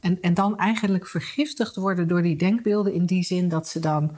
en, 0.00 0.18
en 0.20 0.34
dan 0.34 0.58
eigenlijk 0.58 1.06
vergiftigd 1.08 1.76
worden 1.76 2.08
door 2.08 2.22
die 2.22 2.36
denkbeelden 2.36 2.92
in 2.92 3.06
die 3.06 3.22
zin 3.22 3.48
dat 3.48 3.68
ze 3.68 3.78
dan 3.80 4.10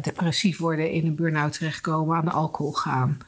depressief 0.00 0.58
worden, 0.58 0.90
in 0.90 1.06
een 1.06 1.14
burn-out 1.14 1.52
terechtkomen, 1.52 2.16
aan 2.16 2.24
de 2.24 2.30
alcohol 2.30 2.72
gaan. 2.72 3.18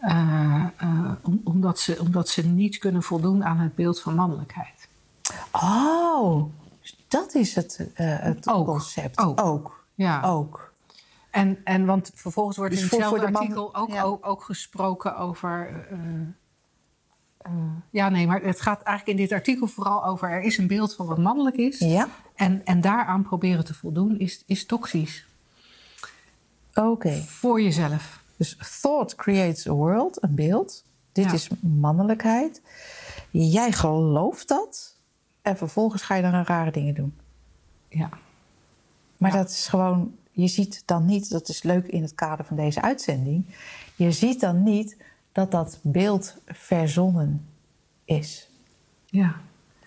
Eh, 0.00 0.64
eh, 0.76 1.12
om- 1.22 1.40
omdat, 1.44 1.78
ze, 1.78 1.96
omdat 2.00 2.28
ze 2.28 2.46
niet 2.46 2.78
kunnen 2.78 3.02
voldoen 3.02 3.44
aan 3.44 3.58
het 3.58 3.74
beeld 3.74 4.00
van 4.00 4.14
mannelijkheid. 4.14 4.88
Oh, 5.52 6.44
dat 7.08 7.34
is 7.34 7.54
het, 7.54 7.90
eh, 7.94 8.18
het 8.18 8.48
Ook, 8.48 8.66
concept. 8.66 9.18
ook. 9.18 9.40
ook. 9.40 9.84
Ja. 9.94 10.22
ook. 10.22 10.72
En, 11.30 11.58
en 11.64 11.86
want 11.86 12.10
vervolgens 12.14 12.56
wordt 12.56 12.72
Dus 12.72 12.82
in 12.82 12.88
hetzelfde 12.88 13.30
man- 13.30 13.42
artikel 13.42 13.74
ook, 13.74 13.90
ja. 13.92 14.02
ook, 14.02 14.26
ook 14.26 14.42
gesproken 14.42 15.16
over. 15.16 15.84
ja, 17.90 18.08
nee, 18.08 18.26
maar 18.26 18.40
het 18.42 18.60
gaat 18.60 18.82
eigenlijk 18.82 19.18
in 19.18 19.24
dit 19.24 19.32
artikel 19.36 19.66
vooral 19.66 20.04
over: 20.04 20.30
er 20.30 20.40
is 20.42 20.58
een 20.58 20.66
beeld 20.66 20.94
van 20.94 21.06
wat 21.06 21.18
mannelijk 21.18 21.56
is. 21.56 21.78
Ja, 21.78 22.08
En, 22.34 22.64
en 22.64 22.80
daaraan 22.80 23.22
proberen 23.22 23.64
te 23.64 23.74
voldoen 23.74 24.18
is, 24.18 24.42
is 24.46 24.66
toxisch. 24.66 25.26
oké. 26.74 27.22
Voor 27.26 27.60
jezelf. 27.62 28.22
Dus 28.40 28.56
thought 28.80 29.14
creates 29.14 29.68
a 29.68 29.72
world, 29.72 30.22
een 30.22 30.34
beeld. 30.34 30.84
Dit 31.12 31.24
Ja. 31.24 31.32
is 31.32 31.48
mannelijkheid. 31.60 32.62
Jij 33.30 33.72
gelooft 33.72 34.48
dat. 34.48 34.96
En 35.42 35.56
vervolgens 35.56 36.02
ga 36.02 36.14
je 36.14 36.22
dan 36.22 36.32
rare 36.44 36.70
dingen 36.70 36.94
doen. 36.94 37.14
Ja. 37.88 38.08
Maar 39.16 39.30
Ja. 39.32 39.36
dat 39.36 39.50
is 39.50 39.66
gewoon, 39.68 40.14
je 40.30 40.46
ziet 40.46 40.82
dan 40.86 41.04
niet, 41.06 41.30
dat 41.30 41.48
is 41.48 41.62
leuk 41.62 41.86
in 41.86 42.02
het 42.02 42.14
kader 42.14 42.44
van 42.44 42.56
deze 42.56 42.82
uitzending. 42.82 43.44
Je 43.96 44.12
ziet 44.12 44.40
dan 44.40 44.62
niet 44.62 44.96
dat 45.32 45.50
dat 45.50 45.78
beeld 45.82 46.36
verzonnen 46.46 47.46
is. 48.04 48.50
Ja. 49.06 49.34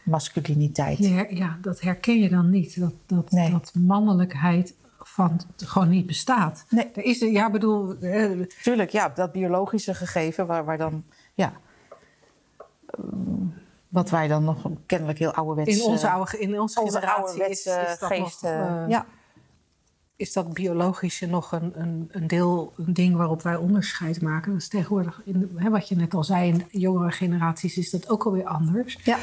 Masculiniteit. 0.04 0.98
Her- 0.98 1.36
ja, 1.36 1.58
dat 1.62 1.82
herken 1.82 2.20
je 2.20 2.30
dan 2.30 2.50
niet. 2.50 2.80
Dat, 2.80 2.94
dat, 3.06 3.32
Nee. 3.32 3.52
dat 3.52 3.72
mannelijkheid 3.74 4.74
van, 5.08 5.42
gewoon 5.58 5.90
niet 5.90 6.06
bestaat. 6.06 6.66
Nee. 6.70 6.92
Er 6.94 7.04
is, 7.04 7.20
ja, 7.20 7.50
bedoel, 7.50 7.96
eh, 8.00 8.42
Tuurlijk, 8.62 8.90
ja, 8.90 9.10
dat 9.10 9.32
biologische 9.32 9.94
gegeven 9.94 10.48
waar, 10.48 10.66
waar 10.66 10.78
dan, 10.78 11.04
ja. 11.34 11.54
ehm, 12.86 13.46
Wat 13.88 14.10
wij 14.10 14.28
dan 14.28 14.44
nog 14.44 14.70
kennelijk 14.86 15.20
heel 15.20 15.34
ouderwets... 15.34 15.78
in 15.78 15.84
onze, 15.84 16.08
eh, 16.08 16.14
oude, 16.14 16.40
in 16.40 16.60
onze, 16.60 16.82
onze 16.82 17.00
generatie 17.00 17.50
is, 17.50 17.64
dat 17.64 17.98
geest... 18.00 18.42
nog, 18.42 18.52
eh, 18.52 18.84
eh, 18.84 18.90
ja. 18.90 19.06
is 20.16 20.34
dat 20.34 20.54
biologische 20.54 21.26
nog 21.26 21.52
een, 21.52 21.72
een, 21.76 22.10
een 22.12 22.28
deel, 22.28 22.74
een 22.78 22.94
ding 22.94 23.16
waarop 23.16 23.42
wij 23.42 23.56
onderscheid 23.56 24.22
maken. 24.22 24.52
Dat 24.52 24.62
is 24.62 24.68
tegenwoordig, 24.68 25.22
in, 25.26 25.52
hè, 25.56 25.70
wat 25.70 25.88
je 25.88 25.96
net 25.96 26.14
al 26.14 26.24
zei, 26.24 26.50
in 26.50 26.80
jongere 26.80 27.12
generaties 27.12 27.78
is 27.78 27.90
dat 27.90 28.10
ook 28.10 28.26
alweer 28.26 28.46
anders. 28.46 29.00
Ja. 29.04 29.18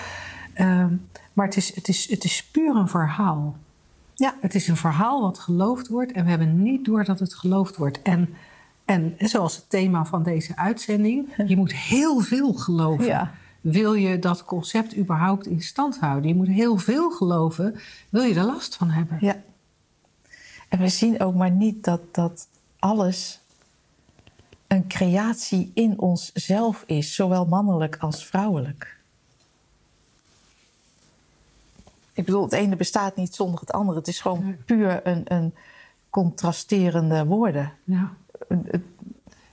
Ehm, 0.55 0.97
maar 1.33 1.47
het 1.47 1.57
is, 1.57 1.75
het, 1.75 1.89
is, 1.89 2.11
het 2.11 2.25
is 2.25 2.45
puur 2.45 2.77
een 2.77 2.89
verhaal. 2.89 3.57
Ja. 4.21 4.35
Het 4.41 4.55
is 4.55 4.69
een 4.69 4.77
verhaal 4.77 5.21
wat 5.21 5.39
geloofd 5.39 5.89
wordt 5.89 6.13
en 6.13 6.25
we 6.25 6.31
hebben 6.31 6.63
niet 6.63 6.85
door 6.85 7.05
dat 7.05 7.19
het 7.19 7.35
geloofd 7.35 7.77
wordt. 7.77 8.03
En, 8.03 8.35
en 8.85 9.15
zoals 9.19 9.57
het 9.57 9.71
thema 9.71 10.05
van 10.05 10.23
deze 10.23 10.57
uitzending, 10.57 11.29
je 11.47 11.57
moet 11.57 11.73
heel 11.73 12.21
veel 12.21 12.53
geloven. 12.53 13.05
Ja. 13.05 13.33
Wil 13.61 13.95
je 13.95 14.19
dat 14.19 14.45
concept 14.45 14.97
überhaupt 14.97 15.47
in 15.47 15.61
stand 15.61 15.99
houden? 15.99 16.29
Je 16.29 16.35
moet 16.35 16.49
heel 16.49 16.77
veel 16.77 17.11
geloven, 17.11 17.81
wil 18.09 18.23
je 18.23 18.35
er 18.35 18.45
last 18.45 18.77
van 18.77 18.91
hebben. 18.91 19.17
Ja. 19.21 19.43
En 20.69 20.79
we 20.79 20.89
zien 20.89 21.21
ook 21.21 21.35
maar 21.35 21.51
niet 21.51 21.85
dat, 21.85 22.01
dat 22.15 22.49
alles 22.79 23.41
een 24.67 24.89
creatie 24.89 25.71
in 25.75 25.99
onszelf 25.99 26.83
is, 26.87 27.15
zowel 27.15 27.47
mannelijk 27.47 27.97
als 28.01 28.27
vrouwelijk. 28.27 29.00
Ik 32.13 32.25
bedoel, 32.25 32.43
het 32.43 32.53
ene 32.53 32.77
bestaat 32.77 33.17
niet 33.17 33.35
zonder 33.35 33.61
het 33.61 33.73
andere. 33.73 33.99
Het 33.99 34.09
is 34.09 34.21
gewoon 34.21 34.45
Nee. 34.45 34.53
puur 34.65 35.07
een, 35.07 35.23
een 35.25 35.55
contrasterende 36.11 37.25
woorden. 37.25 37.73
Ja. 37.85 38.13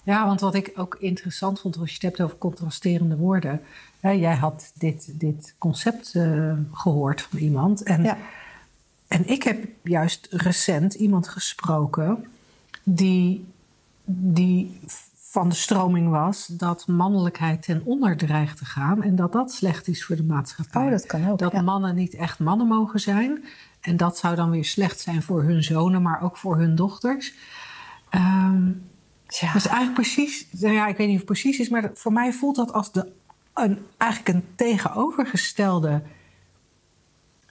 Ja, 0.03 0.26
want 0.26 0.39
wat 0.39 0.53
ik 0.55 0.72
ook 0.76 0.95
interessant 0.99 1.60
vond 1.60 1.78
als 1.78 1.88
je 1.89 1.93
het 1.95 2.03
hebt 2.03 2.22
over 2.22 2.38
contrasterende 2.38 3.18
woorden. 3.18 3.62
Hè, 3.99 4.10
jij 4.10 4.36
had 4.36 4.72
dit, 4.74 5.10
dit 5.20 5.53
concept 5.58 6.16
eh, 6.16 6.53
gehoord 6.72 7.22
van 7.22 7.39
iemand. 7.39 7.84
En, 7.84 8.03
Ja. 8.03 8.18
en 9.08 9.28
ik 9.30 9.43
heb 9.43 9.66
juist 9.84 10.28
recent 10.32 10.93
iemand 10.93 11.28
gesproken 11.28 12.26
die, 12.84 13.45
die 14.05 14.80
van 15.38 15.50
de 15.50 15.56
stroming 15.56 16.10
was 16.10 16.46
dat 16.46 16.88
mannelijkheid 16.88 17.64
ten 17.64 17.82
onder 17.86 18.18
dreigt 18.18 18.58
te 18.58 18.66
gaan. 18.66 19.04
En 19.04 19.16
dat 19.16 19.32
dat 19.32 19.52
slecht 19.52 19.88
is 19.88 20.06
voor 20.06 20.16
de 20.16 20.24
maatschappij. 20.24 20.86
Oh, 20.86 20.92
dat 20.92 21.06
kan 21.06 21.30
ook, 21.30 21.40
Dat 21.40 21.52
ja. 21.52 21.62
mannen 21.62 21.96
niet 21.96 22.14
echt 22.14 22.40
mannen 22.40 22.68
mogen 22.68 23.00
zijn. 23.00 23.44
En 23.82 23.98
dat 23.98 24.18
zou 24.18 24.36
dan 24.36 24.50
weer 24.50 24.66
slecht 24.66 25.00
zijn 25.00 25.22
voor 25.22 25.44
hun 25.44 25.64
zonen, 25.64 26.02
maar 26.02 26.22
ook 26.22 26.38
voor 26.38 26.58
hun 26.58 26.76
dochters. 26.76 27.34
Ehm 28.10 28.68
ja. 29.28 29.48
dat 29.48 29.56
is 29.56 29.66
eigenlijk 29.66 29.94
precies, 29.94 30.48
nou 30.52 30.74
ja, 30.74 30.88
ik 30.88 30.98
weet 30.98 31.08
niet 31.08 31.22
of 31.22 31.22
het 31.22 31.32
precies 31.32 31.60
is, 31.60 31.70
maar 31.70 31.92
voor 31.94 32.14
mij 32.14 32.34
voelt 32.34 32.56
dat 32.56 32.74
als 32.74 32.92
de, 32.92 33.12
een, 33.54 33.80
eigenlijk 33.98 34.36
een 34.36 34.46
tegenovergestelde 34.56 36.02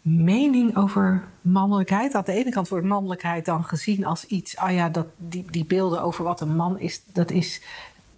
mening 0.06 0.76
over 0.76 1.24
mannelijkheid. 1.40 2.14
Aan 2.14 2.22
de 2.24 2.32
ene 2.32 2.50
kant 2.50 2.68
wordt 2.68 2.86
mannelijkheid 2.86 3.44
dan 3.44 3.64
gezien 3.64 4.04
als 4.04 4.26
iets, 4.26 4.56
ah 4.56 4.72
ja, 4.72 4.88
dat, 4.88 5.06
die, 5.16 5.44
die 5.50 5.64
beelden 5.64 6.02
over 6.02 6.24
wat 6.24 6.40
een 6.40 6.56
man 6.56 6.78
is, 6.78 7.02
dat 7.12 7.30
is 7.30 7.62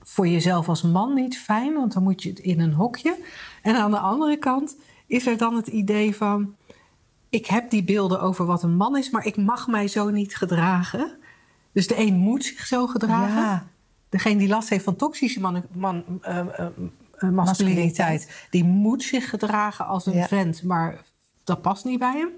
voor 0.02 0.28
jezelf 0.28 0.68
als 0.68 0.82
man 0.82 1.14
niet 1.14 1.38
fijn, 1.38 1.74
want 1.74 1.92
dan 1.92 2.02
moet 2.02 2.22
je 2.22 2.28
het 2.28 2.38
in 2.38 2.60
een 2.60 2.72
hokje. 2.72 3.16
En 3.62 3.76
aan 3.76 3.90
de 3.90 3.98
andere 3.98 4.36
kant 4.36 4.76
is 5.06 5.26
er 5.26 5.36
dan 5.36 5.56
het 5.56 5.66
idee 5.66 6.16
van, 6.16 6.54
ik 7.28 7.46
heb 7.46 7.70
die 7.70 7.84
beelden 7.84 8.20
over 8.20 8.44
wat 8.44 8.62
een 8.62 8.76
man 8.76 8.96
is, 8.96 9.10
maar 9.10 9.26
ik 9.26 9.36
mag 9.36 9.66
mij 9.66 9.88
zo 9.88 10.10
niet 10.10 10.36
gedragen. 10.36 11.16
Dus 11.72 11.86
de 11.86 11.98
een 11.98 12.14
moet 12.16 12.44
zich 12.44 12.66
zo 12.66 12.86
gedragen. 12.86 13.42
Ja. 13.42 13.66
Degene 14.08 14.38
die 14.38 14.48
last 14.48 14.68
heeft 14.68 14.84
van 14.84 14.96
toxische 14.96 15.40
man, 15.40 15.62
man, 15.72 16.04
eh, 16.22 16.66
masculiniteit, 17.30 18.46
die 18.50 18.64
moet 18.64 19.02
zich 19.02 19.28
gedragen 19.28 19.86
als 19.86 20.06
een 20.06 20.16
Ja. 20.16 20.26
vent, 20.26 20.62
maar 20.62 21.04
dat 21.48 21.62
past 21.62 21.84
niet 21.84 21.98
bij 21.98 22.16
hem. 22.16 22.30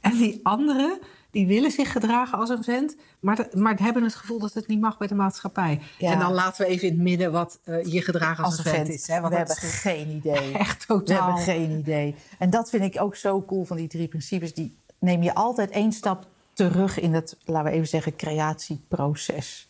En 0.00 0.12
die 0.16 0.40
anderen, 0.42 0.98
die 1.30 1.46
willen 1.46 1.70
zich 1.70 1.92
gedragen 1.92 2.38
als 2.38 2.48
een 2.48 2.64
vent, 2.64 2.96
maar, 3.20 3.36
de- 3.36 3.48
maar 3.52 3.78
hebben 3.82 4.02
het 4.02 4.14
gevoel 4.14 4.38
dat 4.38 4.52
het 4.54 4.66
niet 4.66 4.80
mag 4.80 4.98
bij 4.98 5.08
de 5.08 5.14
maatschappij. 5.14 5.80
Ja. 5.98 6.12
En 6.12 6.18
dan 6.18 6.32
laten 6.32 6.64
we 6.66 6.70
even 6.72 6.88
in 6.88 6.92
het 6.94 7.02
midden 7.02 7.32
wat 7.32 7.58
eh, 7.64 7.84
je 7.84 8.02
gedragen 8.02 8.44
als, 8.44 8.58
een 8.58 8.64
vent, 8.64 8.88
is. 8.88 9.06
Hè, 9.06 9.20
want 9.20 9.32
we 9.32 9.38
hebben 9.38 9.56
is 9.56 9.80
geen 9.80 10.08
idee. 10.24 10.52
echt 10.58 10.80
We 10.86 10.94
totaal. 10.94 11.26
hebben 11.26 11.42
geen 11.44 11.70
idee. 11.70 12.14
En 12.38 12.50
dat 12.50 12.70
vind 12.70 12.94
ik 12.94 13.00
ook 13.02 13.16
zo 13.16 13.42
cool 13.44 13.64
van 13.64 13.76
die 13.76 13.88
drie 13.88 14.08
principes. 14.08 14.54
Die 14.54 14.76
neem 14.98 15.22
je 15.22 15.34
altijd 15.34 15.70
één 15.70 15.92
stap 15.92 16.26
terug 16.52 17.00
in 17.00 17.14
het, 17.14 17.36
laten 17.44 17.70
we 17.70 17.76
even 17.76 17.88
zeggen, 17.88 18.16
creatieproces. 18.16 19.66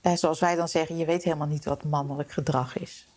En 0.00 0.18
zoals 0.18 0.40
wij 0.40 0.54
dan 0.56 0.68
zeggen, 0.68 0.96
je 0.96 1.04
weet 1.04 1.24
helemaal 1.24 1.46
niet 1.46 1.64
wat 1.64 1.84
mannelijk 1.84 2.32
gedrag 2.32 2.78
is. 2.78 3.07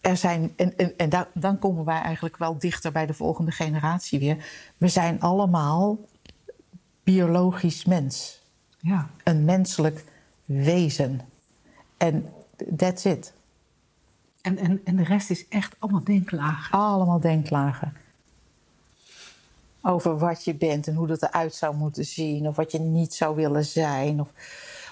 Er 0.00 0.16
zijn, 0.16 0.52
en, 0.56 0.76
en, 0.76 0.96
en 0.96 1.26
dan 1.34 1.58
komen 1.58 1.84
wij 1.84 2.00
eigenlijk 2.00 2.36
wel 2.36 2.58
dichter 2.58 2.92
bij 2.92 3.06
de 3.06 3.14
volgende 3.14 3.50
generatie 3.50 4.18
weer. 4.18 4.44
We 4.76 4.88
zijn 4.88 5.20
allemaal 5.20 5.98
biologisch 7.02 7.84
mens. 7.84 8.42
Ja. 8.78 9.10
Een 9.24 9.44
menselijk 9.44 10.04
wezen. 10.44 11.20
En 11.96 12.32
that's 12.76 13.04
it. 13.04 13.32
En, 14.42 14.58
en, 14.58 14.80
en 14.84 14.96
de 14.96 15.04
rest 15.04 15.30
is 15.30 15.48
echt 15.48 15.76
allemaal 15.78 16.04
denklagen. 16.04 16.78
Allemaal 16.78 17.20
denklagen. 17.20 17.96
Over 19.82 20.18
wat 20.18 20.44
je 20.44 20.54
bent 20.54 20.86
en 20.86 20.94
hoe 20.94 21.06
dat 21.06 21.22
eruit 21.22 21.54
zou 21.54 21.76
moeten 21.76 22.04
zien. 22.04 22.48
Of 22.48 22.56
wat 22.56 22.72
je 22.72 22.78
niet 22.78 23.14
zou 23.14 23.36
willen 23.36 23.64
zijn. 23.64 24.20
Of, 24.20 24.32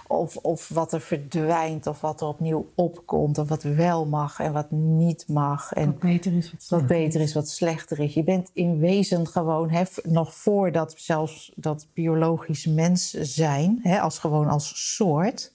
of, 0.09 0.37
of 0.37 0.69
wat 0.69 0.93
er 0.93 1.01
verdwijnt. 1.01 1.87
Of 1.87 2.01
wat 2.01 2.21
er 2.21 2.27
opnieuw 2.27 2.71
opkomt. 2.75 3.39
Of 3.39 3.49
wat 3.49 3.63
wel 3.63 4.07
mag 4.07 4.39
en 4.41 4.53
wat 4.53 4.71
niet 4.71 5.29
mag. 5.29 5.73
En 5.73 5.87
Wat 5.87 5.99
beter 5.99 6.33
is, 6.33 6.55
wat 6.69 6.87
beter 6.87 7.21
is, 7.21 7.35
wat 7.35 7.49
slechter 7.49 8.01
is. 8.01 8.15
Je 8.15 8.25
bent 8.25 8.51
in 8.53 8.79
wezen 8.79 9.27
gewoon, 9.27 9.71
hè, 9.71 9.85
nog 10.03 10.35
voordat 10.35 10.95
zelfs 10.97 11.53
dat 11.57 11.87
biologisch 11.93 12.67
mens 12.67 13.11
zijn, 13.11 13.79
hè, 13.83 14.01
als 14.01 14.19
gewoon 14.19 14.49
als 14.49 14.95
soort, 14.97 15.53